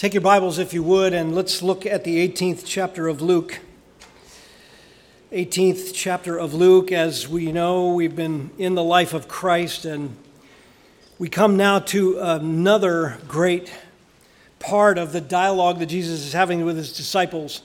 Take 0.00 0.14
your 0.14 0.22
Bibles, 0.22 0.58
if 0.58 0.72
you 0.72 0.82
would, 0.82 1.12
and 1.12 1.34
let's 1.34 1.60
look 1.60 1.84
at 1.84 2.04
the 2.04 2.26
18th 2.26 2.62
chapter 2.64 3.06
of 3.06 3.20
Luke. 3.20 3.60
18th 5.30 5.90
chapter 5.92 6.38
of 6.38 6.54
Luke. 6.54 6.90
As 6.90 7.28
we 7.28 7.52
know, 7.52 7.92
we've 7.92 8.16
been 8.16 8.48
in 8.56 8.74
the 8.76 8.82
life 8.82 9.12
of 9.12 9.28
Christ, 9.28 9.84
and 9.84 10.16
we 11.18 11.28
come 11.28 11.58
now 11.58 11.80
to 11.80 12.18
another 12.18 13.18
great 13.28 13.70
part 14.58 14.96
of 14.96 15.12
the 15.12 15.20
dialogue 15.20 15.80
that 15.80 15.86
Jesus 15.90 16.24
is 16.24 16.32
having 16.32 16.64
with 16.64 16.78
his 16.78 16.96
disciples. 16.96 17.60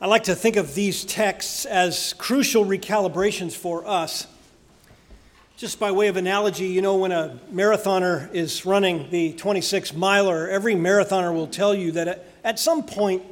I 0.00 0.06
like 0.06 0.22
to 0.22 0.36
think 0.36 0.54
of 0.54 0.76
these 0.76 1.04
texts 1.04 1.64
as 1.64 2.12
crucial 2.18 2.64
recalibrations 2.64 3.56
for 3.56 3.84
us. 3.84 4.28
Just 5.56 5.78
by 5.78 5.92
way 5.92 6.08
of 6.08 6.16
analogy, 6.16 6.66
you 6.66 6.82
know, 6.82 6.96
when 6.96 7.12
a 7.12 7.38
marathoner 7.52 8.28
is 8.34 8.66
running 8.66 9.08
the 9.10 9.34
26 9.34 9.94
miler, 9.94 10.48
every 10.48 10.74
marathoner 10.74 11.32
will 11.32 11.46
tell 11.46 11.72
you 11.72 11.92
that 11.92 12.26
at 12.42 12.58
some 12.58 12.82
point, 12.82 13.22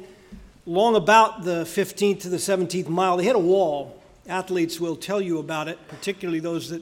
long 0.65 0.95
about 0.95 1.43
the 1.43 1.65
15th 1.65 2.21
to 2.21 2.29
the 2.29 2.37
17th 2.37 2.87
mile, 2.87 3.17
they 3.17 3.25
hit 3.25 3.35
a 3.35 3.39
wall. 3.39 4.01
Athletes 4.25 4.79
will 4.79 4.95
tell 4.95 5.19
you 5.19 5.39
about 5.39 5.67
it, 5.67 5.77
particularly 5.89 6.39
those 6.39 6.69
that 6.69 6.81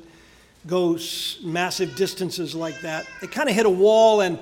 go 0.68 0.96
massive 1.42 1.96
distances 1.96 2.54
like 2.54 2.80
that. 2.82 3.08
They 3.20 3.26
kind 3.26 3.50
of 3.50 3.56
hit 3.56 3.66
a 3.66 3.70
wall, 3.70 4.22
and 4.22 4.38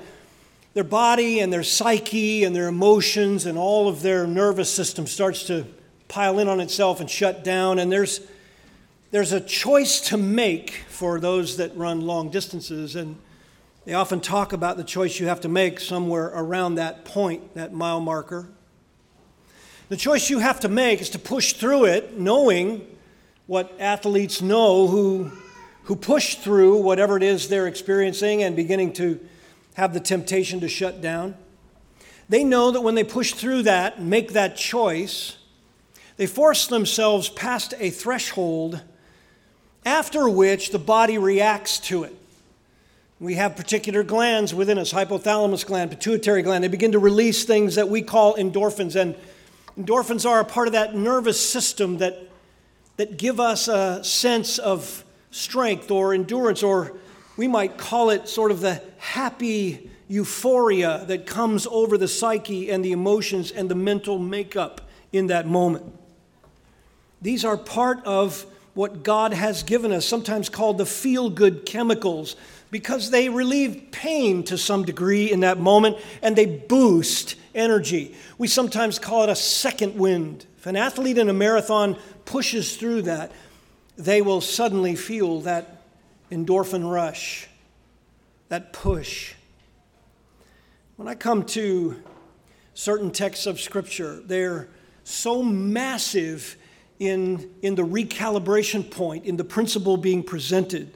their 0.73 0.84
body 0.84 1.40
and 1.40 1.52
their 1.52 1.63
psyche 1.63 2.43
and 2.43 2.54
their 2.54 2.68
emotions 2.68 3.45
and 3.45 3.57
all 3.57 3.88
of 3.88 4.02
their 4.02 4.27
nervous 4.27 4.70
system 4.70 5.07
starts 5.07 5.43
to 5.45 5.66
pile 6.09 6.40
in 6.40 6.49
on 6.49 6.59
itself 6.59 6.99
and 6.99 7.09
shut 7.09 7.45
down, 7.45 7.79
and 7.79 7.90
there's 7.90 8.20
there's 9.12 9.31
a 9.31 9.41
choice 9.41 10.02
to 10.02 10.18
make 10.18 10.84
for 10.88 11.20
those 11.20 11.58
that 11.58 11.76
run 11.76 12.02
long 12.02 12.30
distances, 12.30 12.95
and 12.95 13.18
they 13.85 13.94
often 13.94 14.22
talk 14.22 14.54
about 14.54 14.77
the 14.77 14.84
choice 14.84 15.20
you 15.20 15.27
have 15.27 15.41
to 15.41 15.49
make 15.49 15.80
somewhere 15.80 16.27
around 16.27 16.76
that 16.76 17.05
point, 17.05 17.55
that 17.55 17.73
mile 17.73 17.99
marker. 17.99 18.49
The 19.87 19.98
choice 19.98 20.30
you 20.30 20.40
have 20.40 20.60
to 20.60 20.70
make 20.70 21.02
is 21.02 21.10
to 21.12 21.20
push 21.20 21.54
through 21.54 21.85
it, 21.85 22.20
knowing 22.20 22.85
what 23.48 23.76
athletes 23.80 24.43
know 24.43 24.85
who, 24.85 25.32
who 25.85 25.96
push 25.96 26.35
through 26.35 26.84
whatever 26.84 27.18
it 27.18 27.24
is 27.24 27.48
they're 27.48 27.65
experiencing 27.65 28.43
and 28.43 28.55
beginning 28.55 28.93
to 28.93 29.20
have 29.74 29.96
the 29.96 29.99
temptation 29.99 30.60
to 30.60 30.70
shut 30.70 31.02
down. 31.02 31.35
They 32.27 32.43
know 32.43 32.70
that 32.70 32.82
when 32.82 32.93
they 32.93 33.04
push 33.04 33.34
through 33.34 33.63
that 33.63 33.98
and 33.98 34.07
make 34.07 34.34
that 34.34 34.55
choice, 34.55 35.37
they 36.18 36.27
force 36.27 36.68
themselves 36.68 37.30
past 37.30 37.74
a 37.80 37.90
threshold 37.90 38.84
after 39.85 40.27
which 40.30 40.72
the 40.72 40.80
body 40.80 41.18
reacts 41.18 41.80
to 41.80 42.04
it. 42.04 42.16
We 43.20 43.35
have 43.35 43.58
particular 43.58 44.04
glands 44.04 44.54
within 44.54 44.77
us 44.77 44.94
hypothalamus 44.94 45.66
gland, 45.66 45.91
pituitary 45.91 46.41
gland. 46.41 46.63
They 46.63 46.70
begin 46.70 46.94
to 46.94 46.99
release 46.99 47.44
things 47.44 47.76
that 47.76 47.90
we 47.90 48.02
call 48.02 48.36
endorphins. 48.36 48.99
And 48.99 49.16
endorphins 49.77 50.30
are 50.30 50.40
a 50.40 50.46
part 50.46 50.68
of 50.68 50.74
that 50.74 50.96
nervous 50.96 51.40
system 51.40 51.98
that, 51.98 52.18
that 52.96 53.18
give 53.18 53.40
us 53.40 53.68
a 53.68 54.04
sense 54.04 54.58
of 54.58 55.04
strength 55.32 55.91
or 55.91 56.14
endurance, 56.14 56.64
or 56.64 56.93
we 57.36 57.48
might 57.48 57.77
call 57.77 58.10
it 58.10 58.30
sort 58.30 58.52
of 58.52 58.62
the 58.62 58.82
happy 58.98 59.90
euphoria 60.08 61.04
that 61.08 61.26
comes 61.26 61.68
over 61.68 61.98
the 61.98 62.08
psyche 62.08 62.70
and 62.71 62.84
the 62.84 62.91
emotions 62.93 63.52
and 63.52 63.70
the 63.70 63.76
mental 63.76 64.18
makeup 64.18 64.81
in 65.12 65.28
that 65.28 65.46
moment. 65.46 65.86
These 67.22 67.44
are 67.44 67.58
part 67.58 68.03
of 68.06 68.46
what 68.80 69.03
God 69.03 69.34
has 69.34 69.63
given 69.63 69.91
us, 69.91 70.06
sometimes 70.06 70.47
called 70.47 70.78
the 70.78 70.85
feel 70.85 71.30
good 71.30 71.66
chemicals, 71.66 72.38
because 72.72 73.12
they 73.12 73.28
relieve 73.28 73.90
pain 73.91 74.41
to 74.41 74.58
some 74.58 74.86
degree 74.86 75.30
in 75.30 75.41
that 75.41 75.59
moment 75.59 75.97
and 76.22 76.34
they 76.34 76.46
boost 76.46 77.36
energy. 77.53 78.16
We 78.38 78.47
sometimes 78.47 78.97
call 78.97 79.24
it 79.24 79.30
a 79.30 79.36
second 79.36 79.97
wind. 79.97 80.46
If 80.58 80.66
an 80.66 80.78
athlete 80.78 81.18
in 81.18 81.28
a 81.28 81.34
marathon 81.34 81.97
pushes 82.24 82.78
through 82.78 83.02
that, 83.02 83.34
they 83.98 84.22
will 84.22 84.40
suddenly 84.40 84.96
feel 84.96 85.42
that 85.42 85.82
endorphin 86.32 86.90
rush, 86.90 87.50
that 88.48 88.72
push. 88.72 89.34
When 90.96 91.09
I 91.09 91.16
come 91.16 91.44
to 91.48 92.02
certain 92.76 93.12
texts 93.12 93.46
of 93.46 93.59
Scripture, 93.59 94.22
they're 94.22 94.70
so 95.03 95.44
massive 95.44 96.56
in, 97.00 97.50
in 97.62 97.76
the 97.76 97.86
recalibration 97.86 98.90
point, 98.90 99.26
in 99.26 99.38
the 99.38 99.44
principle 99.44 99.98
being 99.98 100.22
presented. 100.22 100.94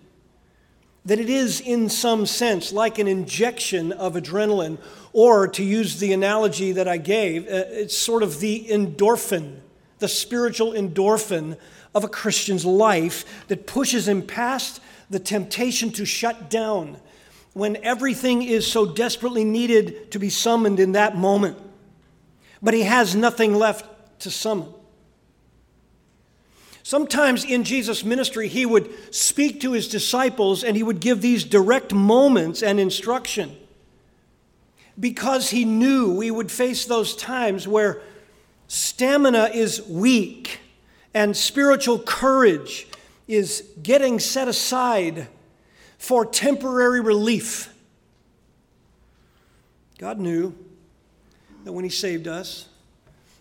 That 1.06 1.20
it 1.20 1.30
is, 1.30 1.60
in 1.60 1.90
some 1.90 2.26
sense, 2.26 2.72
like 2.72 3.00
an 3.00 3.08
injection 3.08 3.92
of 3.92 4.14
adrenaline, 4.14 4.78
or 5.12 5.48
to 5.50 5.64
use 5.64 6.00
the 6.00 6.14
analogy 6.14 6.74
that 6.74 6.88
I 6.88 6.98
gave, 6.98 7.46
uh, 7.46 7.66
it's 7.70 7.98
sort 7.98 8.24
of 8.24 8.40
the 8.40 8.66
endorphin, 8.70 9.58
the 10.00 10.08
spiritual 10.08 10.74
endorphin 10.74 11.58
of 11.96 12.04
a 12.04 12.10
Christian's 12.10 12.66
life 12.66 13.48
that 13.48 13.68
pushes 13.68 14.08
him 14.08 14.22
past 14.22 14.82
the 15.10 15.20
temptation 15.20 15.92
to 15.92 16.06
shut 16.06 16.50
down 16.50 16.98
when 17.54 17.78
everything 17.78 18.42
is 18.42 18.70
so 18.70 18.86
desperately 18.86 19.44
needed 19.44 20.12
to 20.12 20.20
be 20.20 20.30
summoned 20.30 20.80
in 20.80 20.94
that 20.94 21.16
moment. 21.16 21.58
But 22.62 22.74
he 22.74 22.82
has 22.82 23.16
nothing 23.16 23.54
left 23.54 23.86
to 24.22 24.32
summon. 24.32 24.74
Sometimes 26.84 27.46
in 27.46 27.64
Jesus' 27.64 28.04
ministry, 28.04 28.50
he 28.50 28.66
would 28.66 28.92
speak 29.16 29.62
to 29.62 29.72
his 29.72 29.88
disciples 29.88 30.66
and 30.66 30.76
he 30.76 30.84
would 30.84 31.00
give 31.00 31.22
these 31.22 31.46
direct 31.46 31.94
moments 31.94 32.62
and 32.62 32.78
instruction 32.78 33.56
because 35.00 35.50
he 35.50 35.64
knew 35.64 36.14
we 36.14 36.30
would 36.30 36.52
face 36.52 36.86
those 36.86 37.16
times 37.16 37.68
where 37.68 38.02
stamina 38.68 39.50
is 39.54 39.82
weak 39.88 40.60
and 41.14 41.36
spiritual 41.36 42.00
courage 42.00 42.86
is 43.30 43.64
getting 43.82 44.20
set 44.20 44.50
aside 44.50 45.28
for 45.98 46.26
temporary 46.26 47.00
relief. 47.00 47.74
God 49.98 50.20
knew 50.20 50.54
that 51.64 51.72
when 51.72 51.86
he 51.86 51.90
saved 51.90 52.28
us, 52.28 52.68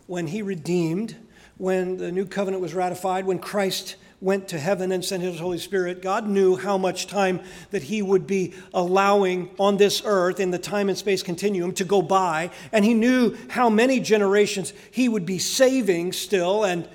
when 0.07 0.29
he 0.29 0.43
redeemed, 0.43 1.17
when 1.63 1.97
the 1.97 2.11
new 2.11 2.27
covenant 2.27 2.61
was 2.61 2.75
ratified, 2.75 3.25
when 3.25 3.39
Christ 3.39 3.95
went 4.21 4.49
to 4.49 4.59
heaven 4.59 4.91
and 4.91 5.05
sent 5.05 5.23
his 5.23 5.39
Holy 5.39 5.59
Spirit, 5.59 6.03
God 6.03 6.27
knew 6.27 6.57
how 6.57 6.77
much 6.77 7.07
time 7.07 7.39
that 7.71 7.85
he 7.85 8.03
would 8.03 8.27
be 8.27 8.53
allowing 8.75 9.49
on 9.61 9.77
this 9.77 10.03
earth 10.05 10.41
in 10.41 10.51
the 10.51 10.59
time 10.59 10.89
and 10.89 10.99
space 10.99 11.23
continuum 11.23 11.71
to 11.75 11.85
go 11.85 12.03
by. 12.03 12.51
And 12.73 12.85
he 12.85 12.95
knew 12.95 13.37
how 13.49 13.71
many 13.71 14.01
generations 14.01 14.73
he 14.91 15.09
would 15.09 15.25
be 15.25 15.39
saving 15.39 16.15
still 16.15 16.65
and, 16.65 16.89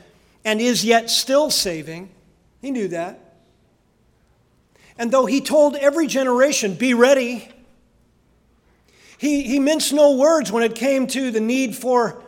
and 0.44 0.59
is 0.59 0.83
yet 0.83 1.09
still 1.09 1.50
saving. 1.50 2.09
He 2.59 2.69
knew 2.69 2.89
that. 2.89 3.38
And 4.97 5.11
though 5.11 5.27
he 5.27 5.39
told 5.39 5.77
every 5.77 6.07
generation, 6.07 6.73
be 6.73 6.94
ready, 6.94 7.50
he, 9.17 9.44
he 9.44 9.59
minced 9.59 9.94
no 9.94 10.17
words 10.17 10.51
when 10.51 10.63
it 10.63 10.75
came 10.75 11.07
to 11.07 11.31
the 11.31 11.39
need 11.39 11.73
for 11.73 12.22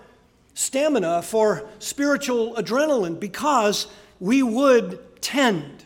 stamina, 0.59 1.21
for 1.21 1.69
spiritual 1.79 2.53
adrenaline, 2.55 3.17
because 3.17 3.87
we 4.19 4.43
would 4.43 4.99
tend 5.21 5.85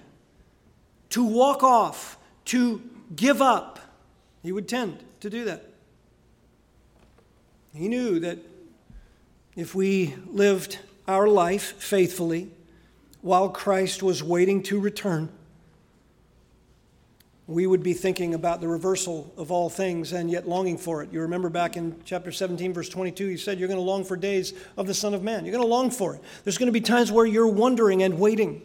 to 1.09 1.23
walk 1.23 1.61
off, 1.61 2.17
to 2.45 2.81
give 3.15 3.39
up. 3.39 3.77
He 4.41 4.51
would 4.51 4.67
tend 4.67 4.97
to 5.19 5.29
do 5.29 5.45
that. 5.45 5.63
He 7.75 7.87
knew 7.87 8.19
that 8.21 8.39
if 9.55 9.75
we 9.75 10.15
lived 10.25 10.79
our 11.07 11.27
life 11.27 11.79
faithfully 11.79 12.49
while 13.21 13.49
Christ 13.49 14.01
was 14.01 14.23
waiting 14.23 14.63
to 14.63 14.79
return, 14.79 15.29
we 17.47 17.67
would 17.67 17.83
be 17.83 17.93
thinking 17.93 18.33
about 18.33 18.61
the 18.61 18.67
reversal 18.67 19.33
of 19.37 19.51
all 19.51 19.69
things 19.69 20.13
and 20.13 20.31
yet 20.31 20.47
longing 20.47 20.77
for 20.77 21.03
it. 21.03 21.11
You 21.11 21.21
remember 21.21 21.49
back 21.49 21.75
in 21.75 22.01
chapter 22.05 22.31
17, 22.31 22.73
verse 22.73 22.87
22, 22.87 23.27
he 23.27 23.37
said, 23.37 23.59
You're 23.59 23.67
going 23.67 23.79
to 23.79 23.83
long 23.83 24.05
for 24.05 24.15
days 24.15 24.53
of 24.77 24.87
the 24.87 24.93
Son 24.93 25.13
of 25.13 25.23
Man. 25.23 25.43
You're 25.43 25.51
going 25.51 25.63
to 25.63 25.69
long 25.69 25.91
for 25.91 26.15
it. 26.15 26.21
There's 26.43 26.57
going 26.57 26.67
to 26.67 26.73
be 26.73 26.81
times 26.81 27.11
where 27.11 27.25
you're 27.25 27.47
wondering 27.47 28.01
and 28.01 28.17
waiting. 28.17 28.61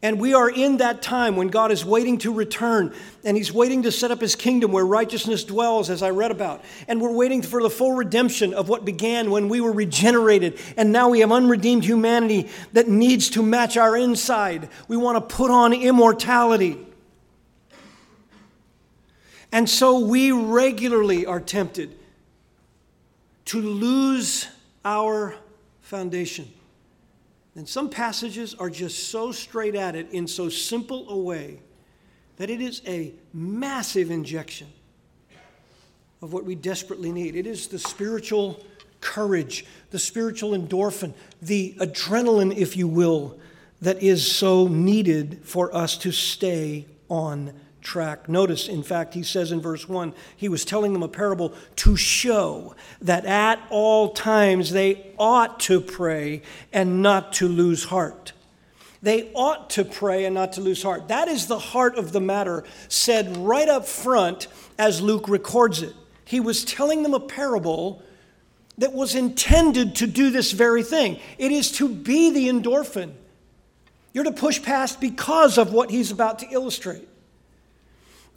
And 0.00 0.20
we 0.20 0.32
are 0.32 0.48
in 0.48 0.76
that 0.76 1.02
time 1.02 1.34
when 1.34 1.48
God 1.48 1.72
is 1.72 1.84
waiting 1.84 2.18
to 2.18 2.32
return 2.32 2.94
and 3.24 3.36
He's 3.36 3.52
waiting 3.52 3.82
to 3.82 3.90
set 3.90 4.12
up 4.12 4.20
His 4.20 4.36
kingdom 4.36 4.70
where 4.70 4.86
righteousness 4.86 5.42
dwells, 5.42 5.90
as 5.90 6.04
I 6.04 6.10
read 6.10 6.30
about. 6.30 6.64
And 6.86 7.00
we're 7.00 7.12
waiting 7.12 7.42
for 7.42 7.60
the 7.60 7.70
full 7.70 7.94
redemption 7.94 8.54
of 8.54 8.68
what 8.68 8.84
began 8.84 9.32
when 9.32 9.48
we 9.48 9.60
were 9.60 9.72
regenerated. 9.72 10.58
And 10.76 10.92
now 10.92 11.08
we 11.08 11.18
have 11.20 11.32
unredeemed 11.32 11.84
humanity 11.84 12.48
that 12.74 12.86
needs 12.86 13.30
to 13.30 13.42
match 13.42 13.76
our 13.76 13.96
inside. 13.96 14.68
We 14.86 14.96
want 14.96 15.16
to 15.16 15.36
put 15.36 15.50
on 15.50 15.72
immortality. 15.72 16.78
And 19.50 19.68
so 19.68 19.98
we 19.98 20.30
regularly 20.30 21.26
are 21.26 21.40
tempted 21.40 21.96
to 23.46 23.60
lose 23.60 24.46
our 24.84 25.34
foundation. 25.80 26.52
And 27.58 27.68
some 27.68 27.90
passages 27.90 28.54
are 28.54 28.70
just 28.70 29.08
so 29.08 29.32
straight 29.32 29.74
at 29.74 29.96
it 29.96 30.12
in 30.12 30.28
so 30.28 30.48
simple 30.48 31.10
a 31.10 31.18
way 31.18 31.58
that 32.36 32.50
it 32.50 32.60
is 32.60 32.82
a 32.86 33.12
massive 33.34 34.12
injection. 34.12 34.68
of 36.22 36.32
what 36.32 36.44
we 36.44 36.54
desperately 36.54 37.10
need. 37.10 37.34
It 37.34 37.48
is 37.48 37.66
the 37.66 37.78
spiritual 37.78 38.64
courage, 39.00 39.64
the 39.90 39.98
spiritual 39.98 40.50
endorphin, 40.50 41.14
the 41.42 41.74
adrenaline, 41.78 42.56
if 42.56 42.76
you 42.76 42.86
will, 42.86 43.38
that 43.80 44.02
is 44.02 44.30
so 44.30 44.68
needed 44.68 45.40
for 45.42 45.74
us 45.74 45.96
to 45.98 46.12
stay 46.12 46.86
on 47.08 47.52
track. 47.88 48.28
Notice, 48.28 48.68
in 48.68 48.82
fact, 48.82 49.14
he 49.14 49.22
says 49.22 49.50
in 49.50 49.62
verse 49.62 49.88
1, 49.88 50.12
he 50.36 50.48
was 50.48 50.64
telling 50.64 50.92
them 50.92 51.02
a 51.02 51.08
parable 51.08 51.54
to 51.76 51.96
show 51.96 52.76
that 53.00 53.24
at 53.24 53.60
all 53.70 54.10
times 54.10 54.70
they 54.70 55.12
ought 55.18 55.58
to 55.60 55.80
pray 55.80 56.42
and 56.70 57.02
not 57.02 57.32
to 57.34 57.48
lose 57.48 57.84
heart. 57.84 58.34
They 59.00 59.32
ought 59.32 59.70
to 59.70 59.84
pray 59.84 60.26
and 60.26 60.34
not 60.34 60.52
to 60.54 60.60
lose 60.60 60.82
heart. 60.82 61.08
That 61.08 61.28
is 61.28 61.46
the 61.46 61.58
heart 61.58 61.96
of 61.96 62.12
the 62.12 62.20
matter, 62.20 62.64
said 62.88 63.36
right 63.38 63.68
up 63.68 63.86
front 63.86 64.48
as 64.78 65.00
Luke 65.00 65.26
records 65.26 65.82
it. 65.82 65.94
He 66.26 66.40
was 66.40 66.64
telling 66.64 67.02
them 67.02 67.14
a 67.14 67.20
parable 67.20 68.02
that 68.76 68.92
was 68.92 69.14
intended 69.14 69.94
to 69.96 70.06
do 70.06 70.30
this 70.30 70.52
very 70.52 70.82
thing. 70.82 71.20
It 71.38 71.52
is 71.52 71.72
to 71.72 71.88
be 71.88 72.30
the 72.30 72.48
endorphin. 72.48 73.12
You're 74.12 74.24
to 74.24 74.32
push 74.32 74.62
past 74.62 75.00
because 75.00 75.56
of 75.56 75.72
what 75.72 75.90
he's 75.90 76.10
about 76.10 76.40
to 76.40 76.46
illustrate. 76.50 77.08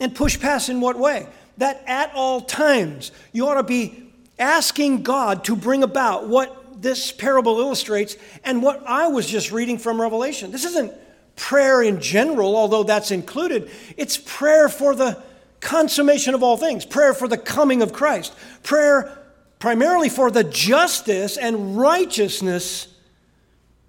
And 0.02 0.14
push 0.14 0.40
past 0.40 0.68
in 0.68 0.82
what 0.82 0.98
way? 0.98 1.28
That 1.58 1.84
at 1.86 2.12
all 2.14 2.42
times 2.42 3.12
you 3.32 3.48
ought 3.48 3.54
to 3.54 3.64
be 3.64 4.12
asking 4.40 5.04
God 5.04 5.46
to 5.46 5.56
bring 5.56 5.84
about 5.84 6.28
what 6.28 6.82
this 6.82 7.12
parable 7.12 7.60
illustrates 7.60 8.18
and 8.44 8.64
what 8.64 8.84
I 8.88 9.08
was 9.08 9.28
just 9.28 9.52
reading 9.52 9.78
from 9.78 10.02
Revelation. 10.02 10.52
This 10.52 10.66
isn't 10.66 10.92
prayer 11.36 11.84
in 11.84 12.02
general, 12.02 12.56
although 12.56 12.84
that's 12.84 13.12
included. 13.12 13.70
It's 13.96 14.18
prayer 14.18 14.68
for 14.68 14.96
the 14.96 15.22
consummation 15.60 16.34
of 16.34 16.42
all 16.42 16.58
things, 16.58 16.84
prayer 16.84 17.14
for 17.14 17.28
the 17.28 17.38
coming 17.38 17.84
of 17.84 17.94
Christ, 17.94 18.34
prayer 18.64 19.18
primarily 19.60 20.10
for 20.10 20.32
the 20.32 20.44
justice 20.44 21.38
and 21.38 21.78
righteousness 21.78 22.88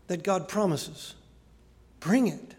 that 0.08 0.22
God 0.22 0.46
promises. 0.46 1.14
Bring 2.00 2.28
it. 2.28 2.51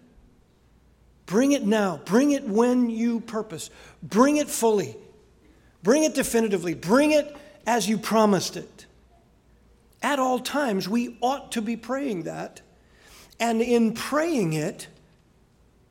Bring 1.34 1.54
it 1.54 1.64
now. 1.64 2.00
Bring 2.06 2.30
it 2.30 2.44
when 2.44 2.92
you 2.92 3.20
purpose. 3.20 3.72
Bring 4.04 4.38
it 4.38 4.48
fully. 4.48 4.96
Bring 5.82 6.04
it 6.04 6.14
definitively. 6.14 6.76
Bring 6.76 7.10
it 7.10 7.36
as 7.66 7.90
you 7.90 7.98
promised 7.98 8.56
it. 8.56 8.86
At 10.04 10.20
all 10.20 10.38
times, 10.38 10.88
we 10.88 11.18
ought 11.22 11.52
to 11.54 11.62
be 11.64 11.76
praying 11.76 12.26
that. 12.26 12.62
And 13.40 13.64
in 13.64 13.96
praying 13.96 14.54
it, 14.54 14.88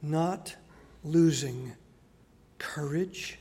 not 0.01 0.55
losing 1.03 1.73
courage. 2.59 3.41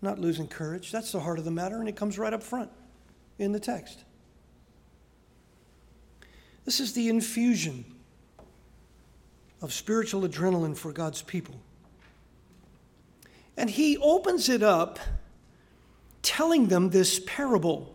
Not 0.00 0.18
losing 0.18 0.48
courage. 0.48 0.90
That's 0.90 1.12
the 1.12 1.20
heart 1.20 1.38
of 1.38 1.44
the 1.44 1.50
matter, 1.50 1.78
and 1.80 1.86
it 1.86 1.96
comes 1.96 2.18
right 2.18 2.32
up 2.32 2.42
front 2.42 2.70
in 3.38 3.52
the 3.52 3.60
text. 3.60 4.04
This 6.64 6.80
is 6.80 6.94
the 6.94 7.10
infusion 7.10 7.84
of 9.62 9.72
spiritual 9.72 10.22
adrenaline 10.22 10.76
for 10.76 10.92
God's 10.92 11.22
people. 11.22 11.60
And 13.56 13.68
he 13.68 13.98
opens 13.98 14.48
it 14.48 14.62
up 14.62 14.98
telling 16.22 16.68
them 16.68 16.90
this 16.90 17.20
parable. 17.26 17.94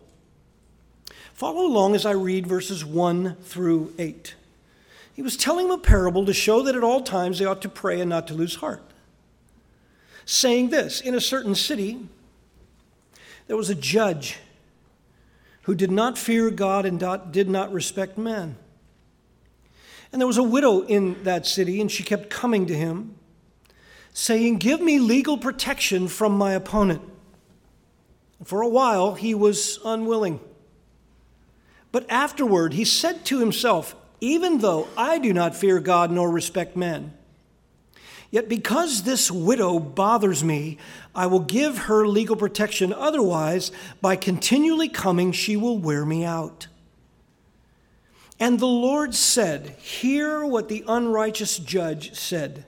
Follow 1.34 1.66
along 1.66 1.96
as 1.96 2.06
I 2.06 2.12
read 2.12 2.48
verses 2.48 2.86
1 2.86 3.36
through 3.42 3.94
8. 3.98 4.36
He 5.14 5.22
was 5.22 5.38
telling 5.38 5.68
them 5.68 5.80
a 5.80 5.82
parable 5.82 6.26
to 6.26 6.34
show 6.34 6.62
that 6.64 6.76
at 6.76 6.84
all 6.84 7.02
times 7.02 7.40
they 7.40 7.46
ought 7.46 7.62
to 7.62 7.70
pray 7.70 8.02
and 8.02 8.10
not 8.10 8.28
to 8.28 8.34
lose 8.34 8.56
heart. 8.56 8.84
Saying 10.26 10.70
this 10.70 11.02
In 11.02 11.16
a 11.16 11.22
certain 11.22 11.56
city, 11.56 12.08
there 13.48 13.58
was 13.58 13.70
a 13.70 13.76
judge 13.76 14.38
who 15.64 15.76
did 15.76 15.92
not 15.92 16.18
fear 16.18 16.50
God 16.52 16.86
and 16.86 17.04
did 17.32 17.50
not 17.50 17.72
respect 17.72 18.18
man. 18.18 18.58
And 20.16 20.22
there 20.22 20.28
was 20.28 20.38
a 20.38 20.44
widow 20.44 20.80
in 20.80 21.22
that 21.26 21.46
city, 21.46 21.82
and 21.82 21.92
she 21.92 22.02
kept 22.02 22.30
coming 22.30 22.68
to 22.68 22.74
him, 22.74 23.16
saying, 24.14 24.60
Give 24.60 24.80
me 24.80 24.98
legal 24.98 25.38
protection 25.38 26.08
from 26.08 26.38
my 26.38 26.54
opponent. 26.54 27.02
For 28.46 28.62
a 28.62 28.68
while, 28.70 29.16
he 29.16 29.36
was 29.36 29.78
unwilling. 29.84 30.40
But 31.92 32.10
afterward, 32.10 32.72
he 32.76 32.86
said 32.86 33.26
to 33.26 33.42
himself, 33.42 33.94
Even 34.22 34.60
though 34.60 34.88
I 34.98 35.20
do 35.20 35.34
not 35.34 35.54
fear 35.54 35.82
God 35.82 36.12
nor 36.12 36.32
respect 36.32 36.78
men, 36.78 37.12
yet 38.32 38.48
because 38.48 39.04
this 39.04 39.30
widow 39.30 39.80
bothers 39.80 40.46
me, 40.46 40.78
I 41.14 41.26
will 41.28 41.42
give 41.42 41.78
her 41.78 42.08
legal 42.08 42.38
protection. 42.38 42.94
Otherwise, 42.94 43.70
by 44.00 44.16
continually 44.16 44.88
coming, 44.88 45.34
she 45.34 45.58
will 45.58 45.78
wear 45.78 46.06
me 46.06 46.24
out. 46.24 46.68
And 48.40 48.60
the 48.60 48.66
Lord 48.66 49.16
said, 49.16 49.70
Hear 49.80 50.46
what 50.46 50.68
the 50.68 50.84
unrighteous 50.88 51.58
judge 51.58 52.16
said. 52.16 52.66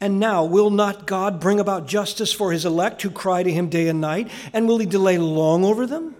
And 0.00 0.18
now, 0.18 0.44
will 0.44 0.70
not 0.70 1.06
God 1.06 1.38
bring 1.38 1.60
about 1.60 1.86
justice 1.86 2.32
for 2.32 2.50
his 2.50 2.64
elect 2.64 3.02
who 3.02 3.10
cry 3.10 3.44
to 3.44 3.52
him 3.52 3.68
day 3.68 3.86
and 3.86 4.00
night? 4.00 4.28
And 4.52 4.66
will 4.66 4.78
he 4.78 4.86
delay 4.86 5.16
long 5.16 5.64
over 5.64 5.86
them? 5.86 6.16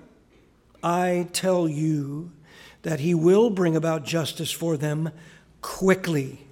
I 0.85 1.29
tell 1.33 1.69
you 1.69 2.31
that 2.83 3.01
he 3.01 3.13
will 3.13 3.51
bring 3.51 3.75
about 3.75 4.05
justice 4.05 4.53
for 4.53 4.77
them 4.77 5.11
quickly. 5.63 6.47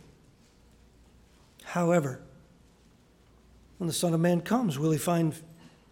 However, 1.64 2.20
when 3.78 3.86
the 3.86 3.92
Son 3.92 4.12
of 4.12 4.18
Man 4.18 4.40
comes, 4.40 4.76
will 4.76 4.90
he 4.90 4.98
find 4.98 5.34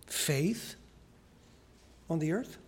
faith 0.07 0.75
on 2.11 2.19
the 2.19 2.33
earth? 2.33 2.59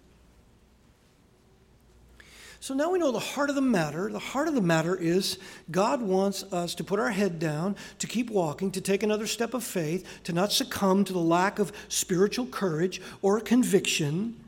So 2.62 2.74
now 2.74 2.90
we 2.90 2.98
know 2.98 3.10
the 3.10 3.18
heart 3.18 3.48
of 3.48 3.56
the 3.56 3.62
matter. 3.62 4.10
The 4.12 4.18
heart 4.18 4.46
of 4.46 4.54
the 4.54 4.60
matter 4.60 4.94
is 4.94 5.38
God 5.70 6.02
wants 6.02 6.42
us 6.52 6.74
to 6.74 6.84
put 6.84 7.00
our 7.00 7.10
head 7.10 7.38
down, 7.38 7.74
to 8.00 8.06
keep 8.06 8.30
walking, 8.30 8.70
to 8.72 8.82
take 8.82 9.02
another 9.02 9.26
step 9.26 9.54
of 9.54 9.64
faith, 9.64 10.06
to 10.24 10.34
not 10.34 10.52
succumb 10.52 11.04
to 11.06 11.12
the 11.14 11.18
lack 11.18 11.58
of 11.58 11.72
spiritual 11.88 12.44
courage 12.44 13.00
or 13.22 13.40
conviction, 13.40 14.38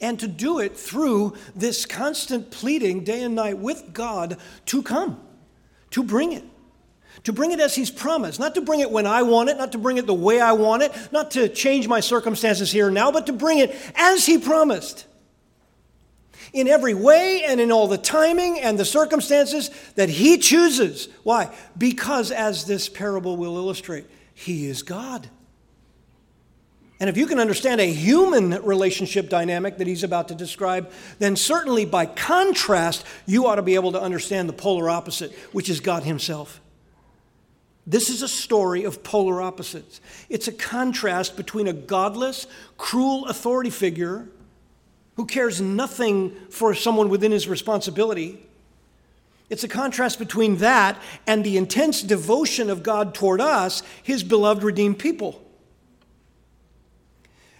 and 0.00 0.18
to 0.18 0.26
do 0.26 0.58
it 0.58 0.76
through 0.76 1.36
this 1.54 1.86
constant 1.86 2.50
pleading 2.50 3.04
day 3.04 3.22
and 3.22 3.36
night 3.36 3.58
with 3.58 3.92
God 3.92 4.36
to 4.66 4.82
come, 4.82 5.20
to 5.92 6.02
bring 6.02 6.32
it. 6.32 6.44
To 7.24 7.32
bring 7.32 7.52
it 7.52 7.60
as 7.60 7.76
He's 7.76 7.90
promised, 7.90 8.40
not 8.40 8.56
to 8.56 8.60
bring 8.60 8.80
it 8.80 8.90
when 8.90 9.06
I 9.06 9.22
want 9.22 9.48
it, 9.48 9.56
not 9.58 9.72
to 9.72 9.78
bring 9.78 9.96
it 9.96 10.06
the 10.06 10.14
way 10.14 10.40
I 10.40 10.52
want 10.52 10.82
it, 10.82 10.92
not 11.12 11.30
to 11.32 11.48
change 11.48 11.86
my 11.86 12.00
circumstances 12.00 12.72
here 12.72 12.86
and 12.86 12.94
now, 12.94 13.12
but 13.12 13.26
to 13.26 13.32
bring 13.32 13.58
it 13.58 13.76
as 13.94 14.26
He 14.26 14.38
promised 14.38 15.06
in 16.52 16.68
every 16.68 16.94
way 16.94 17.44
and 17.44 17.60
in 17.60 17.70
all 17.70 17.88
the 17.88 17.98
timing 17.98 18.60
and 18.60 18.78
the 18.78 18.84
circumstances 18.84 19.70
that 19.94 20.08
He 20.08 20.38
chooses. 20.38 21.08
Why? 21.22 21.54
Because, 21.76 22.30
as 22.30 22.66
this 22.66 22.88
parable 22.88 23.36
will 23.36 23.56
illustrate, 23.56 24.06
He 24.34 24.66
is 24.66 24.82
God. 24.82 25.28
And 27.00 27.08
if 27.08 27.16
you 27.16 27.26
can 27.26 27.38
understand 27.38 27.80
a 27.80 27.92
human 27.92 28.62
relationship 28.64 29.28
dynamic 29.28 29.78
that 29.78 29.86
he's 29.86 30.02
about 30.02 30.28
to 30.28 30.34
describe, 30.34 30.90
then 31.20 31.36
certainly 31.36 31.84
by 31.84 32.06
contrast, 32.06 33.04
you 33.24 33.46
ought 33.46 33.54
to 33.54 33.62
be 33.62 33.76
able 33.76 33.92
to 33.92 34.02
understand 34.02 34.48
the 34.48 34.52
polar 34.52 34.90
opposite, 34.90 35.32
which 35.52 35.68
is 35.70 35.78
God 35.78 36.02
Himself. 36.02 36.60
This 37.86 38.10
is 38.10 38.20
a 38.20 38.28
story 38.28 38.84
of 38.84 39.02
polar 39.04 39.40
opposites. 39.40 40.00
It's 40.28 40.48
a 40.48 40.52
contrast 40.52 41.36
between 41.36 41.68
a 41.68 41.72
godless, 41.72 42.46
cruel 42.76 43.26
authority 43.26 43.70
figure 43.70 44.28
who 45.18 45.26
cares 45.26 45.60
nothing 45.60 46.30
for 46.48 46.72
someone 46.72 47.08
within 47.08 47.32
his 47.32 47.48
responsibility. 47.48 48.38
It's 49.50 49.64
a 49.64 49.68
contrast 49.68 50.20
between 50.20 50.58
that 50.58 50.96
and 51.26 51.42
the 51.42 51.56
intense 51.56 52.04
devotion 52.04 52.70
of 52.70 52.84
God 52.84 53.14
toward 53.14 53.40
us, 53.40 53.82
his 54.00 54.22
beloved 54.22 54.62
redeemed 54.62 55.00
people. 55.00 55.44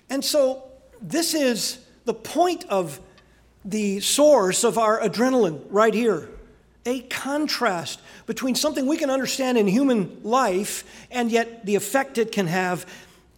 And 0.09 0.25
so, 0.25 0.63
this 1.03 1.35
is 1.35 1.85
the 2.05 2.15
point 2.15 2.65
of 2.69 3.01
the 3.65 3.99
source 3.99 4.63
of 4.63 4.79
our 4.79 5.01
adrenaline 5.01 5.61
right 5.69 5.93
here 5.93 6.29
a 6.87 7.01
contrast 7.01 8.01
between 8.25 8.55
something 8.55 8.87
we 8.87 8.97
can 8.97 9.11
understand 9.11 9.59
in 9.59 9.67
human 9.67 10.21
life 10.23 11.07
and 11.11 11.31
yet 11.31 11.67
the 11.67 11.75
effect 11.75 12.17
it 12.17 12.33
can 12.33 12.47
have 12.47 12.87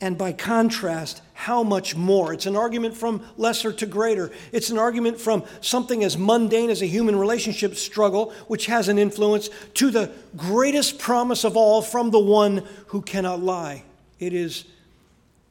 and 0.00 0.16
by 0.16 0.32
contrast, 0.32 1.20
how 1.34 1.62
much 1.62 1.94
more? 1.94 2.32
It's 2.32 2.46
an 2.46 2.56
argument 2.56 2.96
from 2.96 3.22
lesser 3.36 3.70
to 3.72 3.86
greater. 3.86 4.30
It's 4.50 4.70
an 4.70 4.78
argument 4.78 5.20
from 5.20 5.44
something 5.60 6.02
as 6.02 6.16
mundane 6.16 6.70
as 6.70 6.80
a 6.80 6.86
human 6.86 7.16
relationship 7.16 7.74
struggle, 7.74 8.32
which 8.46 8.66
has 8.66 8.88
an 8.88 8.98
influence, 8.98 9.50
to 9.74 9.90
the 9.90 10.10
greatest 10.36 10.98
promise 10.98 11.44
of 11.44 11.56
all 11.56 11.82
from 11.82 12.10
the 12.10 12.18
one 12.18 12.66
who 12.88 13.02
cannot 13.02 13.42
lie. 13.42 13.84
It 14.18 14.32
is 14.32 14.64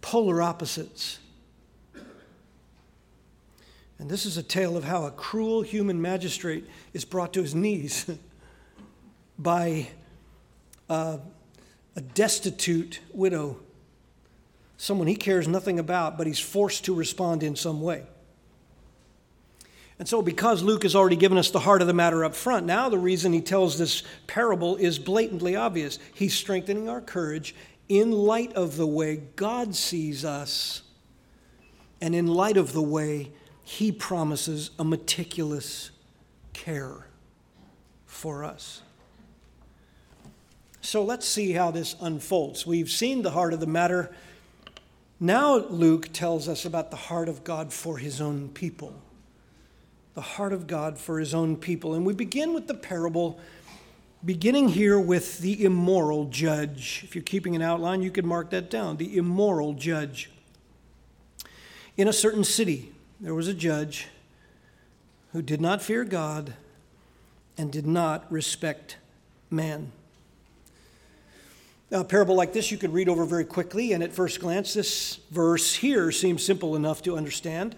polar 0.01 0.41
opposites. 0.41 1.19
And 3.99 4.09
this 4.09 4.25
is 4.25 4.37
a 4.37 4.43
tale 4.43 4.77
of 4.77 4.85
how 4.85 5.05
a 5.05 5.11
cruel 5.11 5.61
human 5.61 6.01
magistrate 6.01 6.65
is 6.93 7.05
brought 7.05 7.33
to 7.33 7.41
his 7.41 7.53
knees 7.53 8.09
by 9.37 9.89
uh, 10.89 11.17
a 11.95 12.01
destitute 12.01 13.01
widow 13.13 13.57
someone 14.79 15.07
he 15.07 15.15
cares 15.15 15.45
nothing 15.45 15.77
about, 15.77 16.17
but 16.17 16.25
he's 16.25 16.39
forced 16.39 16.85
to 16.85 16.93
respond 16.93 17.43
in 17.43 17.55
some 17.55 17.81
way. 17.81 18.03
And 19.99 20.07
so, 20.07 20.21
because 20.21 20.63
Luke 20.63 20.83
has 20.83 20.95
already 20.95 21.17
given 21.17 21.37
us 21.37 21.51
the 21.51 21.59
heart 21.59 21.81
of 21.81 21.87
the 21.87 21.93
matter 21.93 22.23
up 22.23 22.33
front, 22.33 22.65
now 22.65 22.87
the 22.87 22.97
reason 22.97 23.33
he 23.33 23.41
tells 23.41 23.77
this 23.77 24.03
parable 24.25 24.77
is 24.77 24.97
blatantly 24.97 25.57
obvious. 25.57 25.99
He's 26.13 26.33
strengthening 26.33 26.87
our 26.87 27.01
courage 27.01 27.53
in 27.89 28.13
light 28.13 28.53
of 28.53 28.77
the 28.77 28.87
way 28.87 29.17
God 29.35 29.75
sees 29.75 30.23
us 30.23 30.83
and 31.99 32.15
in 32.15 32.27
light 32.27 32.55
of 32.55 32.71
the 32.71 32.81
way 32.81 33.33
he 33.65 33.91
promises 33.91 34.71
a 34.79 34.85
meticulous 34.85 35.91
care 36.53 37.07
for 38.05 38.45
us. 38.45 38.81
So 40.79 41.03
let's 41.03 41.27
see 41.27 41.51
how 41.51 41.71
this 41.71 41.97
unfolds. 41.99 42.65
We've 42.65 42.89
seen 42.89 43.21
the 43.21 43.31
heart 43.31 43.53
of 43.53 43.59
the 43.59 43.67
matter. 43.67 44.15
Now, 45.19 45.57
Luke 45.57 46.13
tells 46.13 46.47
us 46.47 46.65
about 46.65 46.91
the 46.91 46.97
heart 46.97 47.27
of 47.27 47.43
God 47.43 47.73
for 47.73 47.97
his 47.97 48.21
own 48.21 48.49
people 48.49 49.01
the 50.19 50.21
heart 50.21 50.51
of 50.51 50.67
God 50.67 50.97
for 50.97 51.17
his 51.17 51.33
own 51.33 51.55
people. 51.55 51.93
And 51.93 52.05
we 52.05 52.13
begin 52.13 52.53
with 52.53 52.67
the 52.67 52.73
parable, 52.73 53.39
beginning 54.25 54.67
here 54.67 54.99
with 54.99 55.39
the 55.39 55.63
immoral 55.63 56.25
judge. 56.25 57.05
If 57.05 57.15
you're 57.15 57.23
keeping 57.23 57.55
an 57.55 57.61
outline, 57.61 58.01
you 58.01 58.11
could 58.11 58.25
mark 58.25 58.49
that 58.49 58.69
down. 58.69 58.97
The 58.97 59.15
immoral 59.15 59.73
judge. 59.75 60.29
In 61.95 62.09
a 62.09 62.11
certain 62.11 62.43
city, 62.43 62.91
there 63.21 63.33
was 63.33 63.47
a 63.47 63.53
judge 63.53 64.07
who 65.31 65.41
did 65.41 65.61
not 65.61 65.81
fear 65.81 66.03
God 66.03 66.53
and 67.57 67.71
did 67.71 67.87
not 67.87 68.29
respect 68.29 68.97
man. 69.49 69.93
A 71.91 72.03
parable 72.03 72.35
like 72.35 72.53
this 72.53 72.69
you 72.69 72.77
could 72.77 72.93
read 72.93 73.09
over 73.09 73.25
very 73.25 73.45
quickly, 73.45 73.93
and 73.93 74.03
at 74.03 74.13
first 74.13 74.39
glance, 74.39 74.75
this 74.75 75.15
verse 75.31 75.73
here 75.73 76.11
seems 76.11 76.43
simple 76.43 76.75
enough 76.75 77.01
to 77.03 77.17
understand. 77.17 77.75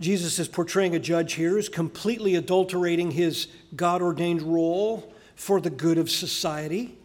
Jesus 0.00 0.38
is 0.38 0.48
portraying 0.48 0.94
a 0.94 0.98
judge 0.98 1.34
here 1.34 1.50
who's 1.50 1.68
completely 1.68 2.34
adulterating 2.34 3.10
his 3.10 3.48
God 3.76 4.00
ordained 4.00 4.40
role 4.40 5.12
for 5.34 5.60
the 5.60 5.68
good 5.68 5.98
of 5.98 6.08
society. 6.08 6.96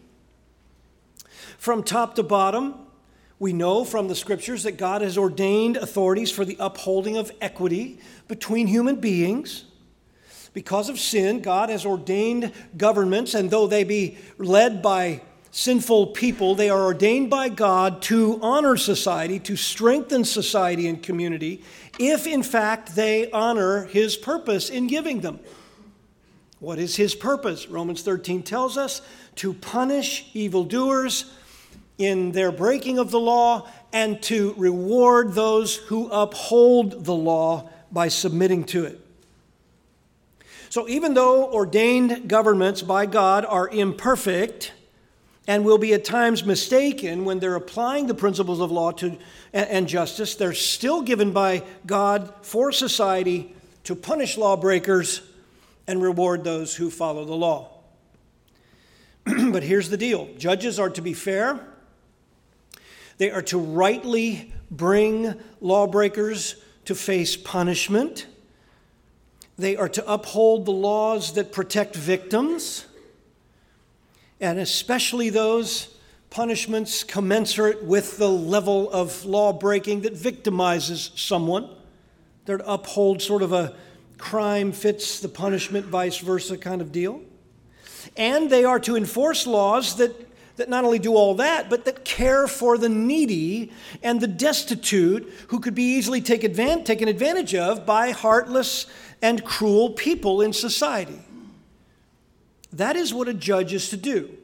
From 1.57 1.83
top 1.83 2.15
to 2.15 2.23
bottom, 2.23 2.75
we 3.37 3.51
know 3.51 3.83
from 3.83 4.07
the 4.07 4.15
scriptures 4.15 4.63
that 4.63 4.77
God 4.77 5.01
has 5.01 5.17
ordained 5.17 5.75
authorities 5.75 6.31
for 6.31 6.45
the 6.45 6.55
upholding 6.61 7.17
of 7.17 7.29
equity 7.41 7.99
between 8.29 8.67
human 8.67 9.01
beings. 9.01 9.65
Because 10.53 10.87
of 10.87 10.97
sin, 10.97 11.41
God 11.41 11.69
has 11.69 11.85
ordained 11.85 12.53
governments, 12.77 13.33
and 13.33 13.51
though 13.51 13.67
they 13.67 13.83
be 13.83 14.17
led 14.37 14.81
by 14.81 15.23
sinful 15.55 16.07
people, 16.07 16.55
they 16.55 16.71
are 16.71 16.81
ordained 16.81 17.29
by 17.29 17.47
God 17.47 18.01
to 18.01 18.39
honor 18.41 18.75
society, 18.75 19.39
to 19.41 19.55
strengthen 19.55 20.25
society 20.25 20.87
and 20.87 21.01
community, 21.01 21.61
if 21.99 22.25
in 22.25 22.41
fact 22.41 22.95
they 22.95 23.29
honor 23.29 23.83
his 23.85 24.17
purpose 24.17 24.71
in 24.71 24.87
giving 24.87 25.21
them. 25.21 25.39
What 26.59 26.79
is 26.79 26.95
his 26.95 27.13
purpose? 27.13 27.67
Romans 27.67 28.01
13 28.01 28.41
tells 28.41 28.77
us 28.77 29.03
to 29.35 29.53
punish 29.53 30.27
evildoers 30.33 31.31
in 31.99 32.31
their 32.31 32.51
breaking 32.51 32.97
of 32.97 33.11
the 33.11 33.19
law 33.19 33.69
and 33.93 34.19
to 34.23 34.55
reward 34.57 35.33
those 35.33 35.75
who 35.75 36.09
uphold 36.09 37.05
the 37.05 37.13
law 37.13 37.69
by 37.91 38.07
submitting 38.07 38.63
to 38.63 38.85
it. 38.85 38.99
So, 40.69 40.89
even 40.89 41.13
though 41.13 41.45
ordained 41.51 42.27
governments 42.27 42.81
by 42.81 43.05
God 43.05 43.45
are 43.45 43.69
imperfect, 43.69 44.71
and 45.47 45.65
will 45.65 45.77
be 45.77 45.93
at 45.93 46.05
times 46.05 46.45
mistaken 46.45 47.25
when 47.25 47.39
they're 47.39 47.55
applying 47.55 48.07
the 48.07 48.13
principles 48.13 48.61
of 48.61 48.71
law 48.71 48.91
to, 48.91 49.17
and, 49.51 49.87
justice. 49.87 50.35
They're 50.35 50.53
still 50.53 51.01
given 51.01 51.31
by 51.31 51.63
God 51.85 52.33
for 52.41 52.71
society 52.71 53.53
to 53.83 53.95
punish 53.95 54.37
lawbreakers 54.37 55.21
and 55.85 56.01
reward 56.01 56.43
those 56.43 56.75
who 56.75 56.89
follow 56.89 57.25
the 57.25 57.35
law. 57.35 57.69
but 59.25 59.63
here's 59.63 59.89
the 59.89 59.97
deal 59.97 60.29
judges 60.37 60.79
are 60.79 60.89
to 60.89 61.01
be 61.01 61.13
fair, 61.13 61.59
they 63.17 63.29
are 63.29 63.41
to 63.43 63.57
rightly 63.57 64.53
bring 64.71 65.33
lawbreakers 65.59 66.55
to 66.85 66.95
face 66.95 67.35
punishment, 67.35 68.27
they 69.57 69.75
are 69.75 69.89
to 69.89 70.11
uphold 70.11 70.65
the 70.65 70.71
laws 70.71 71.33
that 71.33 71.51
protect 71.51 71.95
victims 71.95 72.85
and 74.43 74.59
especially 74.59 75.29
those 75.29 75.87
punishments 76.29 77.05
commensurate 77.05 77.81
with 77.81 78.17
the 78.17 78.27
level 78.27 78.91
of 78.91 79.23
law 79.23 79.53
breaking 79.53 80.01
that 80.01 80.13
victimizes 80.13 81.17
someone. 81.17 81.69
They're 82.43 82.57
to 82.57 82.69
uphold 82.69 83.21
sort 83.21 83.41
of 83.41 83.53
a 83.53 83.73
crime 84.17 84.73
fits 84.73 85.21
the 85.21 85.29
punishment, 85.29 85.85
vice 85.85 86.17
versa 86.17 86.57
kind 86.57 86.81
of 86.81 86.91
deal. 86.91 87.21
And 88.17 88.49
they 88.49 88.65
are 88.65 88.81
to 88.81 88.97
enforce 88.97 89.47
laws 89.47 89.95
that, 89.95 90.13
that 90.57 90.67
not 90.67 90.83
only 90.83 90.99
do 90.99 91.15
all 91.15 91.35
that, 91.35 91.69
but 91.69 91.85
that 91.85 92.03
care 92.03 92.45
for 92.49 92.77
the 92.77 92.89
needy 92.89 93.71
and 94.03 94.19
the 94.19 94.27
destitute 94.27 95.31
who 95.47 95.61
could 95.61 95.73
be 95.73 95.83
easily 95.83 96.19
take 96.19 96.41
advan- 96.41 96.83
taken 96.83 97.07
advantage 97.07 97.55
of 97.55 97.85
by 97.85 98.11
heartless 98.11 98.87
and 99.21 99.45
cruel 99.45 99.91
people 99.91 100.41
in 100.41 100.51
society. 100.51 101.21
That 102.73 102.95
is 102.95 103.13
what 103.13 103.27
a 103.27 103.33
judge 103.33 103.73
is 103.73 103.89
to 103.89 103.97
do 103.97 104.37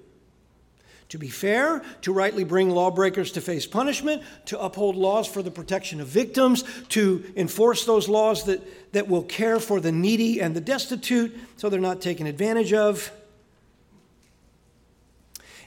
to 1.09 1.17
be 1.17 1.27
fair, 1.27 1.81
to 2.01 2.13
rightly 2.13 2.43
bring 2.43 2.69
lawbreakers 2.69 3.31
to 3.31 3.41
face 3.41 3.65
punishment, 3.65 4.21
to 4.45 4.59
uphold 4.59 4.95
laws 4.95 5.27
for 5.27 5.41
the 5.41 5.51
protection 5.51 5.99
of 5.99 6.07
victims, 6.07 6.63
to 6.89 7.23
enforce 7.35 7.85
those 7.85 8.07
laws 8.07 8.43
that, 8.45 8.93
that 8.93 9.07
will 9.07 9.23
care 9.23 9.59
for 9.59 9.79
the 9.79 9.91
needy 9.91 10.39
and 10.39 10.55
the 10.55 10.61
destitute 10.61 11.35
so 11.57 11.67
they're 11.67 11.79
not 11.79 11.99
taken 11.99 12.27
advantage 12.27 12.73
of. 12.73 13.11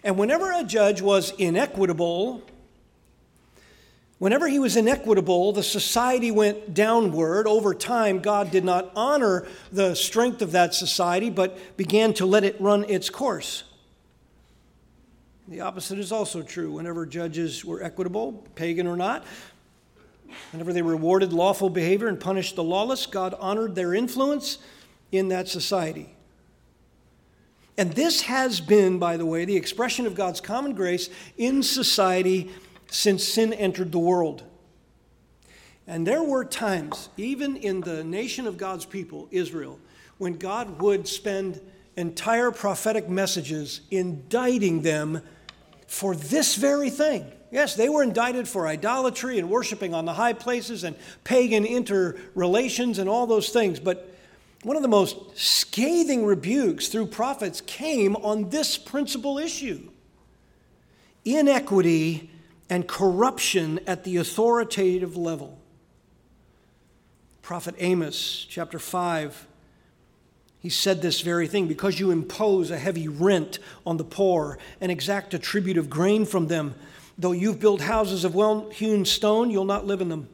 And 0.05 0.17
whenever 0.17 0.53
a 0.53 0.65
judge 0.65 1.03
was 1.03 1.33
inequitable, 1.39 2.43
Whenever 4.23 4.47
he 4.47 4.61
was 4.61 4.77
inequitable, 4.77 5.51
the 5.53 5.65
society 5.65 6.31
went 6.31 6.75
downward. 6.75 7.49
Over 7.49 7.75
time, 7.75 8.21
God 8.21 8.53
did 8.53 8.65
not 8.65 8.93
honor 8.95 9.49
the 9.73 9.97
strength 9.97 10.43
of 10.43 10.53
that 10.53 10.75
society, 10.75 11.29
but 11.29 11.77
began 11.77 12.15
to 12.15 12.25
let 12.25 12.45
it 12.45 12.55
run 12.61 12.85
its 12.85 13.11
course. 13.11 13.65
The 15.49 15.63
opposite 15.63 15.99
is 15.99 16.13
also 16.13 16.41
true. 16.41 16.71
Whenever 16.71 17.05
judges 17.05 17.65
were 17.65 17.83
equitable, 17.83 18.47
pagan 18.55 18.87
or 18.87 18.97
not, 18.97 19.25
whenever 20.53 20.73
they 20.73 20.83
rewarded 20.83 21.33
lawful 21.33 21.69
behavior 21.69 22.07
and 22.07 22.21
punished 22.21 22.55
the 22.55 22.63
lawless, 22.63 23.07
God 23.07 23.35
honored 23.41 23.75
their 23.75 23.93
influence 23.93 24.59
in 25.11 25.31
that 25.31 25.49
society. 25.49 26.15
And 27.77 27.95
this 27.95 28.21
has 28.21 28.61
been, 28.61 29.01
by 29.01 29.17
the 29.17 29.27
way, 29.27 29.45
the 29.45 29.57
expression 29.57 30.07
of 30.07 30.15
God's 30.15 30.41
common 30.41 30.75
grace 30.75 31.11
in 31.37 31.65
society 31.65 32.53
since 32.93 33.25
sin 33.25 33.55
entered 33.55 33.91
the 33.91 33.99
world. 33.99 34.45
And 35.87 36.07
there 36.07 36.23
were 36.23 36.45
times, 36.45 37.09
even 37.17 37.57
in 37.57 37.81
the 37.81 38.05
nation 38.05 38.47
of 38.47 38.59
God's 38.59 38.85
people, 38.85 39.29
Israel, 39.31 39.81
when 40.19 40.35
God 40.35 40.81
would 40.83 41.09
spend 41.09 41.61
entire 41.97 42.51
prophetic 42.51 43.09
messages 43.09 43.81
indicting 43.91 44.83
them 44.83 45.23
for 45.87 46.15
this 46.15 46.55
very 46.55 46.91
thing. 46.91 47.25
Yes, 47.51 47.75
they 47.75 47.89
were 47.89 48.03
indicted 48.03 48.47
for 48.47 48.67
idolatry 48.67 49.39
and 49.39 49.49
worshiping 49.49 49.95
on 49.95 50.05
the 50.05 50.13
high 50.13 50.35
places 50.35 50.85
and 50.85 50.95
pagan 51.25 51.65
interrelations 51.65 52.99
and 52.99 53.09
all 53.09 53.27
those 53.27 53.49
things. 53.49 53.81
But 53.81 54.15
one 54.63 54.77
of 54.77 54.83
the 54.83 54.89
most 54.89 55.17
scathing 55.35 56.25
rebukes 56.27 56.89
through 56.89 57.07
prophets 57.07 57.63
came 57.63 58.17
on 58.17 58.51
this 58.51 58.77
principal 58.77 59.39
issue 59.39 59.89
inequity 61.25 62.32
and 62.69 62.87
corruption 62.87 63.81
at 63.87 64.05
the 64.05 64.17
authoritative 64.17 65.17
level. 65.17 65.59
Prophet 67.43 67.75
Amos, 67.79 68.47
chapter 68.49 68.79
5, 68.79 69.49
he 70.63 70.69
said 70.69 71.03
this 71.03 71.23
very 71.23 71.49
thing 71.49 71.67
because 71.67 71.99
you 71.99 72.13
impose 72.13 72.71
a 72.71 72.79
heavy 72.79 73.09
rent 73.09 73.59
on 73.85 73.97
the 73.97 74.05
poor 74.05 74.59
and 74.81 74.93
exact 74.93 75.35
a 75.35 75.39
tribute 75.39 75.77
of 75.77 75.91
grain 75.91 76.25
from 76.25 76.47
them. 76.47 76.77
Though 77.19 77.33
you've 77.33 77.59
built 77.59 77.81
houses 77.81 78.25
of 78.25 78.37
well 78.37 78.71
hewn 78.71 79.05
stone, 79.05 79.51
you'll 79.51 79.65
not 79.65 79.87
live 79.87 80.01
in 80.01 80.09
them. 80.09 80.29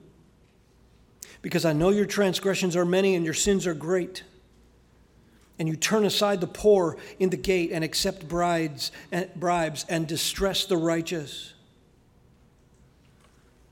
Because 1.40 1.64
I 1.64 1.72
know 1.72 1.88
your 1.88 2.04
transgressions 2.04 2.76
are 2.76 2.84
many 2.84 3.14
and 3.14 3.24
your 3.24 3.34
sins 3.34 3.66
are 3.66 3.74
great. 3.74 4.22
And 5.58 5.66
you 5.66 5.76
turn 5.76 6.04
aside 6.04 6.42
the 6.42 6.46
poor 6.46 6.98
in 7.18 7.30
the 7.30 7.36
gate 7.36 7.70
and 7.72 7.82
accept 7.82 8.28
brides 8.28 8.92
and 9.10 9.32
bribes 9.34 9.86
and 9.88 10.06
distress 10.06 10.66
the 10.66 10.76
righteous. 10.76 11.54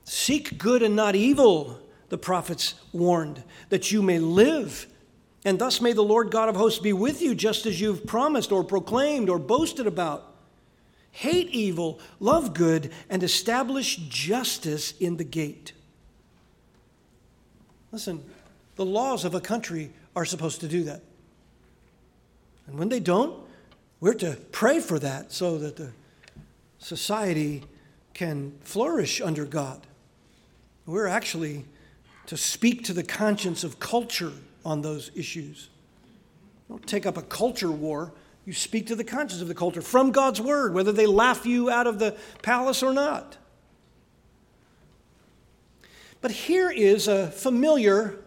Seek 0.09 0.57
good 0.57 0.83
and 0.83 0.95
not 0.95 1.17
evil, 1.17 1.81
the 2.07 2.17
prophets 2.17 2.75
warned, 2.93 3.43
that 3.67 3.91
you 3.91 4.01
may 4.01 4.19
live. 4.19 4.87
And 5.43 5.59
thus 5.59 5.81
may 5.81 5.91
the 5.91 6.01
Lord 6.01 6.31
God 6.31 6.47
of 6.47 6.55
hosts 6.55 6.79
be 6.79 6.93
with 6.93 7.21
you, 7.21 7.35
just 7.35 7.65
as 7.65 7.81
you've 7.81 8.07
promised 8.07 8.53
or 8.53 8.63
proclaimed 8.63 9.29
or 9.29 9.37
boasted 9.37 9.85
about. 9.85 10.33
hate 11.17 11.49
evil, 11.49 11.99
love 12.19 12.53
good, 12.53 12.91
and 13.09 13.23
establish 13.23 13.95
justice 13.95 14.93
in 14.99 15.17
the 15.17 15.23
gate. 15.23 15.73
Listen, 17.91 18.23
the 18.75 18.85
laws 18.85 19.25
of 19.25 19.33
a 19.33 19.41
country 19.41 19.91
are 20.15 20.25
supposed 20.25 20.61
to 20.61 20.67
do 20.67 20.83
that. 20.83 21.01
And 22.67 22.77
when 22.77 22.89
they 22.89 22.99
don't, 22.99 23.35
we're 23.99 24.13
to 24.13 24.37
pray 24.51 24.79
for 24.79 24.99
that 24.99 25.31
so 25.31 25.57
that 25.57 25.77
the 25.77 25.91
society 26.77 27.63
can 28.13 28.53
flourish 28.61 29.19
under 29.19 29.45
God. 29.45 29.87
We're 30.87 31.07
actually 31.07 31.65
to 32.27 32.37
speak 32.37 32.85
to 32.85 32.93
the 32.93 33.03
conscience 33.03 33.63
of 33.65 33.77
culture 33.77 34.31
on 34.65 34.81
those 34.81 35.11
issues. 35.15 35.69
Don't 36.69 36.85
take 36.87 37.05
up 37.05 37.17
a 37.17 37.21
culture 37.21 37.71
war. 37.71 38.13
You 38.45 38.53
speak 38.53 38.87
to 38.87 38.95
the 38.95 39.03
conscience 39.03 39.41
of 39.41 39.49
the 39.49 39.55
culture 39.55 39.81
from 39.81 40.11
God's 40.11 40.39
word, 40.39 40.73
whether 40.73 40.93
they 40.93 41.05
laugh 41.05 41.45
you 41.45 41.69
out 41.69 41.87
of 41.87 41.99
the 41.99 42.15
palace 42.41 42.81
or 42.81 42.93
not. 42.93 43.37
But 46.21 46.31
here 46.31 46.71
is 46.71 47.09
a 47.09 47.27
familiar 47.31 48.17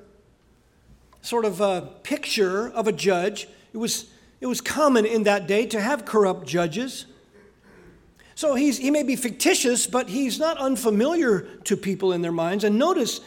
sort 1.23 1.47
of 1.47 1.63
a 1.63 1.91
picture 2.03 2.69
of 2.69 2.87
a 2.87 2.93
judge. 2.93 3.49
It 3.73 3.79
was, 3.79 4.11
it 4.41 4.47
was 4.47 4.61
common 4.61 5.07
in 5.07 5.25
that 5.25 5.47
day 5.47 5.65
to 5.67 5.81
have 5.81 6.05
corrupt 6.05 6.47
judges. 6.47 7.07
So 8.41 8.55
he's, 8.55 8.79
he 8.79 8.91
may 8.91 9.03
be 9.03 9.17
fictitious, 9.17 9.87
but 9.87 10.09
he's 10.09 10.39
not 10.39 10.57
unfamiliar 10.57 11.41
to 11.65 11.77
people 11.77 12.15
in 12.15 12.23
their 12.23 12.33
minds. 12.33 12.65
And 12.65 12.79
notice 12.79 13.21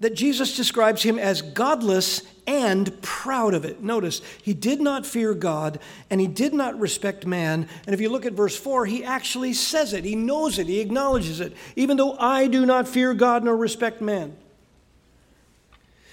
that 0.00 0.12
Jesus 0.12 0.54
describes 0.54 1.02
him 1.02 1.18
as 1.18 1.40
godless 1.40 2.20
and 2.46 3.00
proud 3.00 3.54
of 3.54 3.64
it. 3.64 3.82
Notice, 3.82 4.20
he 4.42 4.52
did 4.52 4.78
not 4.82 5.06
fear 5.06 5.32
God 5.32 5.78
and 6.10 6.20
he 6.20 6.26
did 6.26 6.52
not 6.52 6.78
respect 6.78 7.24
man. 7.24 7.70
And 7.86 7.94
if 7.94 8.02
you 8.02 8.10
look 8.10 8.26
at 8.26 8.34
verse 8.34 8.54
4, 8.54 8.84
he 8.84 9.02
actually 9.02 9.54
says 9.54 9.94
it. 9.94 10.04
He 10.04 10.14
knows 10.14 10.58
it. 10.58 10.66
He 10.66 10.80
acknowledges 10.80 11.40
it. 11.40 11.56
Even 11.74 11.96
though 11.96 12.18
I 12.18 12.46
do 12.46 12.66
not 12.66 12.86
fear 12.86 13.14
God 13.14 13.42
nor 13.42 13.56
respect 13.56 14.02
man. 14.02 14.36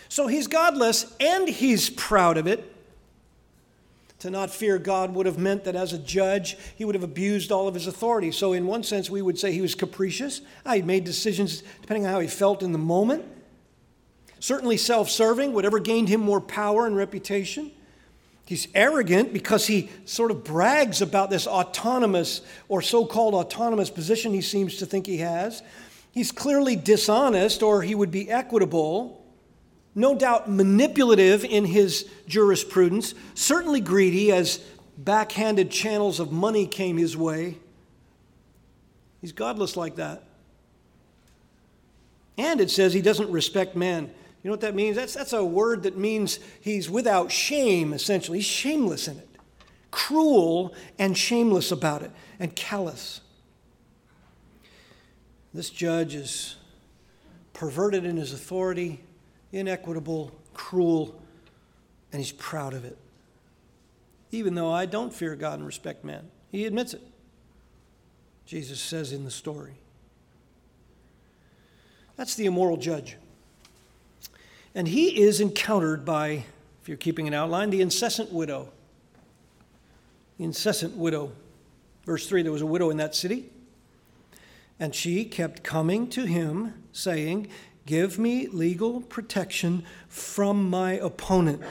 So 0.08 0.28
he's 0.28 0.48
godless 0.48 1.14
and 1.20 1.50
he's 1.50 1.90
proud 1.90 2.38
of 2.38 2.48
it. 2.48 2.77
To 4.20 4.32
not 4.32 4.50
fear 4.50 4.80
God 4.80 5.14
would 5.14 5.28
have 5.28 5.38
meant 5.38 5.64
that 5.66 5.76
as 5.76 5.94
a 5.94 6.00
judge, 6.00 6.58
he 6.76 6.86
would 6.86 6.96
have 6.96 7.04
abused 7.04 7.52
all 7.52 7.68
of 7.68 7.76
his 7.76 7.86
authority. 7.86 8.32
So, 8.32 8.54
in 8.54 8.66
one 8.66 8.82
sense, 8.82 9.10
we 9.10 9.22
would 9.22 9.38
say 9.38 9.52
he 9.52 9.62
was 9.62 9.76
capricious. 9.76 10.42
Ah, 10.66 10.74
he 10.74 10.82
made 10.82 11.04
decisions 11.04 11.62
depending 11.82 12.06
on 12.08 12.14
how 12.14 12.20
he 12.20 12.28
felt 12.28 12.64
in 12.64 12.72
the 12.72 12.80
moment. 12.80 13.24
Certainly 14.40 14.78
self 14.78 15.10
serving, 15.10 15.54
whatever 15.54 15.80
gained 15.80 16.10
him 16.10 16.22
more 16.22 16.42
power 16.42 16.88
and 16.88 16.96
reputation. 16.96 17.72
He's 18.46 18.68
arrogant 18.74 19.34
because 19.34 19.68
he 19.68 19.90
sort 20.06 20.32
of 20.32 20.44
brags 20.44 21.02
about 21.02 21.30
this 21.30 21.46
autonomous 21.46 22.42
or 22.70 22.82
so 22.82 23.06
called 23.06 23.34
autonomous 23.34 23.90
position 23.90 24.34
he 24.34 24.42
seems 24.42 24.78
to 24.78 24.86
think 24.86 25.06
he 25.06 25.18
has. 25.18 25.62
He's 26.12 26.32
clearly 26.32 26.76
dishonest, 26.76 27.62
or 27.62 27.84
he 27.84 27.94
would 27.94 28.10
be 28.10 28.32
equitable 28.32 29.22
no 29.98 30.14
doubt 30.14 30.48
manipulative 30.48 31.44
in 31.44 31.66
his 31.66 32.08
jurisprudence, 32.28 33.16
certainly 33.34 33.82
greedy 33.82 34.32
as 34.32 34.60
backhanded 34.96 35.72
channels 35.72 36.20
of 36.20 36.32
money 36.32 36.68
came 36.68 36.98
his 36.98 37.18
way. 37.18 37.58
He's 39.20 39.32
godless 39.32 39.76
like 39.76 39.96
that. 39.96 40.24
And 42.38 42.62
it 42.62 42.70
says 42.70 42.94
he 42.94 43.02
doesn't 43.02 43.32
respect 43.32 43.76
man. 43.76 44.04
You 44.44 44.50
know 44.50 44.52
what 44.52 44.62
that 44.62 44.76
means? 44.76 44.98
That's, 44.98 45.16
that's 45.16 45.34
a 45.34 45.44
word 45.44 45.82
that 45.84 45.98
means 45.98 46.40
he's 46.62 46.88
without 46.92 47.32
shame, 47.32 47.92
essentially. 47.92 48.38
He's 48.38 48.46
shameless 48.46 49.08
in 49.08 49.18
it, 49.18 49.30
cruel 49.90 50.76
and 51.00 51.18
shameless 51.18 51.72
about 51.72 52.04
it, 52.04 52.12
and 52.40 52.56
callous. 52.56 53.22
This 55.56 55.72
judge 55.72 56.14
is 56.14 56.56
perverted 57.54 58.06
in 58.06 58.18
his 58.18 58.32
authority 58.32 59.02
inequitable, 59.52 60.32
cruel, 60.54 61.22
and 62.12 62.22
he's 62.22 62.32
proud 62.32 62.74
of 62.74 62.86
it. 62.86 62.98
Even 64.32 64.56
though 64.56 64.72
I 64.72 64.86
don't 64.86 65.14
fear 65.14 65.36
God 65.36 65.60
and 65.60 65.66
respect 65.66 66.04
man, 66.04 66.30
he 66.50 66.66
admits 66.66 66.94
it. 66.94 67.02
Jesus 68.46 68.80
says 68.80 69.12
in 69.12 69.24
the 69.24 69.32
story. 69.32 69.74
That's 72.16 72.36
the 72.36 72.46
immoral 72.46 72.78
judge. 72.78 73.18
And 74.74 74.88
he 74.88 75.22
is 75.22 75.40
encountered 75.40 76.06
by, 76.06 76.46
if 76.82 76.88
you're 76.88 76.98
keeping 76.98 77.28
an 77.28 77.34
outline, 77.34 77.70
the 77.70 77.82
incessant 77.82 78.32
widow. 78.32 78.70
The 80.38 80.46
incessant 80.46 80.96
widow. 80.96 81.32
Verse 82.06 82.28
3 82.28 82.42
there 82.42 82.52
was 82.52 82.62
a 82.62 82.66
widow 82.66 82.90
in 82.90 82.98
that 82.98 83.16
city, 83.16 83.50
and 84.80 84.96
she 84.96 85.26
kept 85.26 85.64
coming 85.64 86.08
to 86.12 86.26
him, 86.26 86.74
saying, 86.94 87.50
Give 87.88 88.20
me 88.20 88.48
legal 88.48 89.00
protection 89.00 89.84
from 90.10 90.70
my 90.70 90.94
opponent. 90.94 91.64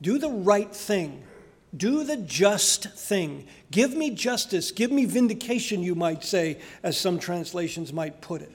Do 0.00 0.16
the 0.16 0.30
right 0.30 0.72
thing. 0.72 1.24
Do 1.76 2.04
the 2.04 2.16
just 2.18 2.84
thing. 2.84 3.48
Give 3.72 3.96
me 3.96 4.10
justice. 4.10 4.70
Give 4.70 4.92
me 4.92 5.06
vindication, 5.06 5.82
you 5.82 5.96
might 5.96 6.22
say, 6.22 6.60
as 6.84 6.96
some 6.96 7.18
translations 7.18 7.92
might 7.92 8.20
put 8.20 8.42
it. 8.42 8.52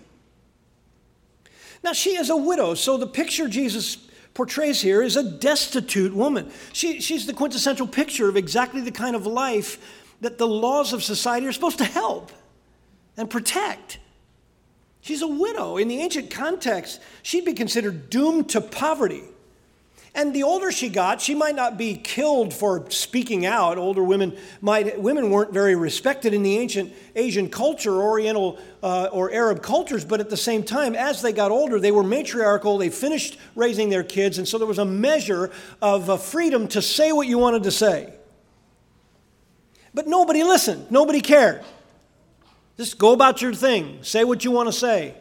Now, 1.83 1.91
she 1.91 2.11
is 2.11 2.29
a 2.29 2.37
widow, 2.37 2.75
so 2.75 2.95
the 2.95 3.07
picture 3.07 3.49
Jesus 3.49 3.97
portrays 4.33 4.79
here 4.79 5.03
is 5.03 5.17
a 5.17 5.23
destitute 5.23 6.13
woman. 6.13 6.49
She, 6.71 7.01
she's 7.01 7.27
the 7.27 7.33
quintessential 7.33 7.87
picture 7.87 8.29
of 8.29 8.37
exactly 8.37 8.79
the 8.79 8.91
kind 8.91 9.17
of 9.17 9.25
life 9.25 10.05
that 10.21 10.37
the 10.37 10.47
laws 10.47 10.93
of 10.93 11.03
society 11.03 11.45
are 11.45 11.51
supposed 11.51 11.79
to 11.79 11.83
help 11.83 12.31
and 13.17 13.29
protect. 13.29 13.99
She's 15.01 15.21
a 15.21 15.27
widow. 15.27 15.77
In 15.77 15.87
the 15.87 15.99
ancient 16.01 16.29
context, 16.29 17.01
she'd 17.23 17.45
be 17.45 17.53
considered 17.53 18.09
doomed 18.09 18.49
to 18.49 18.61
poverty. 18.61 19.23
And 20.15 20.33
the 20.33 20.43
older 20.43 20.71
she 20.71 20.89
got, 20.89 21.21
she 21.21 21.35
might 21.35 21.55
not 21.55 21.77
be 21.77 21.95
killed 21.95 22.53
for 22.53 22.89
speaking 22.89 23.45
out. 23.45 23.77
Older 23.77 24.03
women 24.03 24.35
might 24.59 24.99
women 24.99 25.29
weren't 25.29 25.53
very 25.53 25.75
respected 25.75 26.33
in 26.33 26.41
the 26.41 26.57
ancient 26.57 26.91
Asian 27.15 27.47
culture, 27.47 28.01
Oriental 28.01 28.57
uh, 28.81 29.09
or 29.11 29.31
Arab 29.31 29.61
cultures. 29.61 30.03
But 30.03 30.19
at 30.19 30.29
the 30.29 30.37
same 30.37 30.63
time, 30.63 30.95
as 30.95 31.21
they 31.21 31.31
got 31.31 31.51
older, 31.51 31.79
they 31.79 31.91
were 31.91 32.03
matriarchal. 32.03 32.79
They 32.79 32.89
finished 32.89 33.37
raising 33.55 33.89
their 33.89 34.03
kids, 34.03 34.39
and 34.39 34.47
so 34.47 34.57
there 34.57 34.67
was 34.67 34.79
a 34.79 34.85
measure 34.85 35.51
of 35.81 36.09
uh, 36.09 36.17
freedom 36.17 36.67
to 36.69 36.81
say 36.81 37.11
what 37.11 37.27
you 37.27 37.37
wanted 37.37 37.63
to 37.63 37.71
say. 37.71 38.11
But 39.93 40.07
nobody 40.07 40.43
listened. 40.43 40.89
Nobody 40.89 41.21
cared. 41.21 41.63
Just 42.79 42.97
go 42.97 43.11
about 43.11 43.41
your 43.41 43.53
thing, 43.53 43.99
say 44.03 44.23
what 44.23 44.45
you 44.45 44.51
want 44.51 44.69
to 44.69 44.71
say. 44.71 45.13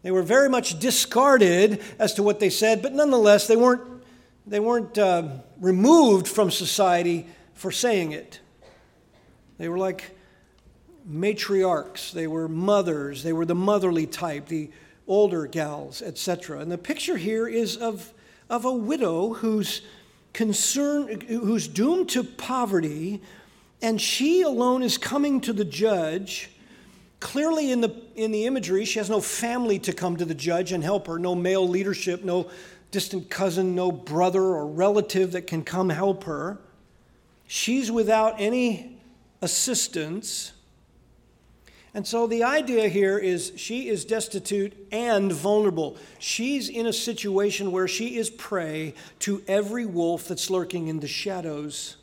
They 0.00 0.10
were 0.10 0.22
very 0.22 0.48
much 0.48 0.78
discarded 0.78 1.82
as 1.98 2.14
to 2.14 2.22
what 2.22 2.40
they 2.40 2.48
said, 2.48 2.80
but 2.80 2.94
nonetheless, 2.94 3.46
they 3.46 3.56
weren't, 3.56 3.82
they 4.46 4.58
weren't 4.58 4.96
uh, 4.96 5.28
removed 5.60 6.26
from 6.26 6.50
society 6.50 7.26
for 7.52 7.70
saying 7.70 8.12
it. 8.12 8.40
They 9.58 9.68
were 9.68 9.76
like 9.76 10.16
matriarchs, 11.06 12.10
they 12.10 12.26
were 12.26 12.48
mothers, 12.48 13.22
they 13.22 13.34
were 13.34 13.44
the 13.44 13.54
motherly 13.54 14.06
type, 14.06 14.46
the 14.46 14.70
older 15.06 15.46
gals, 15.46 16.00
etc. 16.00 16.60
And 16.60 16.72
the 16.72 16.78
picture 16.78 17.18
here 17.18 17.46
is 17.46 17.76
of, 17.76 18.14
of 18.48 18.64
a 18.64 18.72
widow 18.72 19.34
who's 19.34 19.82
concerned, 20.32 21.24
who's 21.24 21.68
doomed 21.68 22.08
to 22.08 22.24
poverty, 22.24 23.20
and 23.82 24.00
she 24.00 24.40
alone 24.40 24.82
is 24.82 24.96
coming 24.96 25.42
to 25.42 25.52
the 25.52 25.66
judge 25.66 26.48
Clearly, 27.22 27.70
in 27.70 27.80
the, 27.80 27.94
in 28.16 28.32
the 28.32 28.46
imagery, 28.46 28.84
she 28.84 28.98
has 28.98 29.08
no 29.08 29.20
family 29.20 29.78
to 29.78 29.92
come 29.92 30.16
to 30.16 30.24
the 30.24 30.34
judge 30.34 30.72
and 30.72 30.82
help 30.82 31.06
her, 31.06 31.20
no 31.20 31.36
male 31.36 31.66
leadership, 31.66 32.24
no 32.24 32.50
distant 32.90 33.30
cousin, 33.30 33.76
no 33.76 33.92
brother 33.92 34.42
or 34.42 34.66
relative 34.66 35.30
that 35.30 35.46
can 35.46 35.62
come 35.62 35.88
help 35.88 36.24
her. 36.24 36.58
She's 37.46 37.92
without 37.92 38.40
any 38.40 38.98
assistance. 39.40 40.50
And 41.94 42.04
so 42.04 42.26
the 42.26 42.42
idea 42.42 42.88
here 42.88 43.18
is 43.18 43.52
she 43.54 43.88
is 43.88 44.04
destitute 44.04 44.74
and 44.90 45.32
vulnerable. 45.32 45.96
She's 46.18 46.68
in 46.68 46.86
a 46.86 46.92
situation 46.92 47.70
where 47.70 47.86
she 47.86 48.16
is 48.16 48.30
prey 48.30 48.94
to 49.20 49.44
every 49.46 49.86
wolf 49.86 50.26
that's 50.26 50.50
lurking 50.50 50.88
in 50.88 50.98
the 50.98 51.08
shadows. 51.08 51.98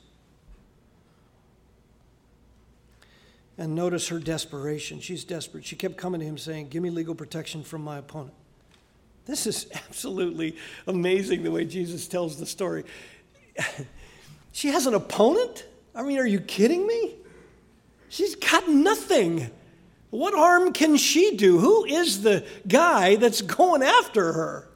And 3.59 3.75
notice 3.75 4.07
her 4.07 4.19
desperation. 4.19 5.01
She's 5.01 5.25
desperate. 5.25 5.65
She 5.65 5.75
kept 5.75 5.97
coming 5.97 6.21
to 6.21 6.25
him 6.25 6.37
saying, 6.37 6.69
Give 6.69 6.81
me 6.81 6.89
legal 6.89 7.13
protection 7.13 7.61
from 7.61 7.83
my 7.83 7.97
opponent. 7.97 8.33
This 9.25 9.45
is 9.45 9.67
absolutely 9.73 10.55
amazing 10.87 11.43
the 11.43 11.51
way 11.51 11.65
Jesus 11.65 12.07
tells 12.07 12.39
the 12.39 12.45
story. 12.45 12.85
she 14.53 14.69
has 14.69 14.87
an 14.87 14.93
opponent? 14.93 15.65
I 15.93 16.03
mean, 16.03 16.19
are 16.19 16.25
you 16.25 16.39
kidding 16.39 16.87
me? 16.87 17.15
She's 18.07 18.33
got 18.33 18.69
nothing. 18.69 19.51
What 20.09 20.33
harm 20.33 20.71
can 20.71 20.95
she 20.95 21.35
do? 21.35 21.59
Who 21.59 21.83
is 21.83 22.23
the 22.23 22.47
guy 22.65 23.17
that's 23.17 23.41
going 23.59 23.83
after 23.83 24.31
her? 24.31 24.69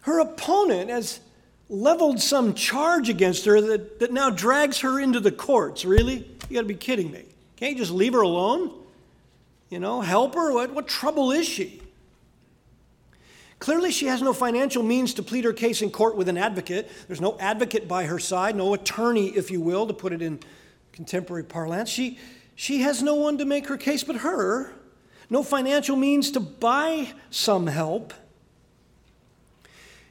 Her 0.00 0.20
opponent, 0.20 0.90
as 0.90 1.20
leveled 1.68 2.20
some 2.20 2.54
charge 2.54 3.08
against 3.08 3.44
her 3.44 3.60
that, 3.60 3.98
that 4.00 4.12
now 4.12 4.30
drags 4.30 4.80
her 4.80 5.00
into 5.00 5.20
the 5.20 5.32
courts. 5.32 5.84
Really? 5.84 6.28
You 6.48 6.54
got 6.54 6.62
to 6.62 6.66
be 6.66 6.74
kidding 6.74 7.10
me. 7.10 7.24
Can't 7.56 7.72
you 7.72 7.78
just 7.78 7.90
leave 7.90 8.12
her 8.12 8.20
alone? 8.20 8.72
You 9.68 9.80
know, 9.80 10.00
help 10.00 10.34
her? 10.34 10.52
What, 10.52 10.72
what 10.72 10.86
trouble 10.86 11.32
is 11.32 11.46
she? 11.46 11.82
Clearly, 13.58 13.90
she 13.90 14.06
has 14.06 14.20
no 14.20 14.32
financial 14.32 14.82
means 14.82 15.14
to 15.14 15.22
plead 15.22 15.44
her 15.44 15.52
case 15.52 15.80
in 15.80 15.90
court 15.90 16.16
with 16.16 16.28
an 16.28 16.36
advocate. 16.36 16.90
There's 17.08 17.22
no 17.22 17.38
advocate 17.40 17.88
by 17.88 18.04
her 18.04 18.18
side, 18.18 18.54
no 18.54 18.74
attorney, 18.74 19.28
if 19.28 19.50
you 19.50 19.60
will, 19.60 19.86
to 19.86 19.94
put 19.94 20.12
it 20.12 20.20
in 20.20 20.40
contemporary 20.92 21.42
parlance. 21.42 21.88
She, 21.88 22.18
she 22.54 22.82
has 22.82 23.02
no 23.02 23.14
one 23.14 23.38
to 23.38 23.44
make 23.44 23.66
her 23.68 23.78
case 23.78 24.04
but 24.04 24.16
her, 24.16 24.72
no 25.30 25.42
financial 25.42 25.96
means 25.96 26.30
to 26.32 26.40
buy 26.40 27.12
some 27.30 27.66
help. 27.66 28.12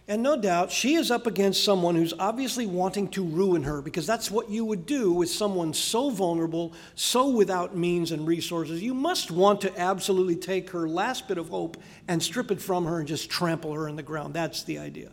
And 0.07 0.21
no 0.21 0.39
doubt 0.39 0.71
she 0.71 0.93
is 0.93 1.09
up 1.09 1.25
against 1.25 1.63
someone 1.63 1.95
who's 1.95 2.13
obviously 2.19 2.67
wanting 2.67 3.07
to 3.09 3.23
ruin 3.23 3.63
her 3.63 3.81
because 3.81 4.05
that's 4.05 4.29
what 4.29 4.49
you 4.51 4.63
would 4.63 4.85
do 4.85 5.11
with 5.11 5.31
someone 5.31 5.73
so 5.73 6.11
vulnerable, 6.11 6.73
so 6.93 7.29
without 7.29 7.75
means 7.75 8.11
and 8.11 8.27
resources. 8.27 8.83
You 8.83 8.93
must 8.93 9.31
want 9.31 9.61
to 9.61 9.79
absolutely 9.79 10.35
take 10.35 10.69
her 10.69 10.87
last 10.87 11.27
bit 11.27 11.39
of 11.39 11.49
hope 11.49 11.77
and 12.07 12.21
strip 12.21 12.51
it 12.51 12.61
from 12.61 12.85
her 12.85 12.99
and 12.99 13.07
just 13.07 13.31
trample 13.31 13.73
her 13.73 13.87
in 13.87 13.95
the 13.95 14.03
ground. 14.03 14.35
That's 14.35 14.61
the 14.61 14.77
idea. 14.77 15.09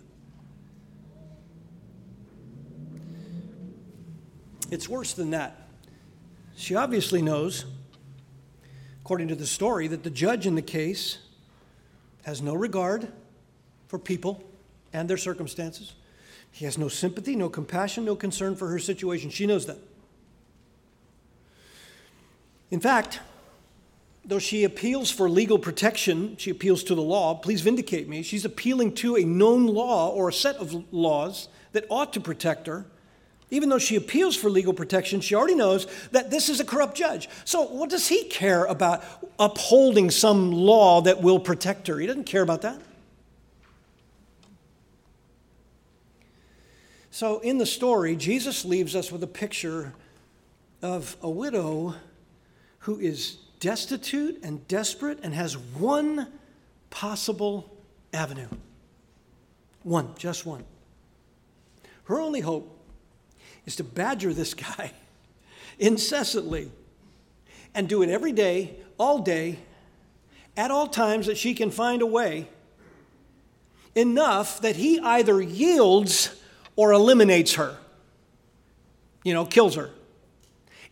It's 4.70 4.90
worse 4.90 5.14
than 5.14 5.30
that. 5.30 5.68
She 6.54 6.74
obviously 6.74 7.22
knows, 7.22 7.64
according 9.00 9.28
to 9.28 9.34
the 9.34 9.46
story, 9.46 9.88
that 9.88 10.02
the 10.02 10.10
judge 10.10 10.46
in 10.46 10.54
the 10.54 10.62
case 10.62 11.16
has 12.24 12.42
no 12.42 12.54
regard 12.54 13.10
for 13.88 13.98
people 13.98 14.44
and 14.92 15.08
their 15.08 15.16
circumstances. 15.16 15.94
He 16.50 16.64
has 16.66 16.76
no 16.76 16.88
sympathy, 16.88 17.34
no 17.34 17.48
compassion, 17.48 18.04
no 18.04 18.14
concern 18.14 18.56
for 18.56 18.68
her 18.68 18.78
situation. 18.78 19.30
She 19.30 19.46
knows 19.46 19.66
that. 19.66 19.78
In 22.70 22.80
fact, 22.80 23.20
though 24.24 24.38
she 24.38 24.64
appeals 24.64 25.10
for 25.10 25.28
legal 25.28 25.58
protection, 25.58 26.36
she 26.36 26.50
appeals 26.50 26.84
to 26.84 26.94
the 26.94 27.02
law, 27.02 27.34
please 27.34 27.62
vindicate 27.62 28.08
me. 28.08 28.22
She's 28.22 28.44
appealing 28.44 28.94
to 28.96 29.16
a 29.16 29.24
known 29.24 29.66
law 29.66 30.10
or 30.10 30.28
a 30.28 30.32
set 30.32 30.56
of 30.56 30.92
laws 30.92 31.48
that 31.72 31.86
ought 31.88 32.12
to 32.12 32.20
protect 32.20 32.66
her. 32.66 32.86
Even 33.50 33.68
though 33.68 33.78
she 33.78 33.96
appeals 33.96 34.34
for 34.34 34.48
legal 34.48 34.72
protection, 34.72 35.20
she 35.20 35.34
already 35.34 35.54
knows 35.54 35.86
that 36.12 36.30
this 36.30 36.48
is 36.48 36.60
a 36.60 36.64
corrupt 36.64 36.96
judge. 36.96 37.28
So, 37.44 37.62
what 37.64 37.90
does 37.90 38.08
he 38.08 38.24
care 38.24 38.64
about 38.64 39.04
upholding 39.38 40.10
some 40.10 40.52
law 40.52 41.02
that 41.02 41.20
will 41.20 41.38
protect 41.38 41.86
her? 41.88 41.98
He 41.98 42.06
doesn't 42.06 42.24
care 42.24 42.40
about 42.40 42.62
that. 42.62 42.80
So, 47.14 47.40
in 47.40 47.58
the 47.58 47.66
story, 47.66 48.16
Jesus 48.16 48.64
leaves 48.64 48.96
us 48.96 49.12
with 49.12 49.22
a 49.22 49.26
picture 49.26 49.92
of 50.80 51.14
a 51.20 51.28
widow 51.28 51.94
who 52.78 52.98
is 52.98 53.36
destitute 53.60 54.40
and 54.42 54.66
desperate 54.66 55.18
and 55.22 55.34
has 55.34 55.58
one 55.58 56.28
possible 56.88 57.70
avenue. 58.14 58.48
One, 59.82 60.14
just 60.16 60.46
one. 60.46 60.64
Her 62.04 62.18
only 62.18 62.40
hope 62.40 62.82
is 63.66 63.76
to 63.76 63.84
badger 63.84 64.32
this 64.32 64.54
guy 64.54 64.92
incessantly 65.78 66.72
and 67.74 67.90
do 67.90 68.00
it 68.02 68.08
every 68.08 68.32
day, 68.32 68.76
all 68.96 69.18
day, 69.18 69.58
at 70.56 70.70
all 70.70 70.86
times 70.86 71.26
that 71.26 71.36
she 71.36 71.52
can 71.52 71.70
find 71.70 72.00
a 72.00 72.06
way, 72.06 72.48
enough 73.94 74.62
that 74.62 74.76
he 74.76 74.98
either 74.98 75.42
yields 75.42 76.38
or 76.76 76.92
eliminates 76.92 77.54
her, 77.54 77.76
you 79.24 79.34
know, 79.34 79.44
kills 79.44 79.76
her. 79.76 79.90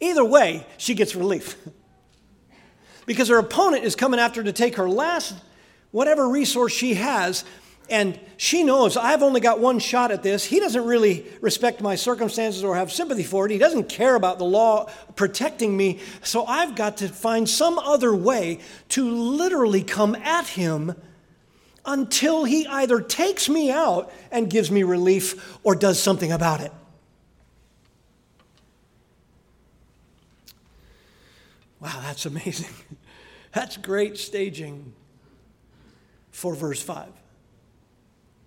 Either 0.00 0.24
way, 0.24 0.66
she 0.78 0.94
gets 0.94 1.14
relief. 1.14 1.56
because 3.06 3.28
her 3.28 3.38
opponent 3.38 3.84
is 3.84 3.96
coming 3.96 4.20
after 4.20 4.42
to 4.42 4.52
take 4.52 4.76
her 4.76 4.88
last, 4.88 5.34
whatever 5.90 6.28
resource 6.28 6.72
she 6.72 6.94
has, 6.94 7.44
and 7.90 8.18
she 8.36 8.62
knows 8.62 8.96
I've 8.96 9.22
only 9.22 9.40
got 9.40 9.58
one 9.58 9.80
shot 9.80 10.12
at 10.12 10.22
this. 10.22 10.44
He 10.44 10.60
doesn't 10.60 10.84
really 10.84 11.26
respect 11.40 11.80
my 11.80 11.96
circumstances 11.96 12.62
or 12.62 12.76
have 12.76 12.92
sympathy 12.92 13.24
for 13.24 13.46
it. 13.46 13.50
He 13.50 13.58
doesn't 13.58 13.88
care 13.88 14.14
about 14.14 14.38
the 14.38 14.44
law 14.44 14.88
protecting 15.16 15.76
me. 15.76 15.98
So 16.22 16.46
I've 16.46 16.76
got 16.76 16.98
to 16.98 17.08
find 17.08 17.48
some 17.48 17.80
other 17.80 18.14
way 18.14 18.60
to 18.90 19.10
literally 19.10 19.82
come 19.82 20.14
at 20.14 20.46
him 20.46 20.94
until 21.84 22.44
he 22.44 22.66
either 22.66 23.00
takes 23.00 23.48
me 23.48 23.70
out 23.70 24.12
and 24.30 24.50
gives 24.50 24.70
me 24.70 24.82
relief 24.82 25.58
or 25.62 25.74
does 25.74 26.00
something 26.00 26.32
about 26.32 26.60
it. 26.60 26.72
Wow, 31.80 31.98
that's 32.02 32.26
amazing. 32.26 32.68
That's 33.52 33.76
great 33.76 34.16
staging 34.16 34.92
for 36.30 36.54
verse 36.54 36.80
5. 36.80 37.08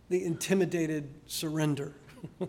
The 0.08 0.24
intimidated 0.24 1.10
surrender. 1.26 1.94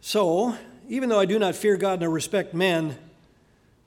so, 0.00 0.56
even 0.88 1.08
though 1.08 1.18
I 1.18 1.24
do 1.24 1.40
not 1.40 1.56
fear 1.56 1.76
God 1.76 2.00
nor 2.00 2.10
respect 2.10 2.54
man, 2.54 2.96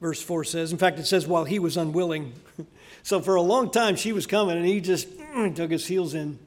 verse 0.05 0.21
4 0.21 0.43
says, 0.43 0.71
in 0.71 0.77
fact, 0.77 0.99
it 0.99 1.07
says, 1.07 1.25
while 1.25 1.45
he 1.45 1.57
was 1.57 1.77
unwilling, 1.77 2.31
so 3.01 3.19
for 3.19 3.33
a 3.33 3.41
long 3.41 3.71
time, 3.71 3.95
she 3.95 4.11
was 4.11 4.27
coming, 4.27 4.55
and 4.55 4.63
he 4.63 4.79
just 4.79 5.09
mm, 5.17 5.51
dug 5.55 5.71
his 5.71 5.87
heels 5.87 6.13
in. 6.13 6.37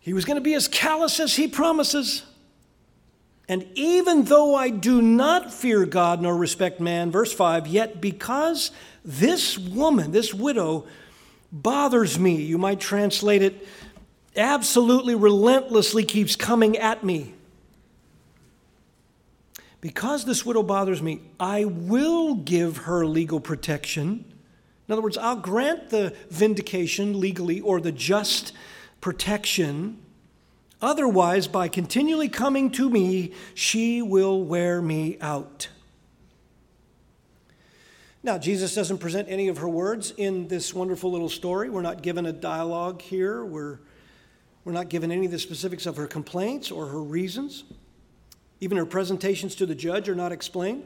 He 0.00 0.12
was 0.12 0.24
going 0.24 0.38
to 0.38 0.40
be 0.40 0.54
as 0.54 0.66
callous 0.66 1.20
as 1.20 1.36
he 1.36 1.46
promises. 1.46 2.24
And 3.48 3.64
even 3.76 4.24
though 4.24 4.56
I 4.56 4.70
do 4.70 5.00
not 5.00 5.54
fear 5.54 5.86
God 5.86 6.20
nor 6.20 6.36
respect 6.36 6.80
man, 6.80 7.12
verse 7.12 7.32
5, 7.32 7.68
yet 7.68 8.00
because 8.00 8.72
this 9.04 9.56
woman, 9.56 10.10
this 10.10 10.34
widow, 10.34 10.84
bothers 11.52 12.18
me, 12.18 12.42
you 12.42 12.58
might 12.58 12.80
translate 12.80 13.42
it, 13.42 13.68
absolutely 14.34 15.14
relentlessly 15.14 16.04
keeps 16.04 16.34
coming 16.34 16.76
at 16.76 17.04
me. 17.04 17.35
Because 19.80 20.24
this 20.24 20.44
widow 20.44 20.62
bothers 20.62 21.02
me, 21.02 21.20
I 21.38 21.64
will 21.64 22.34
give 22.34 22.78
her 22.78 23.06
legal 23.06 23.40
protection 23.40 24.24
in 24.88 24.92
other 24.92 25.02
words, 25.02 25.18
I'll 25.18 25.36
grant 25.36 25.90
the 25.90 26.14
vindication 26.30 27.18
legally 27.18 27.60
or 27.60 27.80
the 27.80 27.92
just 27.92 28.52
protection. 29.00 29.98
Otherwise, 30.80 31.48
by 31.48 31.68
continually 31.68 32.28
coming 32.28 32.70
to 32.72 32.88
me, 32.88 33.32
she 33.54 34.00
will 34.00 34.44
wear 34.44 34.80
me 34.80 35.18
out. 35.20 35.68
Now, 38.22 38.38
Jesus 38.38 38.74
doesn't 38.74 38.98
present 38.98 39.28
any 39.28 39.48
of 39.48 39.58
her 39.58 39.68
words 39.68 40.12
in 40.16 40.48
this 40.48 40.74
wonderful 40.74 41.10
little 41.10 41.28
story. 41.28 41.70
We're 41.70 41.82
not 41.82 42.02
given 42.02 42.26
a 42.26 42.32
dialogue 42.32 43.00
here. 43.00 43.44
We're, 43.44 43.78
we're 44.64 44.72
not 44.72 44.88
given 44.88 45.10
any 45.10 45.26
of 45.26 45.32
the 45.32 45.38
specifics 45.38 45.86
of 45.86 45.96
her 45.96 46.06
complaints 46.06 46.70
or 46.70 46.86
her 46.86 47.02
reasons. 47.02 47.64
Even 48.60 48.78
her 48.78 48.86
presentations 48.86 49.54
to 49.56 49.66
the 49.66 49.74
judge 49.74 50.08
are 50.08 50.14
not 50.14 50.32
explained 50.32 50.84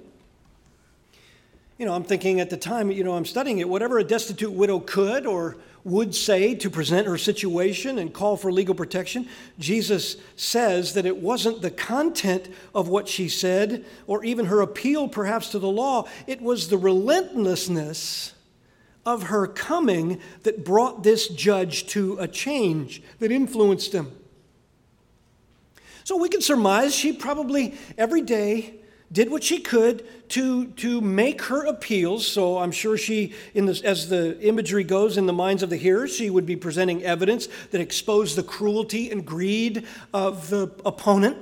you 1.81 1.87
know, 1.87 1.95
I'm 1.95 2.05
thinking 2.05 2.41
at 2.41 2.51
the 2.51 2.59
time, 2.59 2.91
you 2.91 3.03
know, 3.03 3.15
I'm 3.15 3.25
studying 3.25 3.59
it, 3.59 3.67
whatever 3.67 3.99
a 3.99 4.05
destitute 4.05 4.53
widow 4.53 4.81
could 4.81 5.25
or 5.25 5.57
would 5.83 6.15
say 6.15 6.55
to 6.57 6.69
present 6.69 7.07
her 7.07 7.17
situation 7.17 7.99
and 7.99 8.13
call 8.13 8.37
for 8.37 8.53
legal 8.53 8.75
protection, 8.75 9.27
Jesus 9.59 10.19
says 10.37 10.93
that 10.93 11.07
it 11.07 11.17
wasn't 11.17 11.63
the 11.63 11.71
content 11.71 12.51
of 12.75 12.89
what 12.89 13.09
she 13.09 13.31
said 13.31 13.87
or 14.07 14.23
even 14.23 14.45
her 14.45 14.61
appeal 14.61 15.09
perhaps 15.09 15.49
to 15.53 15.59
the 15.59 15.71
law, 15.71 16.07
it 16.27 16.43
was 16.43 16.69
the 16.69 16.77
relentlessness 16.77 18.35
of 19.07 19.23
her 19.25 19.47
coming 19.47 20.21
that 20.43 20.67
brought 20.67 21.03
this 21.03 21.29
judge 21.29 21.87
to 21.87 22.19
a 22.19 22.29
change 22.29 23.03
that 23.21 23.33
influenced 23.33 23.95
him. 23.95 24.13
So 26.11 26.17
we 26.17 26.29
can 26.29 26.41
surmise 26.41 26.93
she 26.93 27.13
probably 27.13 27.73
every 27.97 28.23
day 28.23 28.75
did 29.13 29.31
what 29.31 29.45
she 29.45 29.61
could 29.61 30.05
to, 30.31 30.67
to 30.73 31.01
make 31.01 31.43
her 31.43 31.65
appeals. 31.67 32.27
So 32.27 32.59
I'm 32.59 32.73
sure 32.73 32.99
she, 32.99 33.33
in 33.55 33.67
the, 33.67 33.81
as 33.85 34.09
the 34.09 34.37
imagery 34.41 34.83
goes 34.83 35.17
in 35.17 35.27
the 35.27 35.33
minds 35.33 35.63
of 35.63 35.71
the 35.71 35.77
hearers, 35.77 36.13
she 36.13 36.29
would 36.29 36.47
be 36.47 36.57
presenting 36.57 37.05
evidence 37.05 37.47
that 37.71 37.81
exposed 37.81 38.35
the 38.35 38.43
cruelty 38.43 39.09
and 39.09 39.25
greed 39.25 39.87
of 40.13 40.51
the 40.51 40.75
opponent. 40.85 41.37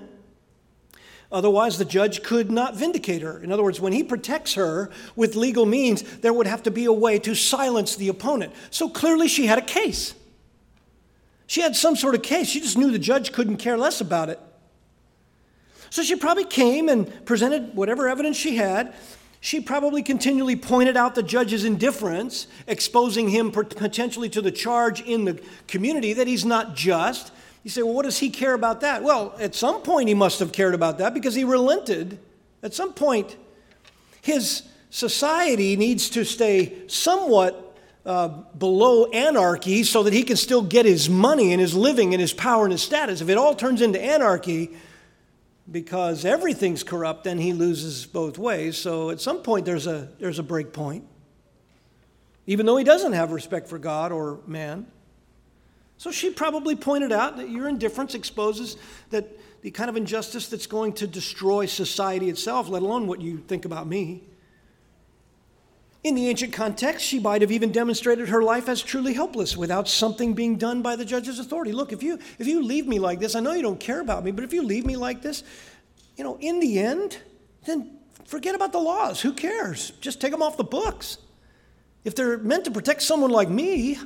Otherwise, 1.33 1.79
the 1.79 1.87
judge 1.87 2.23
could 2.23 2.51
not 2.51 2.77
vindicate 2.77 3.23
her. 3.23 3.43
In 3.43 3.51
other 3.51 3.63
words, 3.63 3.81
when 3.81 3.95
he 3.95 4.05
protects 4.05 4.53
her 4.53 4.91
with 5.17 5.35
legal 5.35 5.65
means, 5.65 6.03
there 6.19 6.35
would 6.35 6.47
have 6.47 6.65
to 6.65 6.71
be 6.71 6.85
a 6.85 6.93
way 6.93 7.19
to 7.21 7.35
silence 7.35 7.97
the 7.97 8.09
opponent. 8.09 8.53
So 8.69 8.91
clearly, 8.91 9.29
she 9.29 9.47
had 9.47 9.57
a 9.57 9.63
case. 9.63 10.15
She 11.47 11.63
had 11.63 11.75
some 11.75 11.97
sort 11.97 12.15
of 12.15 12.21
case. 12.21 12.51
She 12.51 12.61
just 12.61 12.77
knew 12.77 12.91
the 12.91 12.99
judge 12.99 13.33
couldn't 13.33 13.57
care 13.57 13.79
less 13.79 14.03
about 14.03 14.29
it. 14.29 14.39
So 15.91 16.03
she 16.03 16.17
probably 16.17 16.45
came 16.45 16.89
and 16.89 17.25
presented 17.25 17.75
whatever 17.75 18.09
evidence 18.09 18.37
she 18.37 18.57
had. 18.57 18.95
She 19.41 19.61
probably 19.61 20.03
continually 20.03 20.57
pointed 20.57 20.97
out 20.97 21.15
the 21.15 21.23
judge's 21.23 21.65
indifference, 21.65 22.49
exposing 22.67 23.29
him 23.29 23.53
potentially 23.53 24.29
to 24.31 24.43
the 24.43 24.51
charge 24.51 25.01
in 25.01 25.25
the 25.25 25.41
community 25.69 26.13
that 26.13 26.27
he's 26.27 26.45
not 26.45 26.75
just. 26.75 27.31
You 27.63 27.71
say, 27.71 27.83
well, 27.83 27.95
what 27.95 28.05
does 28.05 28.19
he 28.19 28.31
care 28.31 28.55
about 28.55 28.81
that? 28.81 29.03
Well, 29.03 29.35
at 29.39 29.55
some 29.55 29.83
point 29.83 30.09
he 30.09 30.15
must 30.15 30.41
have 30.41 30.53
cared 30.53 30.75
about 30.75 30.99
that 30.99 31.15
because 31.15 31.35
he 31.35 31.45
relented. 31.45 32.19
At 32.63 32.75
some 32.75 32.93
point, 32.93 33.37
his 34.23 34.63
society 34.91 35.77
needs 35.77 36.11
to 36.11 36.25
stay 36.25 36.89
somewhat 36.89 37.65
uh, 38.05 38.29
below 38.29 39.07
anarchy 39.11 39.85
so 39.85 40.03
that 40.03 40.13
he 40.13 40.23
can 40.23 40.37
still 40.37 40.63
get 40.63 40.87
his 40.87 41.09
money 41.11 41.53
and 41.53 41.61
his 41.61 41.75
living 41.75 42.15
and 42.15 42.21
his 42.21 42.33
power 42.33 42.65
and 42.65 42.73
his 42.73 42.83
status. 42.83 43.21
If 43.21 43.29
it 43.29 43.37
all 43.37 43.55
turns 43.55 43.83
into 43.83 44.03
anarchy 44.03 44.71
because 45.71 46.25
everything's 46.25 46.83
corrupt, 46.83 47.25
then 47.25 47.39
he 47.39 47.53
loses 47.53 48.07
both 48.07 48.39
ways. 48.39 48.77
So 48.77 49.11
at 49.11 49.21
some 49.21 49.43
point, 49.43 49.67
there's 49.67 49.87
a, 49.87 50.09
there's 50.19 50.39
a 50.39 50.43
break 50.43 50.73
point, 50.73 51.05
even 52.47 52.67
though 52.67 52.77
he 52.77 52.85
doesn't 52.85 53.13
have 53.13 53.33
respect 53.33 53.69
for 53.69 53.79
God 53.79 54.13
or 54.13 54.41
man. 54.47 54.87
So 55.99 56.11
she 56.11 56.31
probably 56.31 56.77
pointed 56.77 57.13
out 57.13 57.37
that 57.39 57.51
your 57.51 57.69
indifference 57.69 58.15
exposes 58.15 58.77
that 59.11 59.29
the 59.63 59.71
kind 59.71 59.91
of 59.91 59.97
injustice 59.97 60.49
that's 60.49 60.67
going 60.67 60.93
to 60.95 61.07
destroy 61.07 61.67
society 61.67 62.29
itself, 62.29 62.69
let 62.69 62.83
alone 62.83 63.07
what 63.07 63.21
you 63.21 63.39
think 63.39 63.65
about 63.65 63.87
me. 63.87 64.23
In 66.05 66.15
the 66.15 66.29
ancient 66.29 66.53
context, 66.53 67.05
she 67.05 67.19
might 67.19 67.43
have 67.43 67.51
even 67.51 67.73
demonstrated 67.73 68.29
her 68.29 68.43
life 68.43 68.69
as 68.69 68.83
truly 68.83 69.15
helpless 69.15 69.57
without 69.57 69.89
something 69.89 70.33
being 70.33 70.57
done 70.57 70.81
by 70.81 70.95
the 70.95 71.05
judge's 71.05 71.39
authority. 71.39 71.73
Look, 71.73 71.93
if 71.93 72.03
you, 72.03 72.19
if 72.39 72.47
you 72.47 72.63
leave 72.63 72.87
me 72.87 72.99
like 72.99 73.19
this, 73.19 73.35
I 73.35 73.41
know 73.41 73.53
you 73.53 73.63
don't 73.63 73.81
care 73.81 74.01
about 74.01 74.25
me, 74.25 74.31
but 74.31 74.45
if 74.45 74.53
you 74.53 74.63
leave 74.63 74.87
me 74.87 74.97
like 74.97 75.23
this, 75.23 75.43
you 76.17 76.23
know, 76.23 76.39
in 76.41 76.61
the 76.61 76.79
end, 76.79 77.19
then 77.67 77.99
forget 78.25 78.55
about 78.55 78.73
the 78.73 78.79
laws. 78.79 79.21
Who 79.21 79.33
cares? 79.33 79.91
Just 80.01 80.21
take 80.21 80.31
them 80.31 80.43
off 80.43 80.57
the 80.57 80.65
books. 80.65 81.19
If 82.05 82.15
they're 82.15 82.39
meant 82.39 82.65
to 82.67 82.71
protect 82.71 83.03
someone 83.03 83.31
like 83.31 83.49
me, 83.49 83.99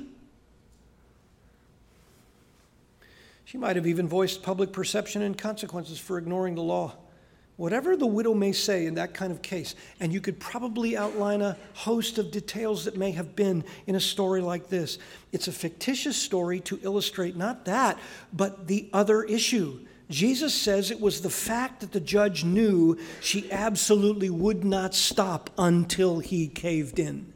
She 3.53 3.59
might 3.59 3.77
have 3.77 3.87
even 3.87 4.09
voiced 4.09 4.43
public 4.43 4.73
perception 4.73 5.21
and 5.21 5.37
consequences 5.37 5.99
for 5.99 6.17
ignoring 6.17 6.55
the 6.55 6.63
law. 6.63 6.95
Whatever 7.57 7.97
the 7.97 8.07
widow 8.07 8.33
may 8.33 8.53
say 8.53 8.87
in 8.87 8.95
that 8.95 9.13
kind 9.13 9.31
of 9.31 9.43
case, 9.43 9.75
and 10.01 10.13
you 10.13 10.21
could 10.21 10.41
probably 10.41 10.97
outline 10.97 11.43
a 11.43 11.57
host 11.75 12.17
of 12.19 12.31
details 12.31 12.87
that 12.87 12.97
may 12.97 13.11
have 13.11 13.37
been 13.37 13.63
in 13.87 13.95
a 13.95 14.01
story 14.01 14.41
like 14.41 14.69
this. 14.69 14.99
It's 15.33 15.49
a 15.49 15.53
fictitious 15.53 16.17
story 16.17 16.61
to 16.61 16.81
illustrate 16.83 17.37
not 17.37 17.67
that, 17.67 17.99
but 18.33 18.69
the 18.69 18.89
other 18.93 19.23
issue. 19.23 19.81
Jesus 20.09 20.55
says 20.55 20.91
it 20.91 21.01
was 21.01 21.21
the 21.21 21.31
fact 21.31 21.81
that 21.81 21.93
the 21.93 22.01
judge 22.01 22.43
knew 22.43 22.99
she 23.21 23.51
absolutely 23.53 24.31
would 24.31 24.65
not 24.65 24.95
stop 24.95 25.51
until 25.59 26.21
he 26.21 26.49
caved 26.49 26.99
in. 26.99 27.33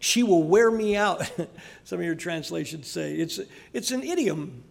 She 0.00 0.22
will 0.22 0.42
wear 0.42 0.70
me 0.70 0.96
out, 0.96 1.30
some 1.84 1.98
of 1.98 2.04
your 2.04 2.14
translations 2.14 2.88
say. 2.88 3.14
It's, 3.14 3.40
it's 3.72 3.90
an 3.90 4.02
idiom 4.02 4.64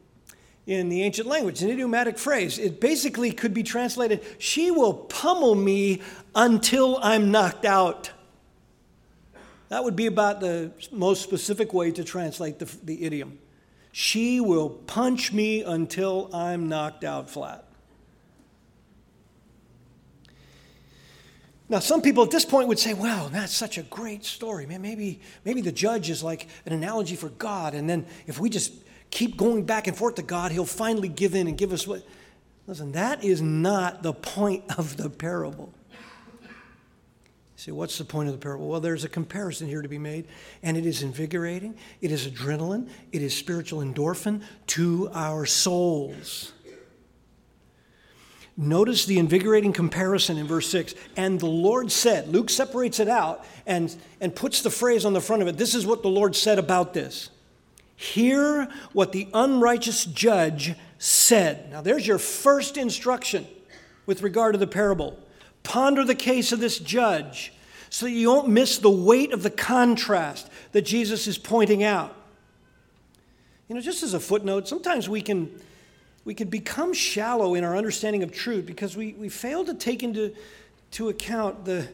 in 0.68 0.90
the 0.90 1.02
ancient 1.02 1.28
language, 1.28 1.64
an 1.64 1.70
idiomatic 1.70 2.20
phrase. 2.20 2.60
It 2.60 2.82
basically 2.82 3.32
could 3.32 3.54
be 3.54 3.64
translated, 3.64 4.24
She 4.38 4.70
will 4.70 4.94
pummel 4.94 5.56
me 5.56 6.02
until 6.36 7.00
I'm 7.02 7.32
knocked 7.32 7.66
out. 7.66 8.12
That 9.70 9.84
would 9.84 9.96
be 9.96 10.06
about 10.06 10.42
the 10.42 10.72
most 10.92 11.24
specific 11.24 11.74
way 11.74 11.92
to 11.92 12.04
translate 12.04 12.60
the, 12.60 12.66
the 12.84 13.04
idiom. 13.04 13.40
She 13.94 14.40
will 14.40 14.70
punch 14.70 15.32
me 15.32 15.64
until 15.64 16.30
I'm 16.34 16.68
knocked 16.70 17.04
out 17.04 17.30
flat. 17.30 17.64
Now, 21.70 21.80
some 21.80 22.02
people 22.02 22.24
at 22.24 22.32
this 22.32 22.46
point 22.46 22.70
would 22.70 22.80
say, 22.80 22.94
well, 22.94 23.28
that's 23.28 23.54
such 23.54 23.78
a 23.78 23.84
great 23.84 24.24
story. 24.24 24.66
Man, 24.66 24.82
maybe, 24.82 25.20
maybe 25.44 25.60
the 25.60 25.72
judge 25.72 26.10
is 26.10 26.24
like 26.24 26.48
an 26.66 26.72
analogy 26.72 27.16
for 27.18 27.30
God. 27.30 27.74
And 27.74 27.90
then 27.90 28.06
if 28.26 28.40
we 28.40 28.50
just 28.50 28.74
keep 29.12 29.38
going 29.38 29.64
back 29.64 29.88
and 29.88 29.96
forth 29.96 30.16
to 30.16 30.22
God, 30.22 30.52
he'll 30.52 30.66
finally 30.66 31.08
give 31.08 31.36
in 31.36 31.48
and 31.48 31.58
give 31.58 31.74
us 31.74 31.88
what. 31.88 32.04
Listen, 32.68 32.92
that 32.92 33.24
is 33.24 33.42
not 33.42 34.04
the 34.04 34.14
point 34.14 34.64
of 34.78 34.98
the 34.98 35.10
parable. 35.10 35.74
See, 37.56 37.72
what's 37.72 37.98
the 37.98 38.06
point 38.06 38.30
of 38.30 38.36
the 38.36 38.40
parable? 38.40 38.68
Well, 38.68 38.80
there's 38.80 39.04
a 39.04 39.10
comparison 39.10 39.68
here 39.68 39.82
to 39.82 39.88
be 39.88 39.98
made, 39.98 40.28
and 40.62 40.78
it 40.78 40.86
is 40.86 41.02
invigorating, 41.02 41.76
it 42.02 42.12
is 42.12 42.28
adrenaline, 42.28 42.90
it 43.12 43.24
is 43.24 43.36
spiritual 43.36 43.82
endorphin 43.82 44.44
to 44.68 45.10
our 45.14 45.46
souls. 45.46 46.54
Notice 48.60 49.06
the 49.06 49.20
invigorating 49.20 49.72
comparison 49.72 50.38
in 50.38 50.48
verse 50.48 50.68
6. 50.70 50.96
And 51.16 51.40
the 51.40 51.46
Lord 51.46 51.92
said, 51.92 52.28
Luke 52.28 52.50
separates 52.50 53.00
it 53.00 53.08
out 53.08 53.46
and, 53.68 53.96
and 54.20 54.36
puts 54.36 54.64
the 54.64 54.72
phrase 54.72 55.06
on 55.06 55.14
the 55.14 55.22
front 55.22 55.44
of 55.44 55.48
it. 55.48 55.58
This 55.58 55.76
is 55.76 55.86
what 55.86 56.02
the 56.02 56.10
Lord 56.10 56.36
said 56.36 56.58
about 56.58 56.94
this. 56.94 57.30
Hear 57.98 58.70
what 58.94 59.12
the 59.12 59.28
unrighteous 59.34 60.06
judge 60.06 60.76
said. 61.00 61.72
Now, 61.72 61.82
there's 61.82 62.06
your 62.06 62.20
first 62.20 62.78
instruction 62.78 63.46
with 64.06 64.22
regard 64.22 64.54
to 64.54 64.60
the 64.60 64.68
parable. 64.68 65.20
Ponder 65.64 66.06
the 66.06 66.16
case 66.16 66.52
of 66.52 66.60
this 66.60 66.78
judge 66.78 67.52
so 67.90 68.06
that 68.06 68.12
you 68.12 68.26
don't 68.26 68.50
miss 68.50 68.78
the 68.78 68.90
weight 68.90 69.34
of 69.34 69.42
the 69.42 69.50
contrast 69.50 70.50
that 70.74 70.84
Jesus 70.84 71.26
is 71.26 71.40
pointing 71.40 71.84
out. 71.84 72.16
You 73.68 73.76
know, 73.76 73.82
just 73.82 74.04
as 74.04 74.14
a 74.14 74.20
footnote, 74.20 74.68
sometimes 74.68 75.10
we 75.10 75.22
can 75.22 75.60
we 76.24 76.36
can 76.36 76.50
become 76.50 76.94
shallow 76.94 77.56
in 77.56 77.64
our 77.64 77.76
understanding 77.76 78.22
of 78.22 78.32
truth 78.32 78.66
because 78.66 78.98
we, 78.98 79.14
we 79.14 79.30
fail 79.30 79.64
to 79.66 79.74
take 79.74 80.04
into 80.04 80.36
to 80.92 81.10
account 81.10 81.64
the, 81.66 81.88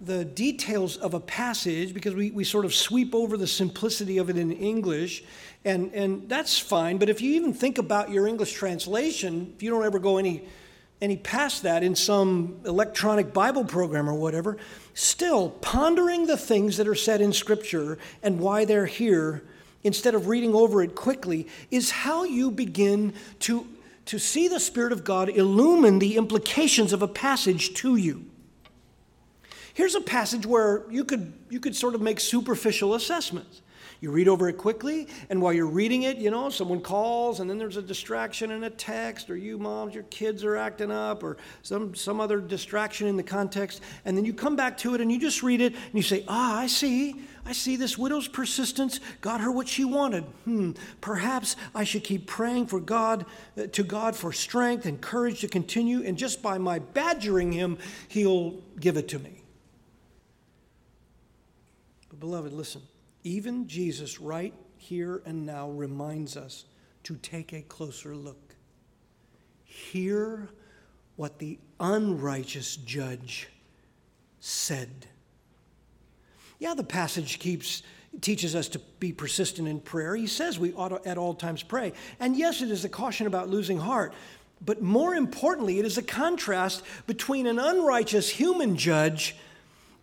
the 0.00 0.24
details 0.24 0.96
of 0.96 1.12
a 1.12 1.20
passage 1.20 1.92
because 1.92 2.14
we, 2.14 2.30
we 2.30 2.44
sort 2.44 2.64
of 2.64 2.74
sweep 2.74 3.14
over 3.14 3.36
the 3.36 3.46
simplicity 3.46 4.18
of 4.18 4.30
it 4.30 4.36
in 4.36 4.50
English, 4.50 5.22
and, 5.64 5.92
and 5.92 6.28
that's 6.28 6.58
fine. 6.58 6.96
But 6.96 7.10
if 7.10 7.20
you 7.20 7.34
even 7.34 7.52
think 7.52 7.78
about 7.78 8.10
your 8.10 8.26
English 8.26 8.52
translation, 8.54 9.52
if 9.56 9.62
you 9.62 9.70
don't 9.70 9.84
ever 9.84 9.98
go 9.98 10.16
any, 10.16 10.44
any 11.02 11.18
past 11.18 11.62
that 11.64 11.82
in 11.82 11.94
some 11.94 12.60
electronic 12.64 13.34
Bible 13.34 13.64
program 13.64 14.08
or 14.08 14.14
whatever, 14.14 14.56
still 14.94 15.50
pondering 15.50 16.26
the 16.26 16.38
things 16.38 16.78
that 16.78 16.88
are 16.88 16.94
said 16.94 17.20
in 17.20 17.32
Scripture 17.32 17.98
and 18.22 18.40
why 18.40 18.64
they're 18.64 18.86
here 18.86 19.42
instead 19.82 20.14
of 20.14 20.28
reading 20.28 20.54
over 20.54 20.82
it 20.82 20.94
quickly 20.94 21.46
is 21.70 21.90
how 21.90 22.24
you 22.24 22.50
begin 22.50 23.12
to 23.40 23.66
to 24.06 24.18
see 24.18 24.48
the 24.48 24.58
Spirit 24.58 24.92
of 24.92 25.04
God 25.04 25.28
illumine 25.28 26.00
the 26.00 26.16
implications 26.16 26.92
of 26.92 27.00
a 27.00 27.06
passage 27.06 27.74
to 27.74 27.94
you. 27.94 28.29
Here's 29.74 29.94
a 29.94 30.00
passage 30.00 30.46
where 30.46 30.84
you 30.90 31.04
could, 31.04 31.32
you 31.48 31.60
could 31.60 31.76
sort 31.76 31.94
of 31.94 32.00
make 32.00 32.20
superficial 32.20 32.94
assessments. 32.94 33.62
You 34.00 34.10
read 34.10 34.28
over 34.28 34.48
it 34.48 34.56
quickly, 34.56 35.08
and 35.28 35.42
while 35.42 35.52
you're 35.52 35.66
reading 35.66 36.04
it, 36.04 36.16
you 36.16 36.30
know, 36.30 36.48
someone 36.48 36.80
calls, 36.80 37.40
and 37.40 37.50
then 37.50 37.58
there's 37.58 37.76
a 37.76 37.82
distraction 37.82 38.50
in 38.50 38.64
a 38.64 38.70
text, 38.70 39.28
or 39.28 39.36
you 39.36 39.58
moms, 39.58 39.94
your 39.94 40.04
kids 40.04 40.42
are 40.42 40.56
acting 40.56 40.90
up, 40.90 41.22
or 41.22 41.36
some, 41.62 41.94
some 41.94 42.18
other 42.18 42.40
distraction 42.40 43.06
in 43.06 43.18
the 43.18 43.22
context, 43.22 43.82
and 44.06 44.16
then 44.16 44.24
you 44.24 44.32
come 44.32 44.56
back 44.56 44.78
to 44.78 44.94
it 44.94 45.02
and 45.02 45.12
you 45.12 45.20
just 45.20 45.42
read 45.42 45.60
it, 45.60 45.74
and 45.74 45.94
you 45.94 46.02
say, 46.02 46.24
Ah, 46.28 46.58
I 46.60 46.66
see. 46.66 47.22
I 47.44 47.52
see 47.52 47.76
this 47.76 47.98
widow's 47.98 48.28
persistence 48.28 49.00
got 49.20 49.40
her 49.40 49.50
what 49.50 49.66
she 49.66 49.84
wanted. 49.84 50.24
Hmm, 50.44 50.72
perhaps 51.00 51.56
I 51.74 51.84
should 51.84 52.04
keep 52.04 52.26
praying 52.26 52.66
for 52.66 52.80
God, 52.80 53.26
uh, 53.58 53.66
to 53.66 53.82
God 53.82 54.14
for 54.14 54.32
strength 54.32 54.86
and 54.86 55.00
courage 55.00 55.40
to 55.40 55.48
continue, 55.48 56.02
and 56.04 56.16
just 56.16 56.42
by 56.42 56.58
my 56.58 56.78
badgering 56.78 57.52
him, 57.52 57.76
he'll 58.08 58.60
give 58.78 58.96
it 58.96 59.08
to 59.08 59.18
me. 59.18 59.39
Beloved, 62.20 62.52
listen. 62.52 62.82
Even 63.24 63.66
Jesus, 63.66 64.20
right 64.20 64.54
here 64.76 65.22
and 65.24 65.46
now, 65.46 65.70
reminds 65.70 66.36
us 66.36 66.66
to 67.04 67.16
take 67.16 67.52
a 67.52 67.62
closer 67.62 68.14
look. 68.14 68.54
Hear 69.64 70.50
what 71.16 71.38
the 71.38 71.58
unrighteous 71.80 72.76
judge 72.76 73.48
said. 74.38 75.06
Yeah, 76.58 76.74
the 76.74 76.84
passage 76.84 77.38
keeps 77.38 77.82
teaches 78.20 78.56
us 78.56 78.68
to 78.68 78.80
be 78.98 79.12
persistent 79.12 79.68
in 79.68 79.80
prayer. 79.80 80.16
He 80.16 80.26
says 80.26 80.58
we 80.58 80.72
ought 80.74 80.88
to 80.88 81.08
at 81.08 81.16
all 81.16 81.32
times 81.32 81.62
pray. 81.62 81.92
And 82.18 82.36
yes, 82.36 82.60
it 82.60 82.70
is 82.70 82.84
a 82.84 82.88
caution 82.88 83.28
about 83.28 83.48
losing 83.48 83.78
heart. 83.78 84.12
But 84.60 84.82
more 84.82 85.14
importantly, 85.14 85.78
it 85.78 85.86
is 85.86 85.96
a 85.96 86.02
contrast 86.02 86.82
between 87.06 87.46
an 87.46 87.58
unrighteous 87.58 88.28
human 88.28 88.76
judge 88.76 89.36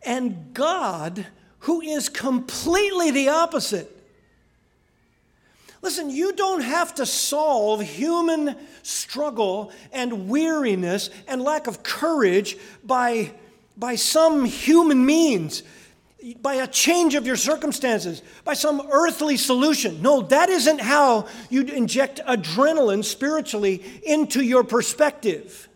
and 0.04 0.54
God 0.54 1.28
who 1.60 1.82
is 1.82 2.10
completely 2.10 3.12
the 3.12 3.30
opposite. 3.30 3.94
Listen, 5.82 6.10
you 6.10 6.34
don't 6.34 6.62
have 6.62 6.96
to 6.96 7.06
solve 7.06 7.82
human 7.82 8.56
struggle 8.84 9.72
and 9.94 10.28
weariness 10.28 11.10
and 11.28 11.42
lack 11.42 11.68
of 11.68 11.84
courage 11.84 12.58
by, 12.84 13.32
by 13.78 13.96
some 13.96 14.46
human 14.46 15.06
means, 15.06 15.64
by 16.42 16.56
a 16.56 16.68
change 16.68 17.16
of 17.16 17.28
your 17.28 17.36
circumstances, 17.36 18.22
by 18.44 18.54
some 18.54 18.86
earthly 18.92 19.38
solution. 19.38 20.02
No, 20.02 20.24
that 20.24 20.50
isn't 20.50 20.82
how 20.82 21.28
you 21.50 21.62
inject 21.62 22.20
adrenaline 22.28 23.06
spiritually 23.06 23.84
into 24.04 24.42
your 24.42 24.64
perspective. 24.64 25.70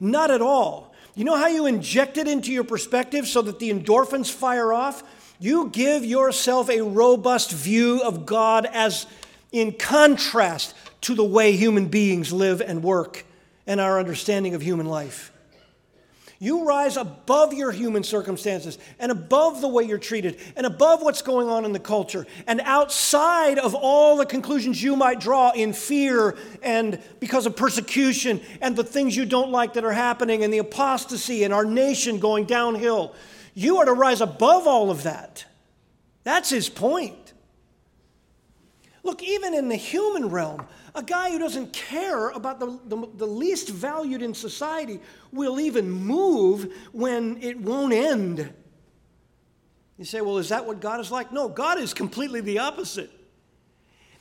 Not 0.00 0.30
at 0.30 0.40
all. 0.40 0.87
You 1.18 1.24
know 1.24 1.36
how 1.36 1.48
you 1.48 1.66
inject 1.66 2.16
it 2.16 2.28
into 2.28 2.52
your 2.52 2.62
perspective 2.62 3.26
so 3.26 3.42
that 3.42 3.58
the 3.58 3.72
endorphins 3.72 4.30
fire 4.30 4.72
off? 4.72 5.02
You 5.40 5.68
give 5.68 6.04
yourself 6.04 6.70
a 6.70 6.80
robust 6.80 7.50
view 7.50 8.00
of 8.04 8.24
God 8.24 8.66
as, 8.66 9.04
in 9.50 9.72
contrast 9.72 10.76
to 11.00 11.16
the 11.16 11.24
way 11.24 11.56
human 11.56 11.86
beings 11.86 12.32
live 12.32 12.60
and 12.60 12.84
work 12.84 13.24
and 13.66 13.80
our 13.80 13.98
understanding 13.98 14.54
of 14.54 14.62
human 14.62 14.86
life. 14.86 15.32
You 16.40 16.64
rise 16.64 16.96
above 16.96 17.52
your 17.52 17.72
human 17.72 18.04
circumstances 18.04 18.78
and 19.00 19.10
above 19.10 19.60
the 19.60 19.66
way 19.66 19.82
you're 19.82 19.98
treated 19.98 20.38
and 20.54 20.66
above 20.66 21.02
what's 21.02 21.20
going 21.20 21.48
on 21.48 21.64
in 21.64 21.72
the 21.72 21.80
culture 21.80 22.28
and 22.46 22.60
outside 22.60 23.58
of 23.58 23.74
all 23.74 24.16
the 24.16 24.26
conclusions 24.26 24.80
you 24.80 24.94
might 24.94 25.18
draw 25.18 25.50
in 25.50 25.72
fear 25.72 26.36
and 26.62 27.02
because 27.18 27.46
of 27.46 27.56
persecution 27.56 28.40
and 28.60 28.76
the 28.76 28.84
things 28.84 29.16
you 29.16 29.24
don't 29.24 29.50
like 29.50 29.72
that 29.72 29.84
are 29.84 29.92
happening 29.92 30.44
and 30.44 30.54
the 30.54 30.58
apostasy 30.58 31.42
and 31.42 31.52
our 31.52 31.64
nation 31.64 32.20
going 32.20 32.44
downhill. 32.44 33.16
You 33.54 33.78
are 33.78 33.86
to 33.86 33.92
rise 33.92 34.20
above 34.20 34.68
all 34.68 34.92
of 34.92 35.02
that. 35.02 35.44
That's 36.22 36.50
his 36.50 36.68
point. 36.68 37.27
Look, 39.08 39.22
even 39.22 39.54
in 39.54 39.70
the 39.70 39.76
human 39.76 40.28
realm, 40.28 40.66
a 40.94 41.02
guy 41.02 41.30
who 41.30 41.38
doesn't 41.38 41.72
care 41.72 42.28
about 42.28 42.60
the, 42.60 42.78
the, 42.84 43.08
the, 43.14 43.26
least 43.26 43.70
valued 43.70 44.20
in 44.20 44.34
society 44.34 45.00
will 45.32 45.58
even 45.58 45.90
move 45.90 46.70
when 46.92 47.42
it 47.42 47.58
won't 47.58 47.94
end. 47.94 48.52
You 49.96 50.04
say, 50.04 50.20
well, 50.20 50.36
is 50.36 50.50
that 50.50 50.66
what 50.66 50.80
God 50.80 51.00
is 51.00 51.10
like? 51.10 51.32
No, 51.32 51.48
God 51.48 51.78
is 51.78 51.94
completely 51.94 52.42
the 52.42 52.58
opposite. 52.58 53.10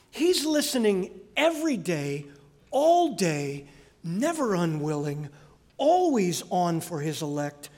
He's 0.09 0.45
listening 0.45 1.11
every 1.35 1.75
day, 1.75 2.25
all 2.71 3.13
day, 3.13 3.67
never 4.05 4.55
unwilling, 4.55 5.27
always 5.75 6.43
on 6.49 6.79
for 6.79 7.01
his 7.01 7.21
elect, 7.21 7.69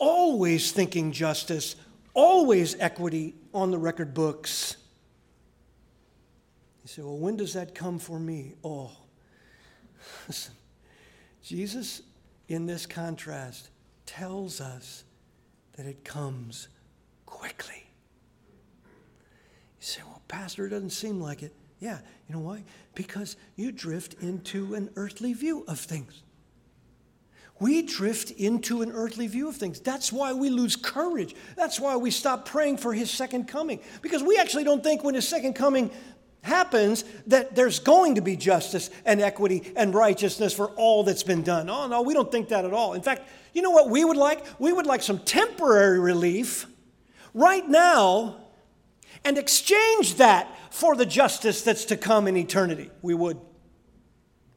always 0.00 0.72
thinking 0.72 1.12
justice, 1.12 1.76
always 2.14 2.74
equity 2.80 3.36
on 3.54 3.70
the 3.70 3.78
record 3.78 4.12
books. 4.12 4.76
You 6.88 6.94
say, 6.94 7.02
well, 7.02 7.18
when 7.18 7.36
does 7.36 7.52
that 7.52 7.74
come 7.74 7.98
for 7.98 8.18
me? 8.18 8.54
Oh, 8.64 8.90
listen, 10.26 10.54
Jesus, 11.42 12.00
in 12.48 12.64
this 12.64 12.86
contrast, 12.86 13.68
tells 14.06 14.58
us 14.62 15.04
that 15.76 15.84
it 15.84 16.02
comes 16.02 16.68
quickly. 17.26 17.84
You 18.86 19.80
say, 19.80 20.00
well, 20.06 20.22
Pastor, 20.28 20.64
it 20.64 20.70
doesn't 20.70 20.88
seem 20.88 21.20
like 21.20 21.42
it. 21.42 21.54
Yeah, 21.78 21.98
you 22.26 22.34
know 22.34 22.40
why? 22.40 22.64
Because 22.94 23.36
you 23.54 23.70
drift 23.70 24.14
into 24.22 24.72
an 24.72 24.88
earthly 24.96 25.34
view 25.34 25.66
of 25.68 25.78
things. 25.78 26.22
We 27.60 27.82
drift 27.82 28.30
into 28.30 28.80
an 28.80 28.92
earthly 28.92 29.26
view 29.26 29.48
of 29.48 29.56
things. 29.56 29.78
That's 29.80 30.10
why 30.10 30.32
we 30.32 30.48
lose 30.48 30.74
courage. 30.74 31.34
That's 31.54 31.78
why 31.78 31.96
we 31.96 32.10
stop 32.10 32.46
praying 32.46 32.78
for 32.78 32.94
his 32.94 33.10
second 33.10 33.46
coming. 33.46 33.80
Because 34.00 34.22
we 34.22 34.38
actually 34.38 34.64
don't 34.64 34.82
think 34.82 35.04
when 35.04 35.14
his 35.14 35.28
second 35.28 35.52
coming 35.52 35.90
happens 36.48 37.04
that 37.28 37.54
there's 37.54 37.78
going 37.78 38.16
to 38.16 38.20
be 38.20 38.36
justice 38.36 38.90
and 39.04 39.20
equity 39.20 39.72
and 39.76 39.94
righteousness 39.94 40.52
for 40.52 40.70
all 40.70 41.04
that's 41.04 41.22
been 41.22 41.42
done. 41.42 41.70
Oh, 41.70 41.86
no, 41.86 42.02
we 42.02 42.14
don't 42.14 42.32
think 42.32 42.48
that 42.48 42.64
at 42.64 42.72
all. 42.72 42.94
In 42.94 43.02
fact, 43.02 43.28
you 43.54 43.62
know 43.62 43.70
what 43.70 43.88
we 43.88 44.04
would 44.04 44.16
like? 44.16 44.44
We 44.58 44.72
would 44.72 44.86
like 44.86 45.02
some 45.02 45.20
temporary 45.20 46.00
relief 46.00 46.66
right 47.34 47.66
now 47.68 48.36
and 49.24 49.38
exchange 49.38 50.16
that 50.16 50.48
for 50.70 50.96
the 50.96 51.06
justice 51.06 51.62
that's 51.62 51.84
to 51.86 51.96
come 51.96 52.26
in 52.26 52.36
eternity. 52.36 52.90
We 53.02 53.14
would. 53.14 53.38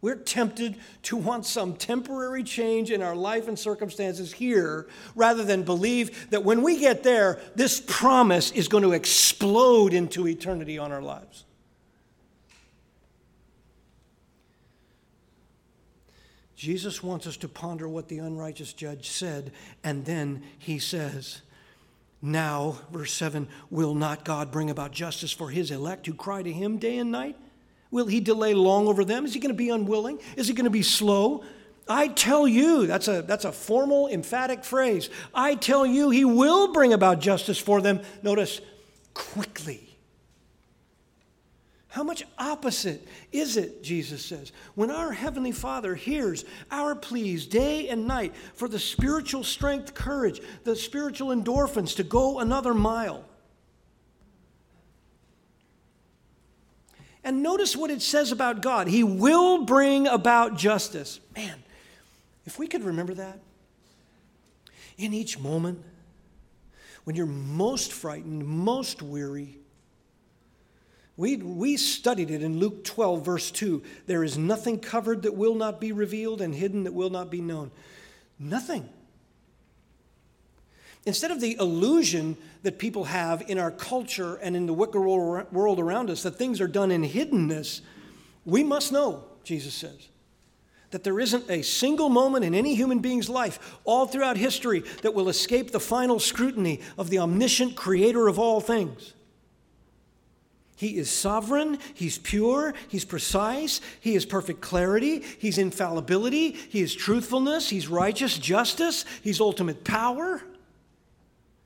We're 0.01 0.15
tempted 0.15 0.77
to 1.03 1.15
want 1.15 1.45
some 1.45 1.75
temporary 1.75 2.43
change 2.43 2.89
in 2.89 3.03
our 3.03 3.15
life 3.15 3.47
and 3.47 3.57
circumstances 3.57 4.33
here 4.33 4.87
rather 5.15 5.43
than 5.43 5.61
believe 5.61 6.31
that 6.31 6.43
when 6.43 6.63
we 6.63 6.79
get 6.79 7.03
there, 7.03 7.39
this 7.55 7.79
promise 7.79 8.51
is 8.51 8.67
going 8.67 8.83
to 8.83 8.93
explode 8.93 9.93
into 9.93 10.27
eternity 10.27 10.79
on 10.79 10.91
our 10.91 11.03
lives. 11.03 11.45
Jesus 16.61 17.01
wants 17.01 17.25
us 17.25 17.37
to 17.37 17.47
ponder 17.47 17.89
what 17.89 18.07
the 18.07 18.19
unrighteous 18.19 18.73
judge 18.73 19.09
said, 19.09 19.51
and 19.83 20.05
then 20.05 20.43
he 20.59 20.77
says, 20.77 21.41
Now, 22.21 22.77
verse 22.91 23.11
7, 23.13 23.47
will 23.71 23.95
not 23.95 24.23
God 24.23 24.51
bring 24.51 24.69
about 24.69 24.91
justice 24.91 25.31
for 25.31 25.49
his 25.49 25.71
elect 25.71 26.05
who 26.05 26.13
cry 26.13 26.43
to 26.43 26.53
him 26.53 26.77
day 26.77 26.99
and 26.99 27.11
night? 27.11 27.35
Will 27.89 28.05
he 28.05 28.19
delay 28.19 28.53
long 28.53 28.85
over 28.85 29.03
them? 29.03 29.25
Is 29.25 29.33
he 29.33 29.39
going 29.39 29.51
to 29.51 29.57
be 29.57 29.71
unwilling? 29.71 30.19
Is 30.37 30.47
he 30.47 30.53
going 30.53 30.65
to 30.65 30.69
be 30.69 30.83
slow? 30.83 31.43
I 31.87 32.09
tell 32.09 32.47
you, 32.47 32.85
that's 32.85 33.07
a, 33.07 33.23
that's 33.23 33.45
a 33.45 33.51
formal, 33.51 34.07
emphatic 34.07 34.63
phrase. 34.63 35.09
I 35.33 35.55
tell 35.55 35.83
you, 35.83 36.11
he 36.11 36.25
will 36.25 36.73
bring 36.73 36.93
about 36.93 37.21
justice 37.21 37.57
for 37.57 37.81
them. 37.81 38.01
Notice, 38.21 38.61
quickly. 39.15 39.90
How 41.91 42.03
much 42.03 42.23
opposite 42.39 43.05
is 43.33 43.57
it, 43.57 43.83
Jesus 43.83 44.23
says, 44.23 44.53
when 44.75 44.89
our 44.89 45.11
Heavenly 45.11 45.51
Father 45.51 45.93
hears 45.93 46.45
our 46.71 46.95
pleas 46.95 47.45
day 47.45 47.89
and 47.89 48.07
night 48.07 48.33
for 48.53 48.69
the 48.69 48.79
spiritual 48.79 49.43
strength, 49.43 49.93
courage, 49.93 50.41
the 50.63 50.73
spiritual 50.73 51.35
endorphins 51.35 51.97
to 51.97 52.03
go 52.03 52.39
another 52.39 52.73
mile? 52.73 53.25
And 57.25 57.43
notice 57.43 57.75
what 57.75 57.91
it 57.91 58.01
says 58.01 58.31
about 58.31 58.61
God 58.61 58.87
He 58.87 59.03
will 59.03 59.65
bring 59.65 60.07
about 60.07 60.57
justice. 60.57 61.19
Man, 61.35 61.61
if 62.45 62.57
we 62.57 62.67
could 62.67 62.85
remember 62.85 63.15
that 63.15 63.37
in 64.97 65.13
each 65.13 65.37
moment, 65.37 65.83
when 67.03 67.17
you're 67.17 67.25
most 67.25 67.91
frightened, 67.91 68.45
most 68.45 69.01
weary, 69.01 69.57
we, 71.17 71.37
we 71.37 71.77
studied 71.77 72.31
it 72.31 72.41
in 72.41 72.57
Luke 72.57 72.83
12, 72.83 73.25
verse 73.25 73.51
2. 73.51 73.83
There 74.07 74.23
is 74.23 74.37
nothing 74.37 74.79
covered 74.79 75.23
that 75.23 75.35
will 75.35 75.55
not 75.55 75.79
be 75.79 75.91
revealed 75.91 76.41
and 76.41 76.55
hidden 76.55 76.83
that 76.85 76.93
will 76.93 77.09
not 77.09 77.29
be 77.29 77.41
known. 77.41 77.71
Nothing. 78.39 78.89
Instead 81.05 81.31
of 81.31 81.41
the 81.41 81.57
illusion 81.59 82.37
that 82.63 82.77
people 82.77 83.05
have 83.05 83.43
in 83.47 83.57
our 83.57 83.71
culture 83.71 84.35
and 84.35 84.55
in 84.55 84.67
the 84.67 84.73
wicked 84.73 84.99
world 84.99 85.79
around 85.79 86.09
us 86.09 86.23
that 86.23 86.37
things 86.37 86.61
are 86.61 86.67
done 86.67 86.91
in 86.91 87.03
hiddenness, 87.03 87.81
we 88.45 88.63
must 88.63 88.91
know, 88.91 89.23
Jesus 89.43 89.73
says, 89.73 90.09
that 90.91 91.03
there 91.03 91.19
isn't 91.19 91.49
a 91.49 91.61
single 91.61 92.09
moment 92.09 92.45
in 92.45 92.53
any 92.53 92.75
human 92.75 92.99
being's 92.99 93.29
life, 93.29 93.79
all 93.83 94.05
throughout 94.05 94.37
history, 94.37 94.83
that 95.01 95.13
will 95.13 95.29
escape 95.29 95.71
the 95.71 95.79
final 95.79 96.19
scrutiny 96.19 96.81
of 96.97 97.09
the 97.09 97.19
omniscient 97.19 97.75
creator 97.75 98.27
of 98.27 98.37
all 98.37 98.61
things. 98.61 99.13
He 100.81 100.97
is 100.97 101.11
sovereign, 101.11 101.77
he's 101.93 102.17
pure, 102.17 102.73
he's 102.87 103.05
precise, 103.05 103.81
he 103.99 104.15
is 104.15 104.25
perfect 104.25 104.61
clarity, 104.61 105.19
he's 105.37 105.59
infallibility, 105.59 106.53
he 106.53 106.81
is 106.81 106.95
truthfulness, 106.95 107.69
he's 107.69 107.87
righteous 107.87 108.35
justice, 108.35 109.05
he's 109.21 109.39
ultimate 109.39 109.83
power. 109.83 110.41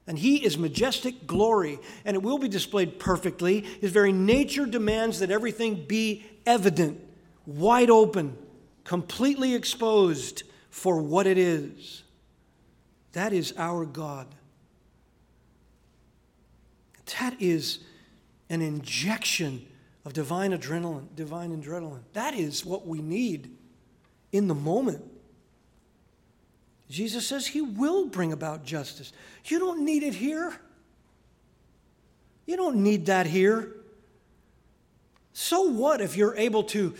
And 0.05 0.19
he 0.19 0.43
is 0.43 0.57
majestic 0.57 1.25
glory, 1.25 1.79
and 2.03 2.15
it 2.15 2.23
will 2.23 2.37
be 2.37 2.49
displayed 2.49 2.99
perfectly. 2.99 3.61
His 3.61 3.91
very 3.91 4.11
nature 4.11 4.65
demands 4.65 5.19
that 5.19 5.31
everything 5.31 5.85
be 5.87 6.25
evident, 6.45 6.99
wide 7.45 7.89
open, 7.89 8.37
completely 8.83 9.55
exposed 9.55 10.43
for 10.69 11.01
what 11.01 11.25
it 11.25 11.37
is. 11.37 12.03
That 13.13 13.31
is 13.31 13.53
our 13.57 13.85
God. 13.85 14.27
That 17.17 17.41
is 17.41 17.79
an 18.49 18.61
injection 18.61 19.65
of 20.05 20.13
divine 20.13 20.51
adrenaline, 20.51 21.07
divine 21.15 21.55
adrenaline. 21.61 22.01
That 22.13 22.35
is 22.35 22.65
what 22.65 22.85
we 22.85 23.01
need 23.01 23.55
in 24.31 24.47
the 24.47 24.55
moment. 24.55 25.03
Jesus 26.89 27.27
says 27.27 27.47
he 27.47 27.61
will 27.61 28.05
bring 28.07 28.31
about 28.31 28.63
justice. 28.63 29.11
You 29.45 29.59
don't 29.59 29.83
need 29.83 30.03
it 30.03 30.13
here. 30.13 30.55
You 32.45 32.55
don't 32.55 32.77
need 32.77 33.07
that 33.07 33.25
here. 33.25 33.75
So 35.33 35.63
what 35.63 35.99
if 35.99 36.15
you're 36.15 36.35
able 36.37 36.63
to, 36.65 36.93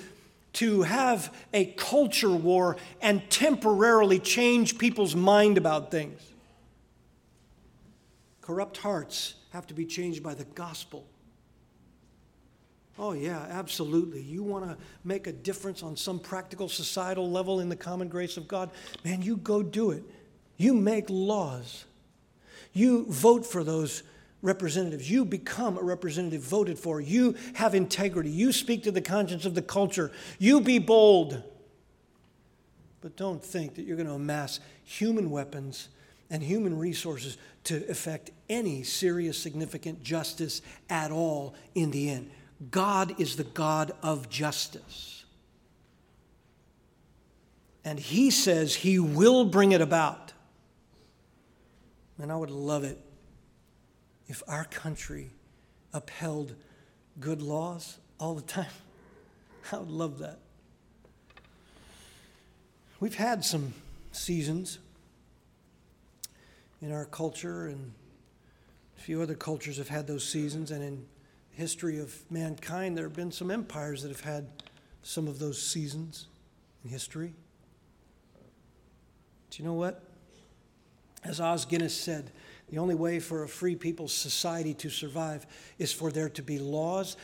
to 0.54 0.82
have 0.82 1.34
a 1.54 1.66
culture 1.66 2.32
war 2.32 2.78
and 3.02 3.30
temporarily 3.30 4.20
change 4.20 4.78
people's 4.80 5.16
mind 5.16 5.58
about 5.58 5.92
things? 5.92 6.20
Corrupt 8.42 8.78
hearts 8.78 9.36
have 9.52 9.68
to 9.68 9.74
be 9.74 9.86
changed 9.86 10.24
by 10.24 10.34
the 10.34 10.44
gospel. 10.46 11.06
Oh, 12.98 13.12
yeah, 13.12 13.46
absolutely. 13.50 14.22
You 14.22 14.42
want 14.42 14.66
to 14.66 14.78
make 15.04 15.28
a 15.28 15.34
difference 15.34 15.84
on 15.84 15.98
some 15.98 16.18
practical 16.18 16.70
societal 16.70 17.30
level 17.30 17.60
in 17.60 17.68
the 17.68 17.76
common 17.76 18.08
grace 18.08 18.38
of 18.38 18.48
God? 18.48 18.70
Man, 19.04 19.22
you 19.22 19.38
go 19.38 19.62
do 19.62 19.92
it. 19.92 20.04
You 20.58 20.74
make 20.74 21.06
laws. 21.10 21.86
You 22.72 23.06
vote 23.10 23.46
for 23.46 23.64
those 23.64 24.04
representatives. 24.42 25.12
You 25.12 25.26
become 25.26 25.78
a 25.78 25.84
representative 25.84 26.42
voted 26.42 26.80
for. 26.80 27.02
You 27.02 27.36
have 27.56 27.76
integrity. 27.76 28.30
You 28.30 28.54
speak 28.54 28.84
to 28.84 28.92
the 28.92 29.02
conscience 29.02 29.46
of 29.46 29.56
the 29.56 29.62
culture. 29.62 30.12
You 30.40 30.62
be 30.62 30.80
bold. 30.80 31.44
But 33.02 33.18
don't 33.18 33.44
think 33.44 33.76
that 33.76 33.84
you're 33.84 33.98
going 33.98 34.08
to 34.08 34.14
amass 34.14 34.62
human 34.86 35.30
weapons 35.32 35.90
and 36.30 36.42
human 36.42 36.78
resources 36.78 37.38
to 37.66 37.86
effect 37.90 38.32
any 38.50 38.84
serious, 38.84 39.38
significant 39.38 40.02
justice 40.02 40.62
at 40.90 41.12
all 41.12 41.56
in 41.76 41.92
the 41.92 42.10
end. 42.10 42.32
God 42.72 43.20
is 43.20 43.36
the 43.36 43.44
God 43.44 43.92
of 44.02 44.30
justice. 44.30 45.26
And 47.84 48.00
He 48.00 48.32
says 48.32 48.76
He 48.76 49.00
will 49.00 49.46
bring 49.46 49.72
it 49.72 49.82
about. 49.82 50.34
And 52.18 52.32
I 52.32 52.36
would 52.36 52.50
love 52.50 52.84
it 52.84 53.00
if 54.28 54.42
our 54.48 54.64
country 54.66 55.32
upheld 55.94 56.56
good 57.20 57.42
laws 57.42 57.98
all 58.20 58.36
the 58.36 58.42
time. 58.42 58.66
I 59.72 59.78
would 59.78 59.92
love 59.92 60.20
that. 60.20 60.40
We've 63.00 63.16
had 63.16 63.44
some 63.44 63.74
seasons 64.12 64.80
in 66.82 66.92
our 66.92 67.06
culture, 67.06 67.68
and 67.68 67.94
a 68.98 69.02
few 69.02 69.22
other 69.22 69.36
cultures 69.36 69.78
have 69.78 69.90
had 69.90 70.08
those 70.08 70.28
seasons, 70.28 70.72
and 70.72 70.84
in 70.84 71.06
history 71.56 72.00
of 72.00 72.14
mankind, 72.30 72.98
there 72.98 73.06
have 73.06 73.16
been 73.16 73.32
some 73.32 73.50
empires 73.50 74.02
that 74.04 74.10
have 74.10 74.22
had 74.22 74.48
some 75.04 75.28
of 75.28 75.40
those 75.40 75.62
seasons 75.62 76.28
in 76.84 76.90
history. 76.90 77.34
Do 79.50 79.64
you 79.64 79.68
know 79.68 79.74
what? 79.74 80.04
As 81.24 81.40
Os 81.40 81.66
Guinness 81.66 81.96
said, 81.96 82.32
the 82.70 82.78
only 82.78 82.96
way 82.96 83.20
for 83.20 83.44
a 83.44 83.48
free 83.48 83.76
people's 83.76 84.14
society 84.14 84.74
to 84.76 84.90
survive 84.90 85.46
is 85.80 85.94
for 85.94 86.12
there 86.12 86.30
to 86.30 86.42
be 86.42 86.60
laws 86.60 87.16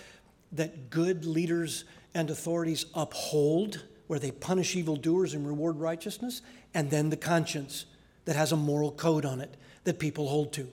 that 0.52 0.90
good 0.90 1.26
leaders 1.26 1.84
and 2.14 2.30
authorities 2.30 2.86
uphold, 2.94 3.84
where 4.08 4.20
they 4.20 4.32
punish 4.32 4.76
evildoers 4.76 5.34
and 5.34 5.48
reward 5.48 5.80
righteousness, 5.80 6.42
and 6.74 6.90
then 6.90 7.10
the 7.10 7.18
conscience 7.18 7.86
that 8.26 8.36
has 8.36 8.52
a 8.52 8.58
moral 8.58 8.92
code 8.92 9.26
on 9.26 9.42
it 9.42 9.56
that 9.84 10.00
people 10.00 10.28
hold 10.28 10.54
to. 10.54 10.68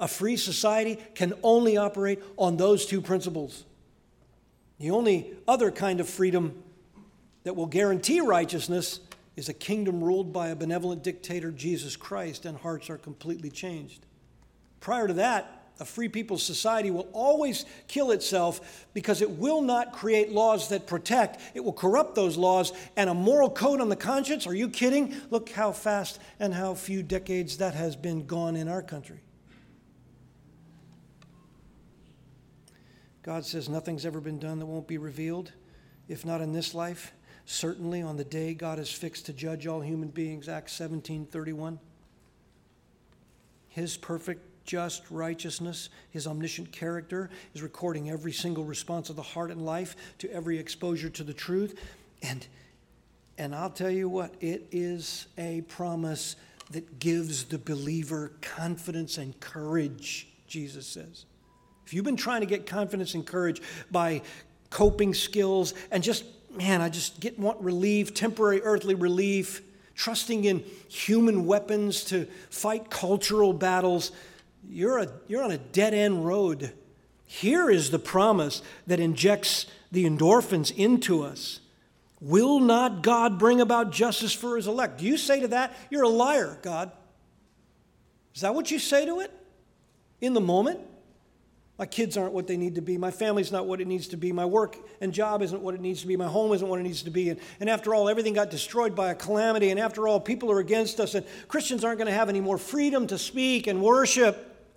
A 0.00 0.08
free 0.08 0.36
society 0.36 0.98
can 1.14 1.34
only 1.42 1.76
operate 1.76 2.20
on 2.36 2.56
those 2.56 2.86
two 2.86 3.00
principles. 3.00 3.64
The 4.78 4.90
only 4.90 5.34
other 5.46 5.70
kind 5.70 6.00
of 6.00 6.08
freedom 6.08 6.62
that 7.44 7.54
will 7.54 7.66
guarantee 7.66 8.20
righteousness 8.20 9.00
is 9.36 9.50
a 9.50 9.54
kingdom 9.54 10.02
ruled 10.02 10.32
by 10.32 10.48
a 10.48 10.56
benevolent 10.56 11.02
dictator, 11.02 11.50
Jesus 11.50 11.96
Christ, 11.96 12.46
and 12.46 12.56
hearts 12.56 12.88
are 12.88 12.98
completely 12.98 13.50
changed. 13.50 14.06
Prior 14.80 15.06
to 15.06 15.14
that, 15.14 15.60
a 15.80 15.84
free 15.84 16.08
people's 16.08 16.42
society 16.42 16.90
will 16.90 17.08
always 17.12 17.64
kill 17.88 18.10
itself 18.10 18.86
because 18.92 19.22
it 19.22 19.30
will 19.30 19.62
not 19.62 19.92
create 19.92 20.30
laws 20.30 20.68
that 20.68 20.86
protect. 20.86 21.40
It 21.54 21.64
will 21.64 21.72
corrupt 21.72 22.14
those 22.14 22.36
laws 22.36 22.72
and 22.96 23.08
a 23.08 23.14
moral 23.14 23.48
code 23.48 23.80
on 23.80 23.88
the 23.88 23.96
conscience. 23.96 24.46
Are 24.46 24.54
you 24.54 24.68
kidding? 24.68 25.14
Look 25.30 25.50
how 25.50 25.72
fast 25.72 26.18
and 26.38 26.52
how 26.52 26.74
few 26.74 27.02
decades 27.02 27.58
that 27.58 27.74
has 27.74 27.96
been 27.96 28.26
gone 28.26 28.56
in 28.56 28.68
our 28.68 28.82
country. 28.82 29.20
God 33.22 33.44
says 33.44 33.68
nothing's 33.68 34.06
ever 34.06 34.20
been 34.20 34.38
done 34.38 34.58
that 34.58 34.66
won't 34.66 34.88
be 34.88 34.98
revealed, 34.98 35.52
if 36.08 36.24
not 36.24 36.40
in 36.40 36.52
this 36.52 36.74
life, 36.74 37.12
certainly 37.44 38.00
on 38.00 38.16
the 38.16 38.24
day 38.24 38.54
God 38.54 38.78
is 38.78 38.90
fixed 38.90 39.26
to 39.26 39.32
judge 39.32 39.66
all 39.66 39.80
human 39.80 40.08
beings, 40.08 40.48
Acts 40.48 40.72
17 40.72 41.26
31. 41.26 41.78
His 43.68 43.96
perfect 43.96 44.64
just 44.64 45.02
righteousness, 45.10 45.88
his 46.10 46.26
omniscient 46.26 46.72
character, 46.72 47.30
is 47.54 47.62
recording 47.62 48.10
every 48.10 48.32
single 48.32 48.64
response 48.64 49.10
of 49.10 49.16
the 49.16 49.22
heart 49.22 49.50
and 49.50 49.64
life 49.64 49.96
to 50.18 50.30
every 50.32 50.58
exposure 50.58 51.10
to 51.10 51.24
the 51.24 51.34
truth. 51.34 51.78
And, 52.22 52.46
and 53.36 53.54
I'll 53.54 53.70
tell 53.70 53.90
you 53.90 54.08
what, 54.08 54.34
it 54.40 54.68
is 54.70 55.26
a 55.38 55.62
promise 55.62 56.36
that 56.70 56.98
gives 56.98 57.44
the 57.44 57.58
believer 57.58 58.32
confidence 58.40 59.18
and 59.18 59.38
courage, 59.40 60.28
Jesus 60.46 60.86
says. 60.86 61.24
If 61.90 61.94
you've 61.94 62.04
been 62.04 62.14
trying 62.14 62.38
to 62.42 62.46
get 62.46 62.66
confidence 62.66 63.14
and 63.14 63.26
courage 63.26 63.60
by 63.90 64.22
coping 64.70 65.12
skills 65.12 65.74
and 65.90 66.04
just, 66.04 66.22
man, 66.56 66.80
I 66.80 66.88
just 66.88 67.18
get 67.18 67.36
want 67.36 67.60
relief, 67.60 68.14
temporary 68.14 68.62
earthly 68.62 68.94
relief, 68.94 69.60
trusting 69.96 70.44
in 70.44 70.60
human 70.88 71.46
weapons 71.46 72.04
to 72.04 72.28
fight 72.48 72.90
cultural 72.90 73.52
battles, 73.52 74.12
you're, 74.68 74.98
a, 74.98 75.08
you're 75.26 75.42
on 75.42 75.50
a 75.50 75.58
dead 75.58 75.92
end 75.92 76.24
road. 76.24 76.72
Here 77.26 77.68
is 77.68 77.90
the 77.90 77.98
promise 77.98 78.62
that 78.86 79.00
injects 79.00 79.66
the 79.90 80.04
endorphins 80.08 80.72
into 80.72 81.24
us. 81.24 81.58
Will 82.20 82.60
not 82.60 83.02
God 83.02 83.36
bring 83.36 83.60
about 83.60 83.90
justice 83.90 84.32
for 84.32 84.54
his 84.54 84.68
elect? 84.68 84.98
Do 84.98 85.06
you 85.06 85.16
say 85.16 85.40
to 85.40 85.48
that, 85.48 85.76
You're 85.90 86.04
a 86.04 86.08
liar, 86.08 86.56
God? 86.62 86.92
Is 88.32 88.42
that 88.42 88.54
what 88.54 88.70
you 88.70 88.78
say 88.78 89.06
to 89.06 89.18
it 89.18 89.32
in 90.20 90.34
the 90.34 90.40
moment? 90.40 90.78
My 91.80 91.86
kids 91.86 92.18
aren't 92.18 92.34
what 92.34 92.46
they 92.46 92.58
need 92.58 92.74
to 92.74 92.82
be. 92.82 92.98
My 92.98 93.10
family's 93.10 93.50
not 93.50 93.66
what 93.66 93.80
it 93.80 93.86
needs 93.86 94.08
to 94.08 94.18
be. 94.18 94.32
My 94.32 94.44
work 94.44 94.76
and 95.00 95.14
job 95.14 95.40
isn't 95.40 95.62
what 95.62 95.74
it 95.74 95.80
needs 95.80 96.02
to 96.02 96.06
be. 96.06 96.14
My 96.14 96.26
home 96.26 96.52
isn't 96.52 96.68
what 96.68 96.78
it 96.78 96.82
needs 96.82 97.02
to 97.04 97.10
be. 97.10 97.30
And, 97.30 97.40
and 97.58 97.70
after 97.70 97.94
all, 97.94 98.10
everything 98.10 98.34
got 98.34 98.50
destroyed 98.50 98.94
by 98.94 99.12
a 99.12 99.14
calamity. 99.14 99.70
And 99.70 99.80
after 99.80 100.06
all, 100.06 100.20
people 100.20 100.52
are 100.52 100.58
against 100.58 101.00
us. 101.00 101.14
And 101.14 101.24
Christians 101.48 101.82
aren't 101.82 101.96
going 101.96 102.08
to 102.08 102.12
have 102.12 102.28
any 102.28 102.42
more 102.42 102.58
freedom 102.58 103.06
to 103.06 103.16
speak 103.16 103.66
and 103.66 103.80
worship. 103.80 104.68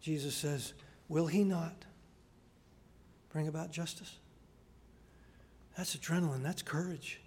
Jesus 0.00 0.36
says, 0.36 0.72
Will 1.08 1.26
he 1.26 1.42
not 1.42 1.74
bring 3.32 3.48
about 3.48 3.72
justice? 3.72 4.18
That's 5.76 5.96
adrenaline, 5.96 6.44
that's 6.44 6.62
courage. 6.62 7.20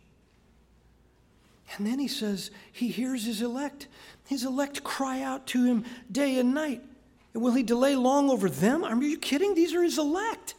And 1.75 1.85
then 1.85 1.99
he 1.99 2.07
says, 2.07 2.51
He 2.71 2.87
hears 2.87 3.25
his 3.25 3.41
elect. 3.41 3.89
His 4.27 4.45
elect 4.45 4.85
cry 4.85 5.21
out 5.21 5.45
to 5.47 5.65
him 5.65 5.83
day 6.09 6.39
and 6.39 6.53
night. 6.53 6.81
And 7.33 7.41
will 7.41 7.53
he 7.53 7.63
delay 7.63 7.95
long 7.95 8.29
over 8.29 8.49
them? 8.49 8.83
Are 8.83 8.95
you 9.01 9.17
kidding? 9.17 9.55
These 9.55 9.73
are 9.73 9.83
his 9.83 9.97
elect. 9.97 10.55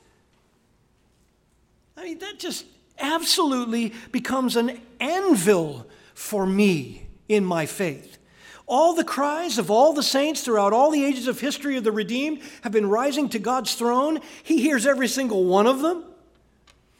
I 1.96 2.04
mean, 2.04 2.18
that 2.18 2.38
just 2.38 2.64
absolutely 2.98 3.92
becomes 4.12 4.56
an 4.56 4.80
anvil 5.00 5.86
for 6.14 6.46
me 6.46 7.06
in 7.28 7.44
my 7.44 7.66
faith. 7.66 8.18
All 8.66 8.94
the 8.94 9.04
cries 9.04 9.58
of 9.58 9.70
all 9.70 9.92
the 9.92 10.02
saints 10.02 10.42
throughout 10.42 10.72
all 10.72 10.90
the 10.90 11.04
ages 11.04 11.28
of 11.28 11.38
history 11.38 11.76
of 11.76 11.84
the 11.84 11.92
redeemed 11.92 12.40
have 12.62 12.72
been 12.72 12.88
rising 12.88 13.28
to 13.30 13.38
God's 13.38 13.74
throne. 13.74 14.20
He 14.42 14.60
hears 14.60 14.86
every 14.86 15.08
single 15.08 15.44
one 15.44 15.66
of 15.66 15.80
them. 15.80 16.04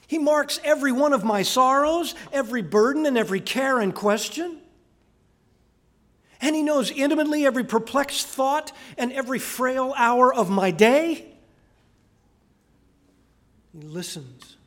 He 0.07 0.19
marks 0.19 0.61
every 0.63 0.93
one 0.93 1.15
of 1.15 1.25
my 1.25 1.43
sorrows, 1.43 2.15
every 2.33 2.61
burden, 2.61 3.07
and 3.07 3.17
every 3.17 3.41
care 3.41 3.81
and 3.81 3.95
question. 3.95 4.59
And 6.45 6.55
He 6.55 6.63
knows 6.63 6.91
intimately 6.91 7.47
every 7.47 7.65
perplexed 7.65 8.27
thought 8.27 8.71
and 8.99 9.11
every 9.15 9.39
frail 9.39 9.95
hour 9.97 10.33
of 10.33 10.51
my 10.51 10.71
day. 10.71 11.25
He 13.73 13.81
listens 13.81 14.59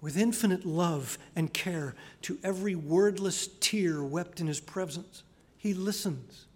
with 0.00 0.16
infinite 0.16 0.64
love 0.64 1.18
and 1.36 1.52
care 1.52 1.94
to 2.22 2.38
every 2.42 2.74
wordless 2.74 3.50
tear 3.60 4.02
wept 4.02 4.40
in 4.40 4.46
His 4.46 4.60
presence. 4.60 5.24
He 5.58 5.74
listens. 5.74 6.46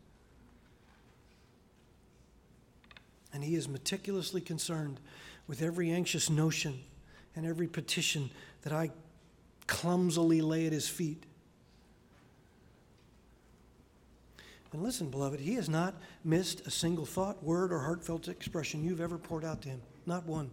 And 3.34 3.44
He 3.44 3.54
is 3.54 3.68
meticulously 3.68 4.40
concerned 4.40 4.98
with 5.46 5.60
every 5.60 5.90
anxious 5.90 6.30
notion 6.30 6.80
and 7.36 7.44
every 7.44 7.66
petition 7.66 8.30
that 8.62 8.72
I 8.72 8.92
clumsily 9.66 10.40
lay 10.40 10.64
at 10.64 10.72
His 10.72 10.88
feet. 10.88 11.25
And 14.72 14.82
listen, 14.82 15.10
beloved, 15.10 15.40
He 15.40 15.54
has 15.54 15.68
not 15.68 15.94
missed 16.24 16.66
a 16.66 16.70
single 16.70 17.06
thought, 17.06 17.42
word, 17.42 17.72
or 17.72 17.80
heartfelt 17.80 18.28
expression 18.28 18.84
you've 18.84 19.00
ever 19.00 19.18
poured 19.18 19.44
out 19.44 19.62
to 19.62 19.68
Him. 19.68 19.80
Not 20.04 20.26
one. 20.26 20.50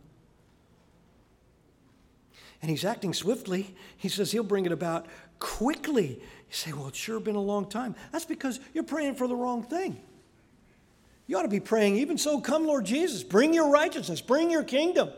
And 2.61 2.69
He's 2.69 2.85
acting 2.85 3.13
swiftly. 3.13 3.75
He 3.97 4.09
says 4.09 4.31
He'll 4.31 4.43
bring 4.43 4.65
it 4.65 4.71
about 4.71 5.07
quickly. 5.39 6.07
You 6.09 6.19
say, 6.49 6.71
well, 6.71 6.87
it's 6.87 6.97
sure 6.97 7.19
been 7.19 7.35
a 7.35 7.41
long 7.41 7.67
time. 7.67 7.95
That's 8.11 8.25
because 8.25 8.59
you're 8.73 8.83
praying 8.83 9.15
for 9.15 9.27
the 9.27 9.35
wrong 9.35 9.63
thing. 9.63 10.01
You 11.27 11.37
ought 11.37 11.43
to 11.43 11.47
be 11.47 11.59
praying, 11.59 11.97
even 11.97 12.17
so, 12.17 12.39
come, 12.39 12.65
Lord 12.65 12.85
Jesus, 12.85 13.23
bring 13.23 13.53
your 13.53 13.69
righteousness, 13.71 14.21
bring 14.21 14.51
your 14.51 14.63
kingdom. 14.63 15.09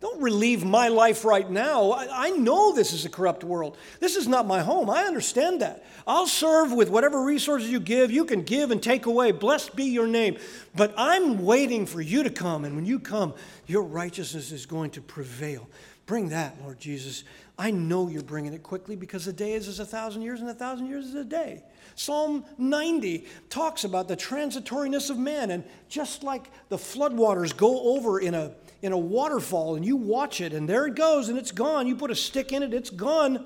Don't 0.00 0.22
relieve 0.22 0.64
my 0.64 0.88
life 0.88 1.24
right 1.24 1.50
now. 1.50 1.90
I, 1.90 2.28
I, 2.28 2.30
know 2.30 2.72
this 2.72 2.92
is 2.92 3.04
a 3.04 3.08
corrupt 3.08 3.42
world. 3.42 3.76
This 3.98 4.14
is 4.14 4.28
not 4.28 4.46
my 4.46 4.60
home. 4.60 4.88
I 4.88 5.02
understand 5.02 5.60
that. 5.60 5.84
I'll 6.06 6.28
serve 6.28 6.70
with 6.70 6.88
whatever 6.88 7.24
resources 7.24 7.68
you 7.68 7.80
give. 7.80 8.12
You 8.12 8.24
can 8.24 8.42
give 8.42 8.70
and 8.70 8.80
take 8.80 9.06
away. 9.06 9.32
Blessed 9.32 9.74
be 9.74 9.86
your 9.86 10.06
name. 10.06 10.38
But 10.76 10.94
I'm 10.96 11.44
waiting 11.44 11.84
for 11.84 12.00
you 12.00 12.22
to 12.22 12.30
come. 12.30 12.64
And 12.64 12.76
when 12.76 12.86
you 12.86 13.00
come, 13.00 13.34
your 13.66 13.82
righteousness 13.82 14.52
is 14.52 14.66
going 14.66 14.90
to 14.92 15.00
prevail. 15.00 15.68
Bring 16.06 16.28
that, 16.28 16.56
Lord 16.62 16.78
Jesus. 16.78 17.24
I 17.58 17.72
know 17.72 18.08
you're 18.08 18.22
bringing 18.22 18.54
it 18.54 18.62
quickly 18.62 18.94
because 18.94 19.26
a 19.26 19.32
day 19.32 19.54
is 19.54 19.66
as 19.66 19.80
a 19.80 19.84
thousand 19.84 20.22
years, 20.22 20.40
and 20.40 20.48
a 20.48 20.54
thousand 20.54 20.86
years 20.86 21.06
is 21.06 21.14
a 21.16 21.24
day. 21.24 21.64
Psalm 21.96 22.44
90 22.56 23.26
talks 23.50 23.82
about 23.82 24.06
the 24.06 24.16
transitoriness 24.16 25.10
of 25.10 25.18
man, 25.18 25.50
and 25.50 25.64
just 25.88 26.22
like 26.22 26.50
the 26.68 26.76
floodwaters 26.76 27.54
go 27.54 27.96
over 27.96 28.20
in 28.20 28.34
a, 28.34 28.52
in 28.80 28.92
a 28.92 28.98
waterfall, 28.98 29.74
and 29.74 29.84
you 29.84 29.96
watch 29.96 30.40
it, 30.40 30.52
and 30.52 30.68
there 30.68 30.86
it 30.86 30.94
goes, 30.94 31.28
and 31.28 31.36
it's 31.36 31.50
gone. 31.50 31.86
You 31.86 31.96
put 31.96 32.10
a 32.10 32.14
stick 32.14 32.52
in 32.52 32.62
it, 32.62 32.72
it's 32.72 32.90
gone. 32.90 33.44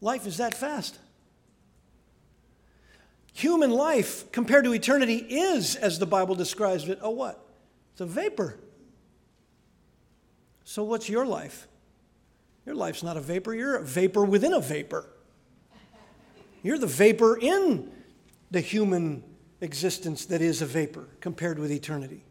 Life 0.00 0.26
is 0.26 0.38
that 0.38 0.54
fast. 0.54 0.98
Human 3.34 3.70
life 3.70 4.30
compared 4.32 4.64
to 4.64 4.72
eternity 4.72 5.16
is, 5.16 5.76
as 5.76 5.98
the 5.98 6.06
Bible 6.06 6.34
describes 6.34 6.88
it, 6.88 6.98
a 7.02 7.10
what? 7.10 7.44
It's 7.92 8.00
a 8.00 8.06
vapor. 8.06 8.58
So, 10.64 10.84
what's 10.84 11.08
your 11.08 11.26
life? 11.26 11.68
Your 12.64 12.74
life's 12.74 13.02
not 13.02 13.16
a 13.16 13.20
vapor, 13.20 13.54
you're 13.54 13.76
a 13.76 13.84
vapor 13.84 14.24
within 14.24 14.52
a 14.52 14.60
vapor. 14.60 15.06
You're 16.62 16.78
the 16.78 16.86
vapor 16.86 17.36
in 17.36 17.92
the 18.50 18.60
human 18.60 19.22
existence 19.60 20.24
that 20.26 20.40
is 20.40 20.62
a 20.62 20.66
vapor 20.66 21.08
compared 21.20 21.58
with 21.58 21.70
eternity. 21.70 22.24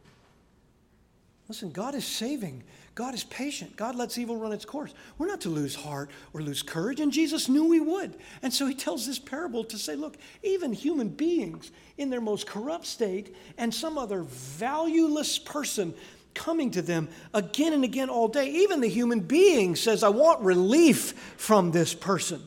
Listen, 1.49 1.71
God 1.71 1.93
is 1.93 2.05
saving. 2.05 2.63
God 2.95 3.13
is 3.13 3.23
patient. 3.23 3.75
God 3.75 3.95
lets 3.95 4.17
evil 4.17 4.37
run 4.37 4.53
its 4.53 4.65
course. 4.65 4.93
We're 5.17 5.27
not 5.27 5.41
to 5.41 5.49
lose 5.49 5.75
heart 5.75 6.09
or 6.31 6.41
lose 6.41 6.61
courage, 6.61 6.99
and 6.99 7.11
Jesus 7.11 7.49
knew 7.49 7.67
we 7.67 7.79
would. 7.79 8.15
And 8.41 8.53
so 8.53 8.65
he 8.65 8.75
tells 8.75 9.05
this 9.05 9.19
parable 9.19 9.63
to 9.65 9.77
say, 9.77 9.95
look, 9.95 10.17
even 10.43 10.73
human 10.73 11.09
beings 11.09 11.71
in 11.97 12.09
their 12.09 12.21
most 12.21 12.47
corrupt 12.47 12.85
state 12.85 13.35
and 13.57 13.73
some 13.73 13.97
other 13.97 14.23
valueless 14.23 15.39
person 15.39 15.93
coming 16.33 16.71
to 16.71 16.81
them 16.81 17.09
again 17.33 17.73
and 17.73 17.83
again 17.83 18.09
all 18.09 18.27
day, 18.27 18.49
even 18.49 18.79
the 18.79 18.87
human 18.87 19.19
being 19.19 19.75
says, 19.75 20.03
I 20.03 20.09
want 20.09 20.41
relief 20.41 21.13
from 21.37 21.71
this 21.71 21.93
person. 21.93 22.41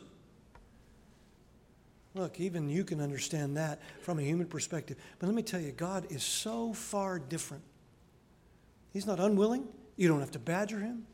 Look, 2.15 2.41
even 2.41 2.71
you 2.71 2.83
can 2.83 3.01
understand 3.01 3.59
that 3.59 3.81
from 4.01 4.19
a 4.19 4.23
human 4.23 4.47
perspective. 4.47 4.97
But 5.19 5.27
let 5.27 5.37
me 5.37 5.43
tell 5.43 5.61
you, 5.61 5.73
God 5.73 6.11
is 6.11 6.23
so 6.23 6.73
far 6.73 7.19
different 7.19 7.63
He's 8.97 9.07
not 9.07 9.21
unwilling. 9.21 9.69
You 9.97 10.09
don't 10.09 10.21
have 10.21 10.31
to 10.31 10.39
badger 10.39 10.81
him. 10.81 11.07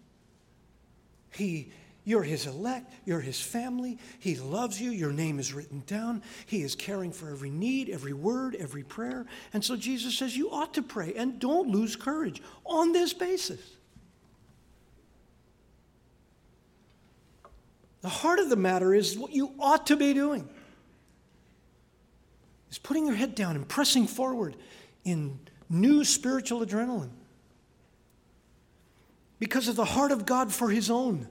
He, 1.33 1.73
you're 2.05 2.23
his 2.23 2.47
elect, 2.47 2.93
you're 3.05 3.19
his 3.19 3.41
family. 3.41 3.99
He 4.21 4.37
loves 4.37 4.81
you. 4.81 4.93
Your 4.93 5.11
name 5.11 5.41
is 5.41 5.53
written 5.53 5.83
down. 5.85 6.23
He 6.47 6.63
is 6.63 6.77
caring 6.77 7.11
for 7.11 7.29
every 7.29 7.51
need, 7.51 7.91
every 7.91 8.13
word, 8.13 8.55
every 8.55 8.85
prayer. 8.85 9.27
And 9.53 9.65
so 9.65 9.75
Jesus 9.75 10.17
says 10.17 10.37
you 10.37 10.49
ought 10.53 10.75
to 10.75 10.83
pray 10.83 11.15
and 11.17 11.41
don't 11.41 11.71
lose 11.71 11.97
courage 11.97 12.41
on 12.65 12.93
this 12.93 13.13
basis. 13.13 13.61
The 18.03 18.09
heart 18.11 18.39
of 18.39 18.49
the 18.49 18.55
matter 18.55 18.95
is 18.95 19.19
what 19.19 19.33
you 19.33 19.55
ought 19.59 19.89
to 19.89 19.97
be 19.97 20.15
doing 20.15 20.49
is 22.71 22.79
putting 22.79 23.07
your 23.07 23.17
head 23.17 23.35
down 23.35 23.57
and 23.57 23.67
pressing 23.67 24.07
forward 24.07 24.55
in 25.05 25.41
new 25.69 26.05
spiritual 26.05 26.65
adrenaline 26.65 27.11
because 29.43 29.67
of 29.67 29.75
the 29.75 29.85
heart 29.85 30.13
of 30.13 30.25
God 30.25 30.53
for 30.53 30.71
his 30.71 30.89
own. 30.89 31.27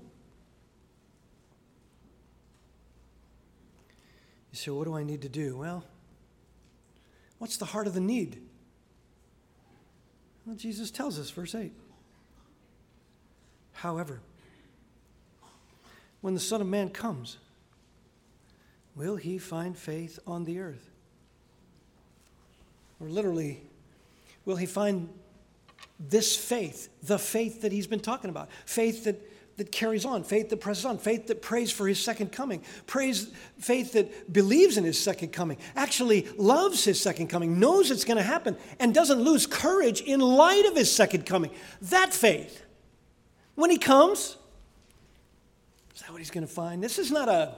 You 4.52 4.58
say, 4.58 4.70
what 4.70 4.84
do 4.84 4.94
I 4.94 5.04
need 5.04 5.22
to 5.22 5.30
do? 5.30 5.56
Well, 5.56 5.86
what's 7.38 7.56
the 7.56 7.64
heart 7.64 7.88
of 7.88 7.94
the 7.94 8.02
need? 8.02 8.42
Well, 10.46 10.58
Jesus 10.58 10.92
tells 10.92 11.18
us, 11.18 11.30
verse 11.30 11.56
8. 11.56 11.72
However, 13.76 14.20
when 16.20 16.34
the 16.34 16.42
Son 16.42 16.60
of 16.60 16.68
Man 16.68 16.90
comes, 16.90 17.38
will 18.94 19.16
he 19.16 19.38
find 19.38 19.78
faith 19.78 20.20
on 20.28 20.44
the 20.44 20.60
earth? 20.60 20.90
Or 23.00 23.08
literally, 23.08 23.62
will 24.44 24.58
he 24.58 24.66
find 24.66 25.08
this 26.10 26.36
faith, 26.36 26.90
the 27.04 27.20
faith 27.20 27.62
that 27.62 27.72
he's 27.72 27.88
been 27.88 28.00
talking 28.00 28.30
about, 28.30 28.50
faith 28.66 29.04
that, 29.04 29.22
that 29.58 29.72
carries 29.72 30.06
on, 30.06 30.24
faith 30.24 30.50
that 30.50 30.58
presses 30.58 30.86
on, 30.86 30.98
faith 30.98 31.28
that 31.28 31.42
prays 31.42 31.72
for 31.72 31.88
his 31.88 32.04
second 32.04 32.32
coming, 32.32 32.64
prays, 32.88 33.32
faith 33.60 33.94
that 33.94 34.32
believes 34.34 34.78
in 34.78 34.84
his 34.84 35.00
second 35.00 35.30
coming, 35.30 35.58
actually 35.76 36.28
loves 36.38 36.84
his 36.84 37.00
second 37.00 37.28
coming, 37.28 37.60
knows 37.60 37.92
it's 37.92 38.06
going 38.06 38.18
to 38.18 38.24
happen, 38.24 38.58
and 38.80 38.94
doesn't 38.94 39.20
lose 39.20 39.46
courage 39.46 40.02
in 40.02 40.20
light 40.20 40.66
of 40.66 40.76
his 40.76 40.92
second 40.92 41.26
coming. 41.26 41.52
That 41.82 42.14
faith, 42.14 42.64
when 43.56 43.70
he 43.70 43.78
comes, 43.78 44.38
is 45.94 46.02
that 46.02 46.12
what 46.12 46.20
he's 46.20 46.32
going 46.32 46.48
to 46.48 46.52
find? 46.52 46.84
This 46.84 46.98
is 46.98 47.12
not 47.12 47.30
a 47.30 47.56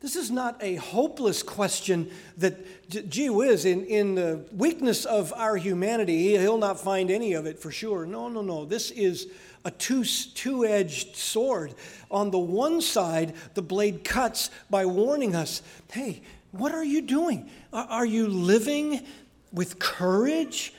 this 0.00 0.14
is 0.14 0.30
not 0.30 0.62
a 0.62 0.76
hopeless 0.76 1.42
question 1.42 2.10
that, 2.36 2.88
gee 3.10 3.30
whiz, 3.30 3.64
in, 3.64 3.84
in 3.86 4.14
the 4.14 4.44
weakness 4.52 5.04
of 5.04 5.32
our 5.32 5.56
humanity, 5.56 6.36
he'll 6.38 6.56
not 6.58 6.78
find 6.78 7.10
any 7.10 7.32
of 7.32 7.46
it 7.46 7.58
for 7.58 7.72
sure. 7.72 8.06
No, 8.06 8.28
no, 8.28 8.40
no. 8.40 8.64
This 8.64 8.92
is 8.92 9.26
a 9.64 9.72
two, 9.72 10.04
two-edged 10.04 11.16
sword. 11.16 11.74
On 12.12 12.30
the 12.30 12.38
one 12.38 12.80
side, 12.80 13.34
the 13.54 13.62
blade 13.62 14.04
cuts 14.04 14.50
by 14.70 14.86
warning 14.86 15.34
us, 15.34 15.62
hey, 15.90 16.22
what 16.52 16.72
are 16.72 16.84
you 16.84 17.02
doing? 17.02 17.50
Are 17.72 18.06
you 18.06 18.28
living 18.28 19.04
with 19.52 19.80
courage 19.80 20.72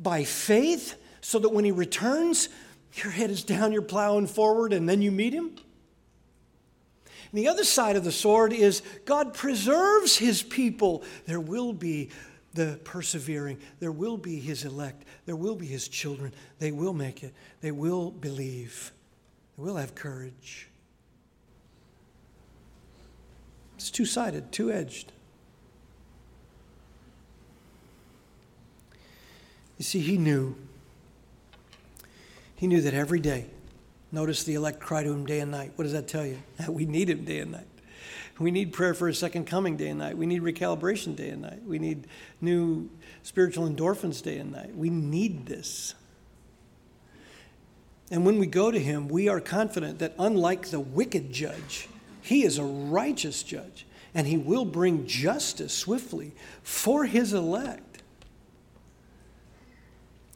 by 0.00 0.24
faith 0.24 0.96
so 1.20 1.38
that 1.38 1.50
when 1.50 1.64
he 1.64 1.70
returns, 1.70 2.48
your 2.94 3.12
head 3.12 3.30
is 3.30 3.44
down, 3.44 3.72
you're 3.72 3.82
plowing 3.82 4.26
forward, 4.26 4.72
and 4.72 4.88
then 4.88 5.00
you 5.00 5.12
meet 5.12 5.32
him? 5.32 5.52
And 7.34 7.42
the 7.42 7.48
other 7.48 7.64
side 7.64 7.96
of 7.96 8.04
the 8.04 8.12
sword 8.12 8.52
is 8.52 8.80
God 9.06 9.34
preserves 9.34 10.16
his 10.16 10.40
people. 10.40 11.02
There 11.26 11.40
will 11.40 11.72
be 11.72 12.10
the 12.52 12.78
persevering, 12.84 13.58
there 13.80 13.90
will 13.90 14.16
be 14.16 14.38
his 14.38 14.64
elect, 14.64 15.02
there 15.26 15.34
will 15.34 15.56
be 15.56 15.66
his 15.66 15.88
children. 15.88 16.32
They 16.60 16.70
will 16.70 16.92
make 16.92 17.24
it, 17.24 17.34
they 17.60 17.72
will 17.72 18.12
believe, 18.12 18.92
they 19.56 19.64
will 19.64 19.74
have 19.74 19.96
courage. 19.96 20.68
It's 23.74 23.90
two 23.90 24.06
sided, 24.06 24.52
two 24.52 24.70
edged. 24.70 25.10
You 29.76 29.84
see, 29.84 29.98
he 29.98 30.18
knew. 30.18 30.54
He 32.54 32.68
knew 32.68 32.80
that 32.82 32.94
every 32.94 33.18
day 33.18 33.46
Notice 34.14 34.44
the 34.44 34.54
elect 34.54 34.78
cry 34.78 35.02
to 35.02 35.10
him 35.10 35.26
day 35.26 35.40
and 35.40 35.50
night. 35.50 35.72
What 35.74 35.82
does 35.82 35.92
that 35.92 36.06
tell 36.06 36.24
you? 36.24 36.40
We 36.68 36.86
need 36.86 37.10
him 37.10 37.24
day 37.24 37.40
and 37.40 37.50
night. 37.50 37.66
We 38.38 38.52
need 38.52 38.72
prayer 38.72 38.94
for 38.94 39.08
his 39.08 39.18
second 39.18 39.46
coming 39.46 39.76
day 39.76 39.88
and 39.88 39.98
night. 39.98 40.16
We 40.16 40.26
need 40.26 40.42
recalibration 40.42 41.16
day 41.16 41.30
and 41.30 41.42
night. 41.42 41.64
We 41.66 41.80
need 41.80 42.06
new 42.40 42.90
spiritual 43.24 43.68
endorphins 43.68 44.22
day 44.22 44.38
and 44.38 44.52
night. 44.52 44.76
We 44.76 44.88
need 44.88 45.46
this. 45.46 45.94
And 48.08 48.24
when 48.24 48.38
we 48.38 48.46
go 48.46 48.70
to 48.70 48.78
him, 48.78 49.08
we 49.08 49.28
are 49.28 49.40
confident 49.40 49.98
that 49.98 50.14
unlike 50.16 50.68
the 50.68 50.80
wicked 50.80 51.32
judge, 51.32 51.88
he 52.22 52.44
is 52.44 52.56
a 52.56 52.64
righteous 52.64 53.42
judge 53.42 53.84
and 54.14 54.28
he 54.28 54.36
will 54.36 54.64
bring 54.64 55.08
justice 55.08 55.74
swiftly 55.74 56.34
for 56.62 57.04
his 57.04 57.32
elect 57.32 57.82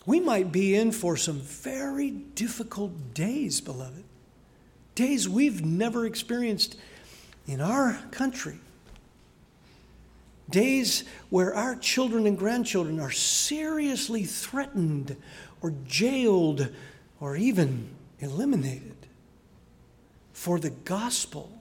we 0.09 0.21
might 0.21 0.51
be 0.51 0.75
in 0.75 0.91
for 0.91 1.19
some 1.19 1.39
very 1.39 2.11
difficult 2.11 3.13
days, 3.13 3.61
beloved. 3.61 4.05
Days 4.95 5.29
we've 5.29 5.63
never 5.63 6.07
experienced 6.07 6.77
in 7.47 7.61
our 7.61 8.01
country. 8.11 8.57
Days 10.49 11.05
where 11.29 11.55
our 11.55 11.77
children 11.77 12.27
and 12.27 12.39
grandchildren 12.39 12.99
are 12.99 13.11
seriously 13.11 14.25
threatened 14.25 15.15
or 15.61 15.75
jailed 15.87 16.71
or 17.21 17.37
even 17.37 17.91
eliminated 18.21 18.97
for 20.33 20.59
the 20.59 20.71
gospel. 20.71 21.53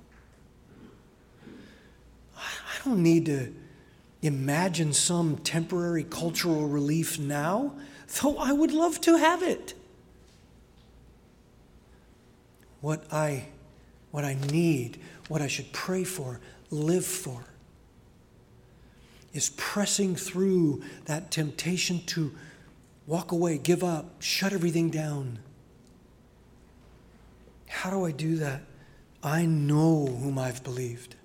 I 2.37 2.85
don't 2.85 3.03
need 3.03 3.25
to 3.25 3.53
imagine 4.21 4.93
some 4.93 5.35
temporary 5.35 6.05
cultural 6.05 6.65
relief 6.65 7.19
now 7.19 7.73
though 8.07 8.37
I 8.37 8.51
would 8.51 8.71
love 8.71 9.01
to 9.01 9.17
have 9.17 9.43
it. 9.43 9.73
What 12.81 13.11
I, 13.11 13.47
what 14.11 14.23
I 14.23 14.35
need, 14.51 14.99
what 15.27 15.41
I 15.41 15.47
should 15.47 15.71
pray 15.73 16.03
for, 16.03 16.39
live 16.69 17.05
for, 17.05 17.45
is 19.33 19.51
pressing 19.57 20.15
through 20.15 20.81
that 21.05 21.31
temptation 21.31 22.01
to 22.07 22.33
walk 23.05 23.31
away, 23.31 23.57
give 23.57 23.83
up, 23.83 24.21
shut 24.21 24.53
everything 24.53 24.89
down. 24.89 25.39
How 27.67 27.89
do 27.89 28.05
I 28.05 28.11
do 28.11 28.35
that? 28.37 28.61
I 29.21 29.45
know 29.45 30.05
whom 30.05 30.39
I've 30.39 30.63
believed. 30.63 31.15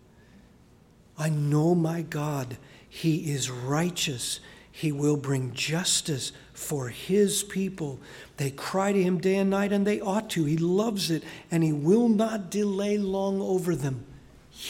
I 1.17 1.29
know 1.29 1.75
my 1.75 2.03
God. 2.03 2.57
He 2.89 3.33
is 3.33 3.51
righteous. 3.51 4.41
He 4.71 4.93
will 4.93 5.17
bring 5.17 5.53
justice 5.53 6.33
for 6.63 6.89
his 6.89 7.43
people. 7.43 7.99
They 8.37 8.51
cry 8.51 8.93
to 8.93 9.03
him 9.03 9.19
day 9.19 9.37
and 9.37 9.51
night, 9.51 9.73
and 9.73 9.87
they 9.87 10.01
ought 10.01 10.31
to. 10.31 10.45
He 10.45 10.57
loves 10.57 11.11
it, 11.11 11.25
and 11.51 11.63
he 11.63 11.73
will 11.73 12.09
not 12.09 12.51
delay 12.51 12.97
long 12.97 13.41
over 13.41 13.75
them. 13.75 14.05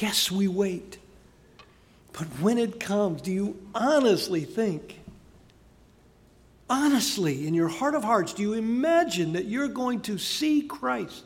Yes, 0.01 0.31
we 0.31 0.49
wait. 0.49 0.99
But 2.13 2.27
when 2.41 2.59
it 2.59 2.81
comes, 2.81 3.23
do 3.23 3.33
you 3.33 3.57
honestly 3.75 4.45
think, 4.45 5.01
honestly, 6.69 7.47
in 7.47 7.55
your 7.55 7.69
heart 7.69 7.95
of 7.95 8.05
hearts, 8.05 8.33
do 8.33 8.43
you 8.43 8.55
imagine 8.55 9.35
that 9.35 9.47
you're 9.47 9.69
going 9.69 10.01
to 10.03 10.19
see 10.19 10.63
Christ? 10.63 11.25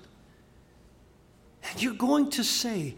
And 1.70 1.82
you're 1.82 1.94
going 1.94 2.30
to 2.30 2.44
say, 2.44 2.94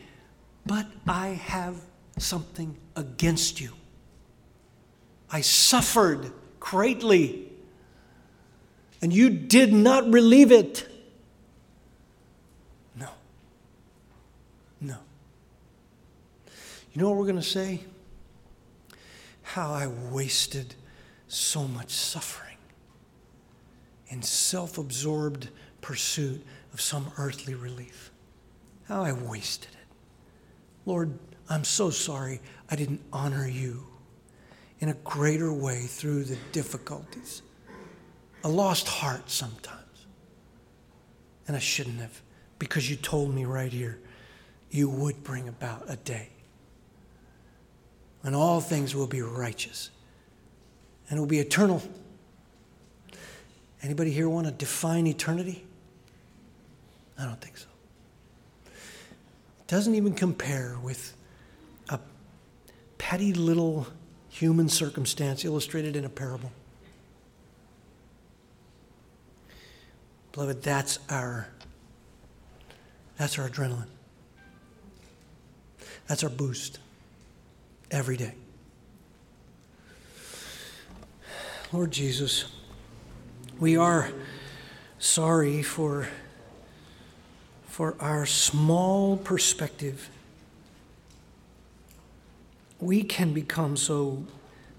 But 0.66 0.86
I 1.06 1.28
have 1.28 1.76
something 2.18 2.76
against 2.96 3.60
you. 3.60 3.72
I 5.30 5.40
suffered 5.42 6.32
greatly 6.60 7.47
and 9.00 9.12
you 9.12 9.30
did 9.30 9.72
not 9.72 10.10
relieve 10.10 10.50
it. 10.50 10.88
No. 12.96 13.08
No. 14.80 14.96
You 16.92 17.02
know 17.02 17.08
what 17.08 17.18
we're 17.18 17.24
going 17.24 17.36
to 17.36 17.42
say? 17.42 17.80
How 19.42 19.72
I 19.72 19.86
wasted 19.86 20.74
so 21.28 21.66
much 21.68 21.90
suffering 21.90 22.56
in 24.08 24.22
self 24.22 24.78
absorbed 24.78 25.48
pursuit 25.80 26.44
of 26.72 26.80
some 26.80 27.12
earthly 27.18 27.54
relief. 27.54 28.10
How 28.88 29.02
I 29.02 29.12
wasted 29.12 29.70
it. 29.72 29.86
Lord, 30.86 31.18
I'm 31.48 31.64
so 31.64 31.90
sorry 31.90 32.40
I 32.70 32.76
didn't 32.76 33.02
honor 33.12 33.46
you 33.46 33.86
in 34.80 34.88
a 34.88 34.94
greater 34.94 35.52
way 35.52 35.82
through 35.82 36.24
the 36.24 36.36
difficulties. 36.52 37.42
A 38.44 38.48
lost 38.48 38.88
heart 38.88 39.30
sometimes. 39.30 40.06
And 41.46 41.56
I 41.56 41.60
shouldn't 41.60 42.00
have, 42.00 42.20
because 42.58 42.88
you 42.90 42.96
told 42.96 43.34
me 43.34 43.44
right 43.44 43.72
here 43.72 43.98
you 44.70 44.88
would 44.88 45.24
bring 45.24 45.48
about 45.48 45.84
a 45.88 45.96
day 45.96 46.28
when 48.20 48.34
all 48.34 48.60
things 48.60 48.94
will 48.94 49.06
be 49.06 49.22
righteous 49.22 49.90
and 51.08 51.16
it 51.16 51.20
will 51.20 51.26
be 51.26 51.38
eternal. 51.38 51.82
Anybody 53.82 54.10
here 54.10 54.28
want 54.28 54.46
to 54.46 54.52
define 54.52 55.06
eternity? 55.06 55.64
I 57.18 57.24
don't 57.24 57.40
think 57.40 57.56
so. 57.56 57.66
It 58.66 59.66
doesn't 59.66 59.94
even 59.94 60.14
compare 60.14 60.76
with 60.82 61.14
a 61.88 61.98
petty 62.98 63.32
little 63.32 63.86
human 64.28 64.68
circumstance 64.68 65.44
illustrated 65.44 65.96
in 65.96 66.04
a 66.04 66.08
parable. 66.08 66.50
Beloved, 70.38 70.62
that's 70.62 71.00
our 71.10 71.48
that's 73.16 73.40
our 73.40 73.48
adrenaline. 73.48 73.88
That's 76.06 76.22
our 76.22 76.30
boost 76.30 76.78
every 77.90 78.16
day. 78.16 78.34
Lord 81.72 81.90
Jesus, 81.90 82.44
we 83.58 83.76
are 83.76 84.12
sorry 85.00 85.60
for, 85.60 86.06
for 87.66 87.96
our 87.98 88.24
small 88.24 89.16
perspective. 89.16 90.08
We 92.78 93.02
can 93.02 93.34
become 93.34 93.76
so 93.76 94.22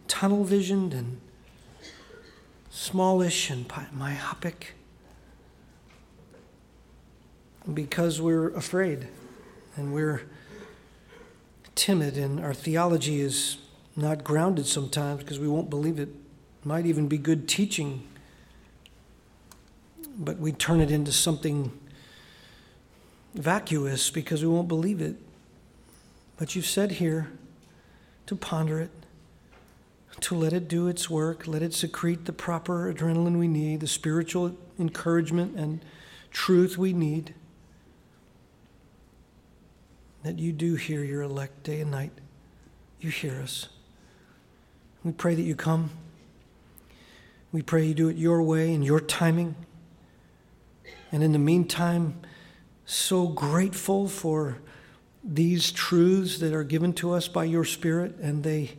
tunnel 0.07 0.45
visioned 0.45 0.93
and 0.93 1.20
smallish 2.70 3.49
and 3.49 3.70
myopic 3.91 4.76
because 7.74 8.22
we're 8.22 8.49
afraid 8.49 9.07
and 9.76 9.93
we're 9.93 10.24
timid 11.76 12.17
and 12.17 12.39
our 12.39 12.53
theology 12.53 13.22
is 13.22 13.57
not 13.95 14.24
grounded 14.24 14.65
sometimes 14.65 15.24
because 15.24 15.39
we 15.39 15.47
won't 15.47 15.70
believe 15.70 15.99
it 15.99 16.09
might 16.63 16.86
even 16.86 17.07
be 17.07 17.17
good 17.17 17.47
teaching, 17.47 18.03
but 20.17 20.38
we 20.38 20.51
turn 20.51 20.82
it 20.82 20.91
into 20.91 21.11
something 21.11 21.72
vacuous 23.34 24.09
because 24.09 24.41
we 24.41 24.49
won't 24.49 24.67
believe 24.67 25.01
it. 25.01 25.15
But 26.38 26.55
you've 26.55 26.65
said 26.65 26.91
here 26.91 27.32
to 28.26 28.36
ponder 28.36 28.80
it, 28.80 28.91
to 30.22 30.36
let 30.36 30.53
it 30.53 30.67
do 30.67 30.88
its 30.88 31.09
work, 31.09 31.47
let 31.47 31.61
it 31.61 31.74
secrete 31.74 32.26
the 32.26 32.34
proper 32.34 32.93
adrenaline 32.93 33.38
we 33.38 33.47
need, 33.47 33.80
the 33.80 33.88
spiritual 33.88 34.55
encouragement 34.78 35.55
and 35.55 35.80
truth 36.32 36.78
we 36.78 36.93
need. 36.93 37.34
That 40.24 40.39
you 40.39 40.51
do 40.51 40.76
hear 40.76 41.03
your 41.03 41.22
elect 41.22 41.63
day 41.63 41.82
and 41.82 41.91
night. 41.91 42.11
You 42.99 43.09
hear 43.09 43.39
us. 43.41 43.70
We 45.03 45.13
pray 45.13 45.36
that 45.36 45.41
you 45.41 45.55
come. 45.55 45.91
We 47.51 47.61
pray 47.61 47.86
you 47.86 47.93
do 47.93 48.09
it 48.09 48.17
your 48.17 48.43
way 48.43 48.74
and 48.74 48.84
your 48.84 48.99
timing. 48.99 49.55
And 51.11 51.24
in 51.24 51.32
the 51.32 51.39
meantime, 51.39 52.20
so 52.86 53.28
grateful 53.28 54.07
for 54.07 54.57
these 55.24 55.72
truths 55.72 56.39
that 56.39 56.53
are 56.53 56.63
given 56.63 56.93
to 56.93 57.11
us 57.11 57.28
by 57.28 57.45
your 57.45 57.65
Spirit, 57.65 58.15
and 58.17 58.43
they, 58.43 58.72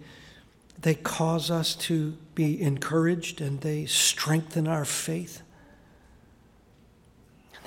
they 0.80 0.94
cause 0.94 1.50
us 1.50 1.74
to 1.76 2.16
be 2.34 2.60
encouraged 2.60 3.40
and 3.40 3.60
they 3.60 3.86
strengthen 3.86 4.66
our 4.66 4.84
faith. 4.84 5.42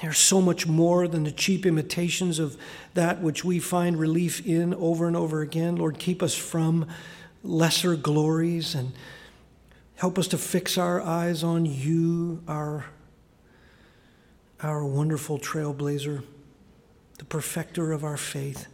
They're 0.01 0.13
so 0.13 0.41
much 0.41 0.67
more 0.67 1.07
than 1.07 1.23
the 1.23 1.31
cheap 1.31 1.65
imitations 1.65 2.39
of 2.39 2.57
that 2.93 3.21
which 3.21 3.45
we 3.45 3.59
find 3.59 3.97
relief 3.97 4.45
in 4.45 4.73
over 4.73 5.07
and 5.07 5.15
over 5.15 5.41
again. 5.41 5.75
Lord, 5.77 5.99
keep 5.99 6.21
us 6.21 6.35
from 6.35 6.87
lesser 7.43 7.95
glories 7.95 8.75
and 8.75 8.91
Help 10.03 10.19
us 10.19 10.27
to 10.27 10.37
fix 10.37 10.77
our 10.77 11.01
eyes 11.01 11.43
on 11.43 11.65
you, 11.65 12.43
our, 12.45 12.85
our 14.61 14.85
wonderful 14.85 15.39
trailblazer, 15.39 16.23
the 17.19 17.23
perfecter 17.25 17.91
of 17.91 18.03
our 18.03 18.17
faith. 18.17 18.67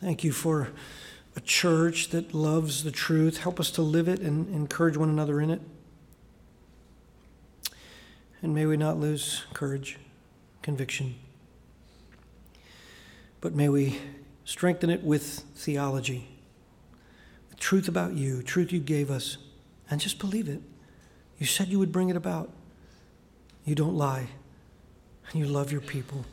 Thank 0.00 0.24
you 0.24 0.32
for 0.32 0.70
a 1.36 1.40
church 1.40 2.08
that 2.08 2.34
loves 2.34 2.82
the 2.82 2.90
truth. 2.90 3.38
Help 3.38 3.60
us 3.60 3.70
to 3.72 3.82
live 3.82 4.08
it 4.08 4.20
and 4.20 4.52
encourage 4.54 4.96
one 4.96 5.08
another 5.08 5.40
in 5.40 5.50
it. 5.50 5.60
And 8.42 8.54
may 8.54 8.66
we 8.66 8.76
not 8.76 8.98
lose 8.98 9.44
courage, 9.52 9.98
conviction, 10.62 11.16
but 13.40 13.54
may 13.54 13.68
we 13.68 13.98
strengthen 14.44 14.90
it 14.90 15.02
with 15.02 15.44
theology 15.54 16.38
truth 17.58 17.88
about 17.88 18.14
you, 18.14 18.42
truth 18.42 18.72
you 18.72 18.80
gave 18.80 19.10
us, 19.10 19.36
and 19.90 20.00
just 20.00 20.18
believe 20.18 20.48
it. 20.48 20.60
You 21.38 21.46
said 21.46 21.68
you 21.68 21.78
would 21.78 21.92
bring 21.92 22.08
it 22.08 22.16
about. 22.16 22.50
You 23.64 23.74
don't 23.74 23.96
lie, 23.96 24.28
and 25.30 25.40
you 25.40 25.46
love 25.46 25.70
your 25.70 25.80
people. 25.80 26.24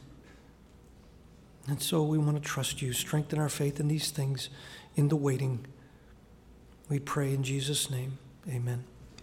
And 1.68 1.82
so 1.82 2.04
we 2.04 2.18
want 2.18 2.42
to 2.42 2.44
trust 2.44 2.82
you. 2.82 2.94
Strengthen 2.94 3.40
our 3.40 3.50
faith 3.50 3.80
in 3.80 3.88
these 3.88 4.12
things 4.12 4.50
in 4.96 5.10
the 5.10 5.16
waiting. 5.16 5.66
We 6.90 7.00
pray 7.00 7.34
in 7.34 7.44
Jesus' 7.44 7.90
name. 7.90 8.20
Amen. 8.48 8.84